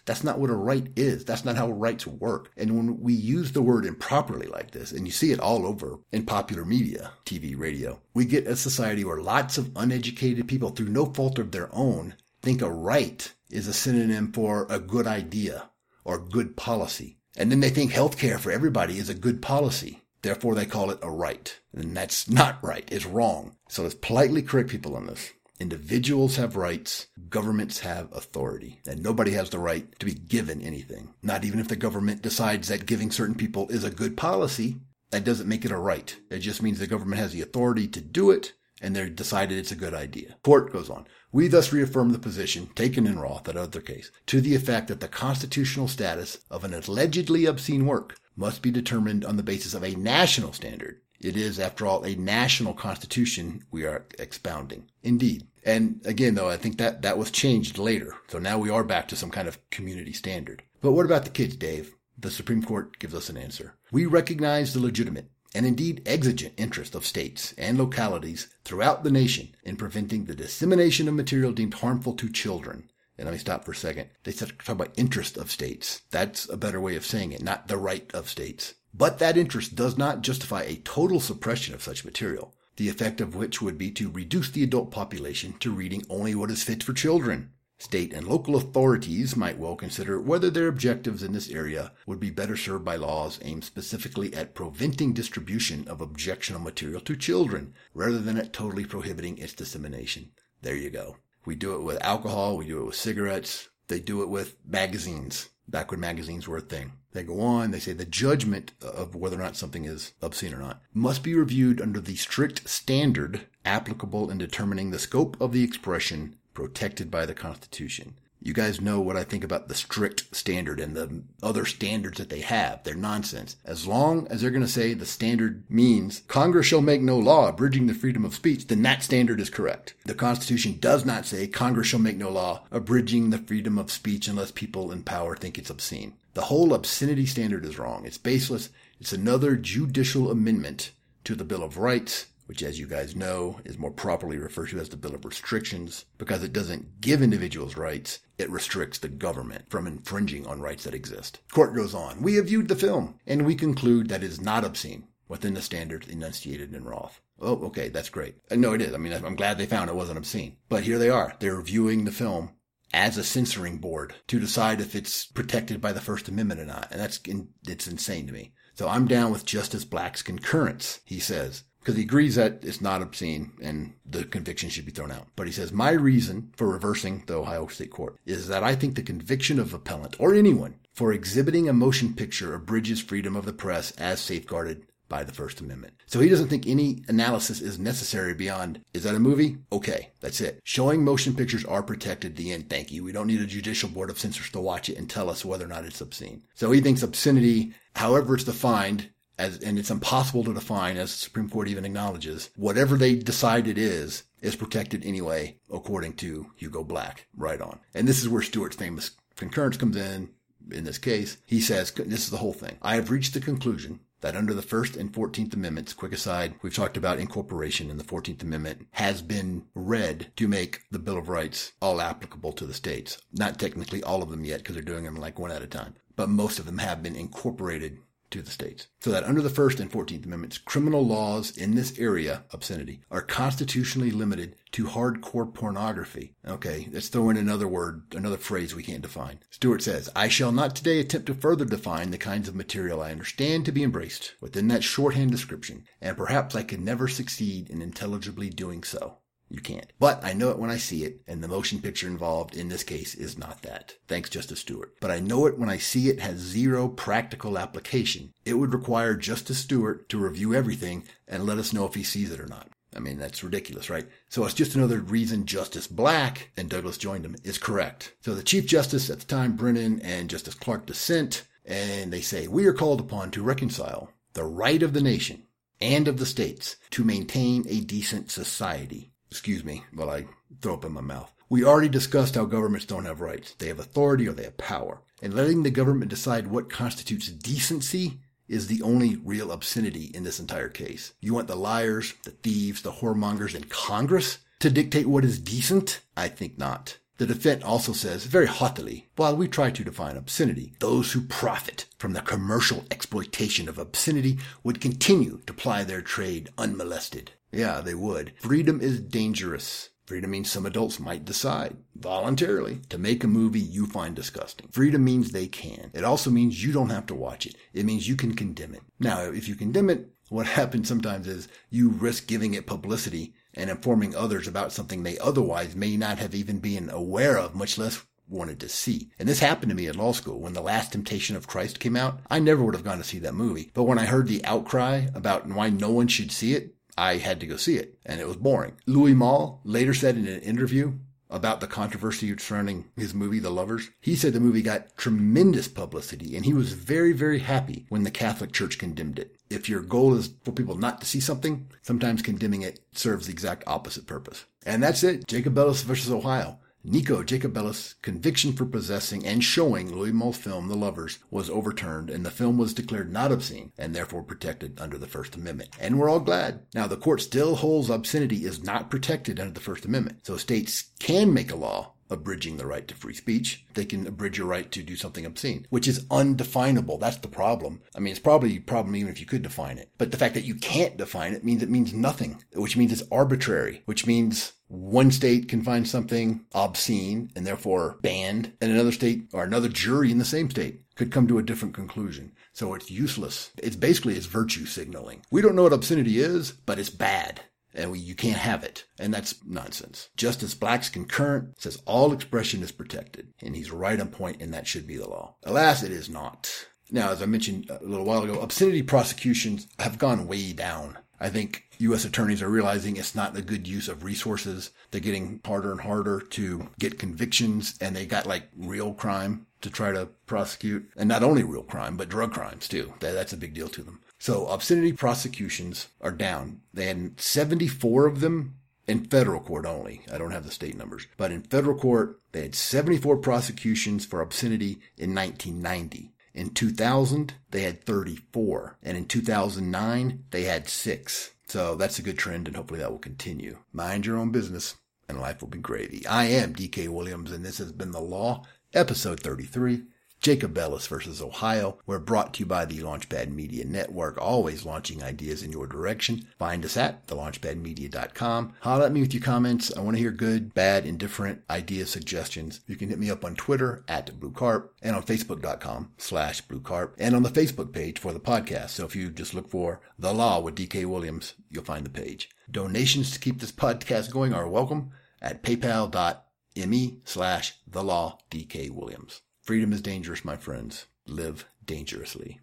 That's 0.05 0.23
not 0.23 0.39
what 0.39 0.49
a 0.49 0.55
right 0.55 0.87
is. 0.95 1.25
That's 1.25 1.45
not 1.45 1.55
how 1.55 1.69
rights 1.69 2.07
work. 2.07 2.51
And 2.57 2.75
when 2.75 2.99
we 2.99 3.13
use 3.13 3.51
the 3.51 3.61
word 3.61 3.85
improperly 3.85 4.47
like 4.47 4.71
this, 4.71 4.91
and 4.91 5.05
you 5.05 5.11
see 5.11 5.31
it 5.31 5.39
all 5.39 5.65
over 5.65 5.99
in 6.11 6.25
popular 6.25 6.65
media, 6.65 7.11
TV, 7.25 7.57
radio, 7.57 7.99
we 8.13 8.25
get 8.25 8.47
a 8.47 8.55
society 8.55 9.03
where 9.03 9.21
lots 9.21 9.57
of 9.57 9.71
uneducated 9.75 10.47
people, 10.47 10.69
through 10.69 10.89
no 10.89 11.05
fault 11.05 11.39
of 11.39 11.51
their 11.51 11.69
own, 11.73 12.15
think 12.41 12.61
a 12.61 12.71
right 12.71 13.33
is 13.49 13.67
a 13.67 13.73
synonym 13.73 14.31
for 14.31 14.67
a 14.69 14.79
good 14.79 15.07
idea 15.07 15.69
or 16.03 16.19
good 16.19 16.55
policy. 16.55 17.17
And 17.37 17.51
then 17.51 17.59
they 17.59 17.69
think 17.69 17.91
healthcare 17.91 18.39
for 18.39 18.51
everybody 18.51 18.97
is 18.97 19.09
a 19.09 19.13
good 19.13 19.41
policy. 19.41 20.01
Therefore, 20.21 20.55
they 20.55 20.65
call 20.65 20.91
it 20.91 20.99
a 21.01 21.09
right. 21.09 21.57
And 21.73 21.95
that's 21.95 22.29
not 22.29 22.61
right. 22.63 22.87
It's 22.91 23.05
wrong. 23.05 23.55
So 23.69 23.83
let's 23.83 23.95
politely 23.95 24.41
correct 24.41 24.69
people 24.69 24.95
on 24.95 25.07
this. 25.07 25.31
Individuals 25.59 26.37
have 26.37 26.55
rights. 26.55 27.07
Governments 27.29 27.79
have 27.79 28.11
authority. 28.13 28.79
And 28.87 29.03
nobody 29.03 29.31
has 29.31 29.49
the 29.49 29.59
right 29.59 29.87
to 29.99 30.05
be 30.05 30.13
given 30.13 30.61
anything. 30.61 31.13
Not 31.21 31.43
even 31.43 31.59
if 31.59 31.67
the 31.67 31.75
government 31.75 32.21
decides 32.21 32.69
that 32.69 32.85
giving 32.85 33.11
certain 33.11 33.35
people 33.35 33.67
is 33.69 33.83
a 33.83 33.89
good 33.91 34.15
policy. 34.15 34.77
That 35.11 35.25
doesn't 35.25 35.49
make 35.49 35.65
it 35.65 35.71
a 35.71 35.77
right. 35.77 36.15
It 36.29 36.39
just 36.39 36.61
means 36.61 36.79
the 36.79 36.87
government 36.87 37.19
has 37.19 37.33
the 37.33 37.41
authority 37.41 37.87
to 37.89 37.99
do 37.99 38.31
it 38.31 38.53
and 38.81 38.95
they've 38.95 39.15
decided 39.15 39.57
it's 39.57 39.71
a 39.71 39.75
good 39.75 39.93
idea. 39.93 40.37
Court 40.43 40.71
goes 40.71 40.89
on. 40.89 41.05
We 41.31 41.47
thus 41.47 41.73
reaffirm 41.73 42.11
the 42.11 42.19
position 42.19 42.67
taken 42.75 43.05
in 43.05 43.19
Roth, 43.19 43.43
that 43.43 43.57
other 43.57 43.81
case, 43.81 44.11
to 44.27 44.41
the 44.41 44.55
effect 44.55 44.87
that 44.87 44.99
the 44.99 45.07
constitutional 45.07 45.87
status 45.87 46.39
of 46.49 46.63
an 46.63 46.73
allegedly 46.73 47.45
obscene 47.45 47.85
work 47.85 48.17
must 48.35 48.61
be 48.61 48.71
determined 48.71 49.25
on 49.25 49.35
the 49.35 49.43
basis 49.43 49.73
of 49.73 49.83
a 49.83 49.95
national 49.95 50.53
standard. 50.53 51.01
It 51.19 51.35
is, 51.35 51.59
after 51.59 51.85
all, 51.85 52.03
a 52.03 52.15
national 52.15 52.73
constitution 52.73 53.65
we 53.71 53.85
are 53.85 54.05
expounding. 54.17 54.89
Indeed. 55.03 55.47
And 55.65 56.01
again, 56.05 56.35
though, 56.35 56.49
I 56.49 56.57
think 56.57 56.77
that 56.77 57.01
that 57.01 57.17
was 57.17 57.31
changed 57.31 57.77
later. 57.77 58.15
So 58.29 58.39
now 58.39 58.57
we 58.57 58.69
are 58.69 58.83
back 58.83 59.07
to 59.09 59.15
some 59.15 59.29
kind 59.29 59.47
of 59.47 59.69
community 59.69 60.13
standard. 60.13 60.63
But 60.81 60.93
what 60.93 61.05
about 61.05 61.25
the 61.25 61.31
kids, 61.31 61.55
Dave? 61.55 61.95
The 62.17 62.31
Supreme 62.31 62.63
Court 62.63 62.99
gives 62.99 63.13
us 63.13 63.29
an 63.29 63.37
answer. 63.37 63.75
We 63.91 64.05
recognize 64.05 64.73
the 64.73 64.79
legitimate 64.79 65.29
and 65.53 65.65
indeed 65.65 66.01
exigent 66.05 66.53
interest 66.57 66.95
of 66.95 67.05
states 67.05 67.53
and 67.57 67.77
localities 67.77 68.47
throughout 68.63 69.03
the 69.03 69.11
nation 69.11 69.55
in 69.63 69.75
preventing 69.75 70.25
the 70.25 70.35
dissemination 70.35 71.07
of 71.07 71.15
material 71.15 71.51
deemed 71.51 71.75
harmful 71.75 72.13
to 72.13 72.29
children. 72.29 72.89
And 73.17 73.25
let 73.25 73.33
me 73.33 73.39
stop 73.39 73.65
for 73.65 73.71
a 73.71 73.75
second. 73.75 74.09
They 74.23 74.31
talk 74.31 74.67
about 74.67 74.93
interest 74.95 75.37
of 75.37 75.51
states. 75.51 76.03
That's 76.11 76.47
a 76.47 76.55
better 76.55 76.79
way 76.79 76.95
of 76.95 77.05
saying 77.05 77.33
it, 77.33 77.43
not 77.43 77.67
the 77.67 77.77
right 77.77 78.09
of 78.13 78.29
states. 78.29 78.75
But 78.99 79.19
that 79.19 79.37
interest 79.37 79.75
does 79.77 79.97
not 79.97 80.23
justify 80.23 80.63
a 80.63 80.75
total 80.83 81.21
suppression 81.21 81.73
of 81.73 81.81
such 81.81 82.03
material, 82.03 82.53
the 82.75 82.89
effect 82.89 83.21
of 83.21 83.33
which 83.33 83.61
would 83.61 83.77
be 83.77 83.91
to 83.91 84.11
reduce 84.11 84.49
the 84.49 84.61
adult 84.61 84.91
population 84.91 85.53
to 85.61 85.71
reading 85.71 86.03
only 86.09 86.35
what 86.35 86.51
is 86.51 86.63
fit 86.63 86.83
for 86.83 86.91
children. 86.91 87.53
State 87.77 88.11
and 88.11 88.27
local 88.27 88.57
authorities 88.57 89.37
might 89.37 89.57
well 89.57 89.77
consider 89.77 90.19
whether 90.19 90.49
their 90.49 90.67
objectives 90.67 91.23
in 91.23 91.31
this 91.31 91.49
area 91.49 91.93
would 92.05 92.19
be 92.19 92.29
better 92.29 92.57
served 92.57 92.83
by 92.83 92.97
laws 92.97 93.39
aimed 93.41 93.63
specifically 93.63 94.33
at 94.33 94.53
preventing 94.53 95.13
distribution 95.13 95.87
of 95.87 96.01
objectionable 96.01 96.65
material 96.65 96.99
to 96.99 97.15
children 97.15 97.73
rather 97.93 98.19
than 98.19 98.37
at 98.37 98.51
totally 98.51 98.83
prohibiting 98.83 99.37
its 99.37 99.53
dissemination. 99.53 100.29
There 100.61 100.75
you 100.75 100.89
go. 100.89 101.15
We 101.45 101.55
do 101.55 101.73
it 101.75 101.83
with 101.83 102.03
alcohol, 102.03 102.57
we 102.57 102.67
do 102.67 102.81
it 102.81 102.87
with 102.87 102.95
cigarettes, 102.95 103.69
they 103.87 104.01
do 104.01 104.23
it 104.23 104.27
with 104.27 104.57
magazines, 104.67 105.47
back 105.69 105.89
when 105.89 106.01
magazines 106.01 106.49
were 106.49 106.57
a 106.57 106.61
thing. 106.61 106.91
They 107.11 107.23
go 107.23 107.41
on, 107.41 107.71
they 107.71 107.79
say 107.79 107.93
the 107.93 108.05
judgment 108.05 108.73
of 108.81 109.15
whether 109.15 109.39
or 109.39 109.43
not 109.43 109.55
something 109.55 109.85
is 109.85 110.13
obscene 110.21 110.53
or 110.53 110.59
not 110.59 110.81
must 110.93 111.23
be 111.23 111.33
reviewed 111.33 111.81
under 111.81 111.99
the 111.99 112.15
strict 112.15 112.69
standard 112.69 113.47
applicable 113.65 114.29
in 114.29 114.37
determining 114.37 114.91
the 114.91 114.99
scope 114.99 115.39
of 115.41 115.51
the 115.51 115.63
expression 115.63 116.35
protected 116.53 117.09
by 117.09 117.25
the 117.25 117.33
Constitution. 117.33 118.15
You 118.41 118.53
guys 118.53 118.79
know 118.79 119.01
what 119.01 119.17
I 119.17 119.25
think 119.25 119.43
about 119.43 119.67
the 119.67 119.75
strict 119.75 120.33
standard 120.33 120.79
and 120.79 120.95
the 120.95 121.23
other 121.43 121.65
standards 121.65 122.19
that 122.19 122.29
they 122.29 122.39
have. 122.39 122.81
They're 122.83 122.95
nonsense. 122.95 123.57
As 123.65 123.85
long 123.85 124.27
as 124.29 124.41
they're 124.41 124.49
going 124.49 124.61
to 124.61 124.67
say 124.67 124.93
the 124.93 125.05
standard 125.05 125.63
means 125.69 126.21
Congress 126.29 126.65
shall 126.65 126.81
make 126.81 127.01
no 127.01 127.17
law 127.17 127.49
abridging 127.49 127.87
the 127.87 127.93
freedom 127.93 128.23
of 128.23 128.33
speech, 128.33 128.67
then 128.67 128.81
that 128.83 129.03
standard 129.03 129.41
is 129.41 129.49
correct. 129.49 129.93
The 130.05 130.13
Constitution 130.13 130.77
does 130.79 131.05
not 131.05 131.25
say 131.25 131.47
Congress 131.47 131.87
shall 131.87 131.99
make 131.99 132.15
no 132.15 132.29
law 132.29 132.63
abridging 132.71 133.29
the 133.29 133.39
freedom 133.39 133.77
of 133.77 133.91
speech 133.91 134.29
unless 134.29 134.51
people 134.51 134.89
in 134.91 135.03
power 135.03 135.35
think 135.35 135.57
it's 135.57 135.69
obscene. 135.69 136.13
The 136.39 136.45
whole 136.45 136.73
obscenity 136.73 137.25
standard 137.25 137.65
is 137.65 137.77
wrong. 137.77 138.05
It's 138.05 138.17
baseless. 138.17 138.69
It's 138.97 139.11
another 139.11 139.57
judicial 139.57 140.31
amendment 140.31 140.93
to 141.25 141.35
the 141.35 141.43
Bill 141.43 141.65
of 141.65 141.77
Rights 141.77 142.27
which 142.45 142.63
as 142.63 142.79
you 142.79 142.87
guys 142.87 143.13
know 143.13 143.59
is 143.65 143.77
more 143.77 143.91
properly 143.91 144.37
referred 144.37 144.69
to 144.69 144.79
as 144.79 144.87
the 144.87 144.95
Bill 144.95 145.13
of 145.13 145.25
Restrictions, 145.25 146.05
because 146.17 146.41
it 146.41 146.53
doesn't 146.53 147.01
give 147.01 147.21
individuals 147.21 147.75
rights, 147.75 148.19
it 148.39 148.49
restricts 148.49 148.97
the 148.97 149.07
government 149.09 149.69
from 149.69 149.85
infringing 149.85 150.47
on 150.47 150.61
rights 150.61 150.85
that 150.85 150.95
exist. 150.95 151.39
Court 151.51 151.75
goes 151.75 151.93
on. 151.93 152.23
We 152.23 152.35
have 152.35 152.47
viewed 152.47 152.67
the 152.69 152.75
film, 152.75 153.19
and 153.27 153.45
we 153.45 153.53
conclude 153.53 154.09
that 154.09 154.23
it 154.23 154.31
is 154.31 154.41
not 154.41 154.63
obscene 154.63 155.09
within 155.27 155.53
the 155.53 155.61
standards 155.61 156.07
enunciated 156.07 156.73
in 156.73 156.85
Roth. 156.85 157.21
Oh, 157.39 157.65
okay, 157.65 157.89
that's 157.89 158.09
great. 158.09 158.35
Uh, 158.49 158.55
no, 158.55 158.73
it 158.73 158.81
is. 158.81 158.95
I 158.95 158.97
mean, 158.97 159.13
I'm 159.13 159.35
glad 159.35 159.57
they 159.57 159.67
found 159.67 159.89
it 159.89 159.95
wasn't 159.95 160.17
obscene. 160.17 160.55
But 160.69 160.83
here 160.83 160.97
they 160.97 161.09
are. 161.09 161.35
They're 161.39 161.61
viewing 161.61 162.05
the 162.05 162.11
film 162.11 162.51
as 162.93 163.17
a 163.17 163.23
censoring 163.23 163.77
board 163.77 164.13
to 164.27 164.39
decide 164.39 164.81
if 164.81 164.95
it's 164.95 165.25
protected 165.25 165.79
by 165.81 165.93
the 165.93 166.01
First 166.01 166.27
Amendment 166.27 166.61
or 166.61 166.65
not. 166.65 166.87
And 166.91 166.99
that's, 166.99 167.19
it's 167.67 167.87
insane 167.87 168.27
to 168.27 168.33
me. 168.33 168.53
So 168.75 168.87
I'm 168.87 169.07
down 169.07 169.31
with 169.31 169.45
Justice 169.45 169.83
Black's 169.83 170.21
concurrence. 170.21 171.01
He 171.03 171.19
says, 171.19 171.63
because 171.79 171.95
he 171.95 172.03
agrees 172.03 172.35
that 172.35 172.59
it's 172.63 172.81
not 172.81 173.01
obscene 173.01 173.51
and 173.61 173.93
the 174.05 174.23
conviction 174.23 174.69
should 174.69 174.85
be 174.85 174.91
thrown 174.91 175.11
out. 175.11 175.27
But 175.35 175.47
he 175.47 175.53
says, 175.53 175.71
My 175.71 175.91
reason 175.91 176.51
for 176.55 176.67
reversing 176.67 177.23
the 177.25 177.35
Ohio 177.35 177.67
State 177.67 177.91
Court 177.91 178.17
is 178.25 178.47
that 178.47 178.63
I 178.63 178.75
think 178.75 178.95
the 178.95 179.01
conviction 179.01 179.59
of 179.59 179.73
appellant 179.73 180.15
or 180.19 180.33
anyone 180.33 180.75
for 180.93 181.13
exhibiting 181.13 181.69
a 181.69 181.73
motion 181.73 182.13
picture 182.13 182.53
abridges 182.53 182.99
freedom 183.01 183.35
of 183.35 183.45
the 183.45 183.53
press 183.53 183.91
as 183.91 184.19
safeguarded 184.19 184.85
by 185.09 185.23
the 185.23 185.33
First 185.33 185.59
Amendment. 185.59 185.95
So 186.05 186.19
he 186.19 186.29
doesn't 186.29 186.47
think 186.47 186.65
any 186.65 187.03
analysis 187.07 187.59
is 187.59 187.79
necessary 187.79 188.33
beyond, 188.33 188.81
is 188.93 189.03
that 189.03 189.15
a 189.15 189.19
movie? 189.19 189.57
Okay, 189.71 190.11
that's 190.21 190.39
it. 190.39 190.61
Showing 190.63 191.03
motion 191.03 191.35
pictures 191.35 191.65
are 191.65 191.83
protected. 191.83 192.35
The 192.35 192.53
end. 192.53 192.69
Thank 192.69 192.91
you. 192.91 193.03
We 193.03 193.11
don't 193.11 193.27
need 193.27 193.41
a 193.41 193.47
judicial 193.47 193.89
board 193.89 194.09
of 194.09 194.19
censors 194.19 194.51
to 194.51 194.61
watch 194.61 194.87
it 194.87 194.97
and 194.97 195.09
tell 195.09 195.29
us 195.29 195.43
whether 195.43 195.65
or 195.65 195.69
not 195.69 195.85
it's 195.85 196.01
obscene. 196.01 196.43
So 196.53 196.71
he 196.71 196.79
thinks 196.79 197.03
obscenity, 197.03 197.73
however 197.95 198.35
it's 198.35 198.43
defined, 198.43 199.09
as, 199.37 199.57
and 199.63 199.79
it's 199.79 199.89
impossible 199.89 200.43
to 200.43 200.53
define, 200.53 200.97
as 200.97 201.11
the 201.11 201.17
Supreme 201.17 201.49
Court 201.49 201.67
even 201.67 201.85
acknowledges. 201.85 202.49
Whatever 202.55 202.97
they 202.97 203.15
decide 203.15 203.67
it 203.67 203.77
is, 203.77 204.23
is 204.41 204.55
protected 204.55 205.05
anyway, 205.05 205.57
according 205.71 206.13
to 206.13 206.51
Hugo 206.55 206.83
Black. 206.83 207.25
Right 207.35 207.59
on. 207.59 207.79
And 207.93 208.07
this 208.07 208.21
is 208.21 208.29
where 208.29 208.41
Stewart's 208.41 208.75
famous 208.75 209.11
concurrence 209.35 209.77
comes 209.77 209.95
in. 209.95 210.29
In 210.71 210.83
this 210.83 210.99
case, 210.99 211.37
he 211.45 211.61
says, 211.61 211.91
this 211.91 212.25
is 212.25 212.29
the 212.29 212.37
whole 212.37 212.53
thing. 212.53 212.77
I 212.81 212.95
have 212.95 213.09
reached 213.09 213.33
the 213.33 213.39
conclusion 213.39 214.01
that 214.21 214.35
under 214.35 214.53
the 214.53 214.61
First 214.61 214.95
and 214.95 215.13
Fourteenth 215.13 215.53
Amendments, 215.53 215.93
quick 215.93 216.13
aside, 216.13 216.55
we've 216.61 216.73
talked 216.73 216.97
about 216.97 217.19
incorporation 217.19 217.89
in 217.89 217.97
the 217.97 218.03
Fourteenth 218.03 218.43
Amendment 218.43 218.87
has 218.91 219.21
been 219.21 219.65
read 219.73 220.31
to 220.35 220.47
make 220.47 220.81
the 220.91 220.99
Bill 220.99 221.17
of 221.17 221.29
Rights 221.29 221.73
all 221.81 222.01
applicable 222.01 222.51
to 222.53 222.65
the 222.65 222.73
states. 222.73 223.17
Not 223.33 223.59
technically 223.59 224.03
all 224.03 224.21
of 224.21 224.29
them 224.29 224.45
yet, 224.45 224.59
because 224.59 224.75
they're 224.75 224.83
doing 224.83 225.05
them 225.05 225.15
like 225.15 225.39
one 225.39 225.51
at 225.51 225.61
a 225.61 225.67
time, 225.67 225.95
but 226.15 226.29
most 226.29 226.59
of 226.59 226.65
them 226.65 226.79
have 226.79 227.01
been 227.01 227.15
incorporated 227.15 227.99
to 228.31 228.41
the 228.41 228.51
states. 228.51 228.87
So 228.99 229.11
that 229.11 229.23
under 229.23 229.41
the 229.41 229.49
First 229.49 229.79
and 229.79 229.91
Fourteenth 229.91 230.25
Amendments, 230.25 230.57
criminal 230.57 231.05
laws 231.05 231.55
in 231.57 231.75
this 231.75 231.97
area, 231.97 232.43
obscenity, 232.51 233.01
are 233.09 233.21
constitutionally 233.21 234.11
limited 234.11 234.55
to 234.71 234.85
hardcore 234.85 235.53
pornography. 235.53 236.35
Okay, 236.47 236.87
let's 236.91 237.07
throw 237.07 237.29
in 237.29 237.37
another 237.37 237.67
word, 237.67 238.03
another 238.15 238.37
phrase 238.37 238.75
we 238.75 238.83
can't 238.83 239.01
define. 239.01 239.39
Stewart 239.49 239.81
says, 239.81 240.09
I 240.15 240.27
shall 240.27 240.51
not 240.51 240.75
today 240.75 240.99
attempt 240.99 241.27
to 241.27 241.33
further 241.33 241.65
define 241.65 242.11
the 242.11 242.17
kinds 242.17 242.47
of 242.47 242.55
material 242.55 243.01
I 243.01 243.11
understand 243.11 243.65
to 243.65 243.71
be 243.71 243.83
embraced 243.83 244.35
within 244.39 244.67
that 244.67 244.83
shorthand 244.83 245.31
description, 245.31 245.85
and 246.01 246.15
perhaps 246.17 246.55
I 246.55 246.63
could 246.63 246.81
never 246.81 247.07
succeed 247.07 247.69
in 247.69 247.81
intelligibly 247.81 248.49
doing 248.49 248.83
so. 248.83 249.17
You 249.49 249.61
can't. 249.61 249.91
But 249.99 250.23
I 250.23 250.33
know 250.33 250.51
it 250.51 250.59
when 250.59 250.69
I 250.69 250.77
see 250.77 251.03
it, 251.03 251.21
and 251.27 251.43
the 251.43 251.47
motion 251.47 251.81
picture 251.81 252.05
involved 252.05 252.55
in 252.55 252.69
this 252.69 252.83
case 252.83 253.15
is 253.15 253.37
not 253.37 253.63
that. 253.63 253.95
Thanks, 254.07 254.29
Justice 254.29 254.59
Stewart. 254.59 254.93
But 255.01 255.09
I 255.09 255.19
know 255.19 255.47
it 255.47 255.57
when 255.57 255.69
I 255.69 255.77
see 255.77 256.07
it 256.07 256.19
has 256.19 256.37
zero 256.37 256.87
practical 256.87 257.57
application. 257.57 258.31
It 258.45 258.53
would 258.53 258.73
require 258.73 259.15
Justice 259.15 259.57
Stewart 259.57 260.07
to 260.09 260.19
review 260.19 260.53
everything 260.53 261.03
and 261.27 261.45
let 261.45 261.57
us 261.57 261.73
know 261.73 261.85
if 261.85 261.95
he 261.95 262.03
sees 262.03 262.31
it 262.31 262.39
or 262.39 262.45
not. 262.45 262.69
I 262.95 262.99
mean, 262.99 263.17
that's 263.17 263.43
ridiculous, 263.43 263.89
right? 263.89 264.07
So 264.29 264.45
it's 264.45 264.53
just 264.53 264.75
another 264.75 264.99
reason 264.99 265.45
Justice 265.45 265.87
Black, 265.87 266.51
and 266.55 266.69
Douglas 266.69 266.97
joined 266.97 267.25
him, 267.25 267.35
is 267.43 267.57
correct. 267.57 268.15
So 268.21 268.35
the 268.35 268.43
Chief 268.43 268.67
Justice 268.67 269.09
at 269.09 269.19
the 269.19 269.25
time, 269.25 269.55
Brennan, 269.55 269.99
and 270.01 270.29
Justice 270.29 270.55
Clark 270.55 270.85
dissent, 270.85 271.47
and 271.65 272.13
they 272.13 272.21
say, 272.21 272.47
We 272.47 272.65
are 272.65 272.73
called 272.73 272.99
upon 272.99 273.31
to 273.31 273.43
reconcile 273.43 274.11
the 274.33 274.43
right 274.43 274.81
of 274.83 274.93
the 274.93 275.01
nation 275.01 275.43
and 275.81 276.07
of 276.07 276.17
the 276.17 276.25
states 276.25 276.75
to 276.91 277.03
maintain 277.03 277.65
a 277.67 277.81
decent 277.81 278.31
society 278.31 279.11
excuse 279.29 279.63
me, 279.63 279.83
while 279.93 280.09
I 280.09 280.25
throw 280.61 280.73
up 280.73 280.85
in 280.85 280.91
my 280.91 281.01
mouth. 281.01 281.33
We 281.49 281.63
already 281.63 281.89
discussed 281.89 282.35
how 282.35 282.45
governments 282.45 282.85
don't 282.85 283.05
have 283.05 283.21
rights. 283.21 283.53
They 283.53 283.67
have 283.67 283.79
authority 283.79 284.27
or 284.27 284.33
they 284.33 284.43
have 284.43 284.57
power. 284.57 285.01
And 285.21 285.33
letting 285.33 285.63
the 285.63 285.71
government 285.71 286.09
decide 286.09 286.47
what 286.47 286.69
constitutes 286.69 287.29
decency 287.29 288.19
is 288.47 288.67
the 288.67 288.81
only 288.81 289.15
real 289.17 289.51
obscenity 289.51 290.11
in 290.13 290.23
this 290.23 290.39
entire 290.39 290.69
case. 290.69 291.13
You 291.21 291.33
want 291.33 291.47
the 291.47 291.55
liars, 291.55 292.13
the 292.23 292.31
thieves, 292.31 292.81
the 292.81 292.91
whoremongers 292.91 293.55
in 293.55 293.65
Congress 293.65 294.39
to 294.59 294.69
dictate 294.69 295.07
what 295.07 295.25
is 295.25 295.39
decent? 295.39 296.01
I 296.17 296.27
think 296.27 296.57
not. 296.57 296.97
The 297.17 297.25
dissent 297.25 297.63
also 297.63 297.91
says 297.91 298.25
very 298.25 298.47
haughtily, 298.47 299.09
while 299.17 299.35
we 299.35 299.47
try 299.49 299.71
to 299.71 299.83
define 299.83 300.15
obscenity, 300.15 300.73
those 300.79 301.11
who 301.11 301.21
profit 301.21 301.85
from 301.97 302.13
the 302.13 302.21
commercial 302.21 302.85
exploitation 302.89 303.67
of 303.67 303.77
obscenity 303.77 304.39
would 304.63 304.79
continue 304.79 305.41
to 305.45 305.53
ply 305.53 305.83
their 305.83 306.01
trade 306.01 306.49
unmolested. 306.57 307.31
Yeah, 307.51 307.81
they 307.81 307.95
would. 307.95 308.33
Freedom 308.39 308.79
is 308.81 308.99
dangerous. 308.99 309.89
Freedom 310.05 310.31
means 310.31 310.49
some 310.49 310.65
adults 310.65 310.99
might 310.99 311.23
decide 311.23 311.77
voluntarily 311.95 312.81
to 312.89 312.97
make 312.97 313.23
a 313.23 313.27
movie 313.27 313.59
you 313.59 313.85
find 313.85 314.15
disgusting. 314.15 314.67
Freedom 314.71 315.03
means 315.03 315.31
they 315.31 315.45
can. 315.45 315.91
It 315.93 316.03
also 316.03 316.31
means 316.31 316.63
you 316.63 316.71
don't 316.71 316.89
have 316.89 317.05
to 317.07 317.15
watch 317.15 317.45
it. 317.45 317.55
It 317.73 317.85
means 317.85 318.07
you 318.07 318.15
can 318.15 318.33
condemn 318.33 318.73
it. 318.73 318.81
Now, 318.99 319.21
if 319.21 319.47
you 319.47 319.53
condemn 319.55 319.89
it, 319.89 320.09
what 320.29 320.47
happens 320.59 320.87
sometimes 320.87 321.27
is 321.27 321.47
you 321.69 321.89
risk 321.89 322.25
giving 322.25 322.55
it 322.55 322.65
publicity 322.65 323.35
and 323.53 323.69
informing 323.69 324.15
others 324.15 324.47
about 324.47 324.71
something 324.71 325.03
they 325.03 325.19
otherwise 325.19 325.75
may 325.75 325.95
not 325.95 326.17
have 326.17 326.33
even 326.33 326.59
been 326.59 326.89
aware 326.89 327.37
of, 327.37 327.53
much 327.53 327.77
less 327.77 328.03
wanted 328.27 328.59
to 328.59 328.69
see. 328.69 329.09
And 329.17 329.27
this 329.27 329.39
happened 329.39 329.69
to 329.69 329.75
me 329.75 329.87
at 329.87 329.95
law 329.95 330.13
school 330.13 330.39
when 330.39 330.53
The 330.53 330.61
Last 330.61 330.91
Temptation 330.91 331.35
of 331.35 331.47
Christ 331.47 331.79
came 331.79 331.95
out. 331.95 332.19
I 332.29 332.39
never 332.39 332.63
would 332.63 332.75
have 332.75 332.83
gone 332.83 332.99
to 332.99 333.03
see 333.03 333.19
that 333.19 333.33
movie. 333.33 333.71
But 333.73 333.83
when 333.83 333.99
I 333.99 334.05
heard 334.05 334.27
the 334.27 334.43
outcry 334.45 335.07
about 335.13 335.47
why 335.47 335.69
no 335.69 335.89
one 335.89 336.07
should 336.07 336.31
see 336.31 336.53
it, 336.53 336.75
I 336.99 337.15
had 337.17 337.39
to 337.39 337.47
go 337.47 337.55
see 337.55 337.77
it, 337.77 337.97
and 338.05 338.19
it 338.19 338.27
was 338.27 338.35
boring. 338.35 338.73
Louis 338.85 339.13
Malle 339.13 339.61
later 339.63 339.93
said 339.93 340.17
in 340.17 340.27
an 340.27 340.41
interview 340.41 340.93
about 341.29 341.61
the 341.61 341.67
controversy 341.67 342.35
surrounding 342.37 342.89
his 342.97 343.13
movie, 343.13 343.39
The 343.39 343.49
Lovers, 343.49 343.89
he 344.01 344.15
said 344.15 344.33
the 344.33 344.39
movie 344.39 344.61
got 344.61 344.97
tremendous 344.97 345.67
publicity, 345.67 346.35
and 346.35 346.43
he 346.43 346.53
was 346.53 346.73
very, 346.73 347.13
very 347.13 347.39
happy 347.39 347.85
when 347.87 348.03
the 348.03 348.11
Catholic 348.11 348.51
Church 348.51 348.77
condemned 348.77 349.17
it. 349.17 349.37
If 349.49 349.69
your 349.69 349.81
goal 349.81 350.13
is 350.15 350.33
for 350.43 350.51
people 350.51 350.75
not 350.75 350.99
to 350.99 351.07
see 351.07 351.19
something, 351.19 351.69
sometimes 351.83 352.21
condemning 352.21 352.63
it 352.63 352.81
serves 352.93 353.27
the 353.27 353.31
exact 353.31 353.63
opposite 353.65 354.05
purpose. 354.05 354.45
And 354.65 354.83
that's 354.83 355.03
it. 355.03 355.25
Jacobellis 355.27 355.83
versus 355.83 356.11
Ohio. 356.11 356.59
Nico 356.83 357.23
Jacobellis' 357.23 357.95
conviction 358.01 358.53
for 358.53 358.65
possessing 358.65 359.25
and 359.25 359.43
showing 359.43 359.93
Louis 359.93 360.13
Malle's 360.13 360.37
film 360.37 360.67
The 360.67 360.75
Lovers 360.75 361.19
was 361.29 361.49
overturned 361.49 362.09
and 362.09 362.25
the 362.25 362.31
film 362.31 362.57
was 362.57 362.73
declared 362.73 363.11
not 363.11 363.31
obscene 363.31 363.73
and 363.77 363.93
therefore 363.93 364.23
protected 364.23 364.79
under 364.79 364.97
the 364.97 365.07
First 365.07 365.35
Amendment. 365.35 365.71
And 365.79 365.99
we're 365.99 366.09
all 366.09 366.21
glad. 366.21 366.61
Now 366.73 366.87
the 366.87 366.95
court 366.95 367.21
still 367.21 367.57
holds 367.57 367.89
obscenity 367.89 368.45
is 368.45 368.63
not 368.63 368.89
protected 368.89 369.39
under 369.39 369.53
the 369.53 369.59
First 369.59 369.83
Amendment. 369.83 370.25
So 370.25 370.37
states 370.37 370.91
can 370.99 371.33
make 371.33 371.51
a 371.51 371.57
law 371.57 371.93
abridging 372.09 372.57
the 372.57 372.65
right 372.65 372.87
to 372.87 372.95
free 372.95 373.13
speech. 373.13 373.65
They 373.73 373.85
can 373.85 374.07
abridge 374.07 374.37
your 374.37 374.47
right 374.47 374.71
to 374.71 374.81
do 374.81 374.95
something 374.95 375.25
obscene, 375.25 375.67
which 375.69 375.87
is 375.87 376.05
undefinable. 376.09 376.97
That's 376.97 377.17
the 377.17 377.27
problem. 377.27 377.81
I 377.95 377.99
mean, 377.99 378.11
it's 378.11 378.19
probably 378.19 378.57
a 378.57 378.59
problem 378.59 378.95
even 378.95 379.11
if 379.11 379.19
you 379.19 379.25
could 379.25 379.43
define 379.43 379.77
it. 379.77 379.91
But 379.97 380.11
the 380.11 380.17
fact 380.17 380.33
that 380.33 380.45
you 380.45 380.55
can't 380.55 380.97
define 380.97 381.33
it 381.33 381.43
means 381.43 381.61
it 381.61 381.69
means 381.69 381.93
nothing, 381.93 382.43
which 382.55 382.77
means 382.77 382.91
it's 382.91 383.03
arbitrary, 383.11 383.83
which 383.85 384.07
means 384.07 384.53
one 384.69 385.11
state 385.11 385.49
can 385.49 385.63
find 385.63 385.87
something 385.87 386.45
obscene 386.53 387.31
and 387.35 387.45
therefore 387.45 387.97
banned, 388.01 388.53
and 388.61 388.71
another 388.71 388.91
state 388.91 389.27
or 389.33 389.43
another 389.43 389.67
jury 389.67 390.11
in 390.11 390.19
the 390.19 390.25
same 390.25 390.49
state 390.49 390.81
could 390.95 391.11
come 391.11 391.27
to 391.27 391.37
a 391.37 391.43
different 391.43 391.73
conclusion. 391.73 392.31
So 392.53 392.73
it's 392.73 392.91
useless. 392.91 393.51
It's 393.57 393.75
basically 393.75 394.15
it's 394.15 394.25
virtue 394.25 394.65
signaling. 394.65 395.23
We 395.31 395.41
don't 395.41 395.55
know 395.55 395.63
what 395.63 395.73
obscenity 395.73 396.19
is, 396.19 396.51
but 396.51 396.79
it's 396.79 396.89
bad 396.89 397.41
and 397.73 397.91
we, 397.91 397.99
you 397.99 398.15
can't 398.15 398.37
have 398.37 398.63
it. 398.63 398.85
And 398.99 399.13
that's 399.13 399.35
nonsense. 399.45 400.09
Justice 400.17 400.53
Black's 400.53 400.89
concurrent 400.89 401.61
says 401.61 401.81
all 401.85 402.11
expression 402.11 402.63
is 402.63 402.71
protected, 402.71 403.33
and 403.41 403.55
he's 403.55 403.71
right 403.71 403.99
on 403.99 404.09
point, 404.09 404.41
and 404.41 404.53
that 404.53 404.67
should 404.67 404.87
be 404.87 404.97
the 404.97 405.07
law. 405.07 405.35
Alas, 405.43 405.83
it 405.83 405.91
is 405.91 406.09
not. 406.09 406.67
Now, 406.91 407.11
as 407.11 407.21
I 407.21 407.27
mentioned 407.27 407.69
a 407.69 407.83
little 407.85 408.05
while 408.05 408.23
ago, 408.23 408.39
obscenity 408.39 408.81
prosecutions 408.81 409.67
have 409.77 409.99
gone 409.99 410.27
way 410.27 410.53
down. 410.53 410.97
I 411.19 411.29
think 411.29 411.65
U.S. 411.79 412.05
attorneys 412.05 412.41
are 412.41 412.49
realizing 412.49 412.97
it's 412.97 413.15
not 413.15 413.37
a 413.37 413.41
good 413.41 413.67
use 413.67 413.87
of 413.87 414.03
resources. 414.03 414.71
They're 414.91 415.01
getting 415.01 415.41
harder 415.45 415.71
and 415.71 415.81
harder 415.81 416.19
to 416.21 416.67
get 416.79 416.99
convictions, 416.99 417.77
and 417.81 417.95
they 417.95 418.05
got 418.05 418.25
like 418.25 418.49
real 418.57 418.93
crime 418.93 419.45
to 419.61 419.69
try 419.69 419.91
to 419.91 420.07
prosecute. 420.25 420.89
And 420.95 421.09
not 421.09 421.23
only 421.23 421.43
real 421.43 421.63
crime, 421.63 421.97
but 421.97 422.09
drug 422.09 422.33
crimes 422.33 422.67
too. 422.67 422.93
That, 422.99 423.13
that's 423.13 423.33
a 423.33 423.37
big 423.37 423.53
deal 423.53 423.69
to 423.69 423.81
them. 423.81 424.01
So 424.17 424.47
obscenity 424.47 424.93
prosecutions 424.93 425.87
are 426.01 426.11
down. 426.11 426.61
They 426.73 426.87
had 426.87 427.19
74 427.19 428.05
of 428.05 428.19
them 428.19 428.55
in 428.87 429.05
federal 429.05 429.39
court 429.39 429.65
only. 429.65 430.01
I 430.11 430.17
don't 430.17 430.31
have 430.31 430.45
the 430.45 430.51
state 430.51 430.77
numbers, 430.77 431.07
but 431.15 431.31
in 431.31 431.43
federal 431.43 431.77
court, 431.77 432.19
they 432.31 432.41
had 432.41 432.55
74 432.55 433.17
prosecutions 433.17 434.05
for 434.05 434.21
obscenity 434.21 434.81
in 434.97 435.15
1990. 435.15 436.11
In 436.39 436.51
2000, 436.51 437.33
they 437.51 437.63
had 437.63 437.83
34. 437.83 438.77
And 438.81 438.95
in 438.95 439.07
2009, 439.07 440.23
they 440.31 440.43
had 440.43 440.69
six. 440.69 441.31
So 441.49 441.75
that's 441.75 441.99
a 441.99 442.01
good 442.01 442.17
trend 442.17 442.47
and 442.47 442.55
hopefully 442.55 442.79
that 442.79 442.89
will 442.89 442.97
continue. 442.97 443.57
Mind 443.73 444.05
your 444.05 444.15
own 444.15 444.31
business 444.31 444.77
and 445.09 445.19
life 445.19 445.41
will 445.41 445.49
be 445.49 445.57
gravy. 445.57 446.07
I 446.07 446.27
am 446.27 446.55
DK 446.55 446.87
Williams 446.87 447.33
and 447.33 447.45
this 447.45 447.57
has 447.57 447.73
been 447.73 447.91
The 447.91 447.99
Law, 447.99 448.45
episode 448.73 449.19
33. 449.19 449.83
Jacobellis 450.21 450.87
versus 450.87 451.21
Ohio. 451.21 451.77
We're 451.85 451.99
brought 451.99 452.33
to 452.33 452.39
you 452.41 452.45
by 452.45 452.65
the 452.65 452.79
Launchpad 452.79 453.31
Media 453.31 453.63
Network, 453.63 454.17
always 454.19 454.65
launching 454.65 455.01
ideas 455.01 455.43
in 455.43 455.51
your 455.51 455.65
direction. 455.65 456.27
Find 456.37 456.65
us 456.65 456.75
at 456.75 457.07
thelaunchpadmedia.com. 457.07 458.53
Holler 458.61 458.85
at 458.85 458.91
me 458.91 459.01
with 459.01 459.13
your 459.13 459.23
comments. 459.23 459.71
I 459.75 459.81
want 459.81 459.95
to 459.95 460.01
hear 460.01 460.11
good, 460.11 460.53
bad, 460.53 460.85
indifferent 460.85 461.43
idea 461.49 461.85
suggestions. 461.85 462.59
You 462.67 462.75
can 462.75 462.89
hit 462.89 462.99
me 462.99 463.09
up 463.09 463.23
on 463.23 463.35
Twitter 463.35 463.83
at 463.87 464.19
Blue 464.19 464.31
Carp 464.31 464.73
and 464.81 464.95
on 464.95 465.03
Facebook.com 465.03 465.93
slash 465.97 466.41
Blue 466.41 466.59
Carp 466.59 466.95
and 466.99 467.15
on 467.15 467.23
the 467.23 467.29
Facebook 467.29 467.71
page 467.71 467.97
for 467.97 468.11
the 468.11 468.19
podcast. 468.19 468.71
So 468.71 468.85
if 468.85 468.95
you 468.95 469.09
just 469.09 469.33
look 469.33 469.49
for 469.49 469.79
The 469.97 470.13
Law 470.13 470.41
with 470.41 470.55
DK 470.55 470.85
Williams, 470.85 471.35
you'll 471.49 471.63
find 471.63 471.85
the 471.85 471.89
page. 471.89 472.29
Donations 472.51 473.11
to 473.11 473.19
keep 473.19 473.39
this 473.39 473.51
podcast 473.51 474.11
going 474.11 474.33
are 474.33 474.49
welcome 474.49 474.91
at 475.21 475.43
paypal.me 475.43 477.01
slash 477.05 477.55
The 477.67 477.83
Law 477.83 478.19
DK 478.29 478.69
Williams. 478.71 479.21
Freedom 479.49 479.73
is 479.73 479.81
dangerous, 479.81 480.23
my 480.23 480.37
friends. 480.37 480.85
Live 481.07 481.45
dangerously. 481.65 482.39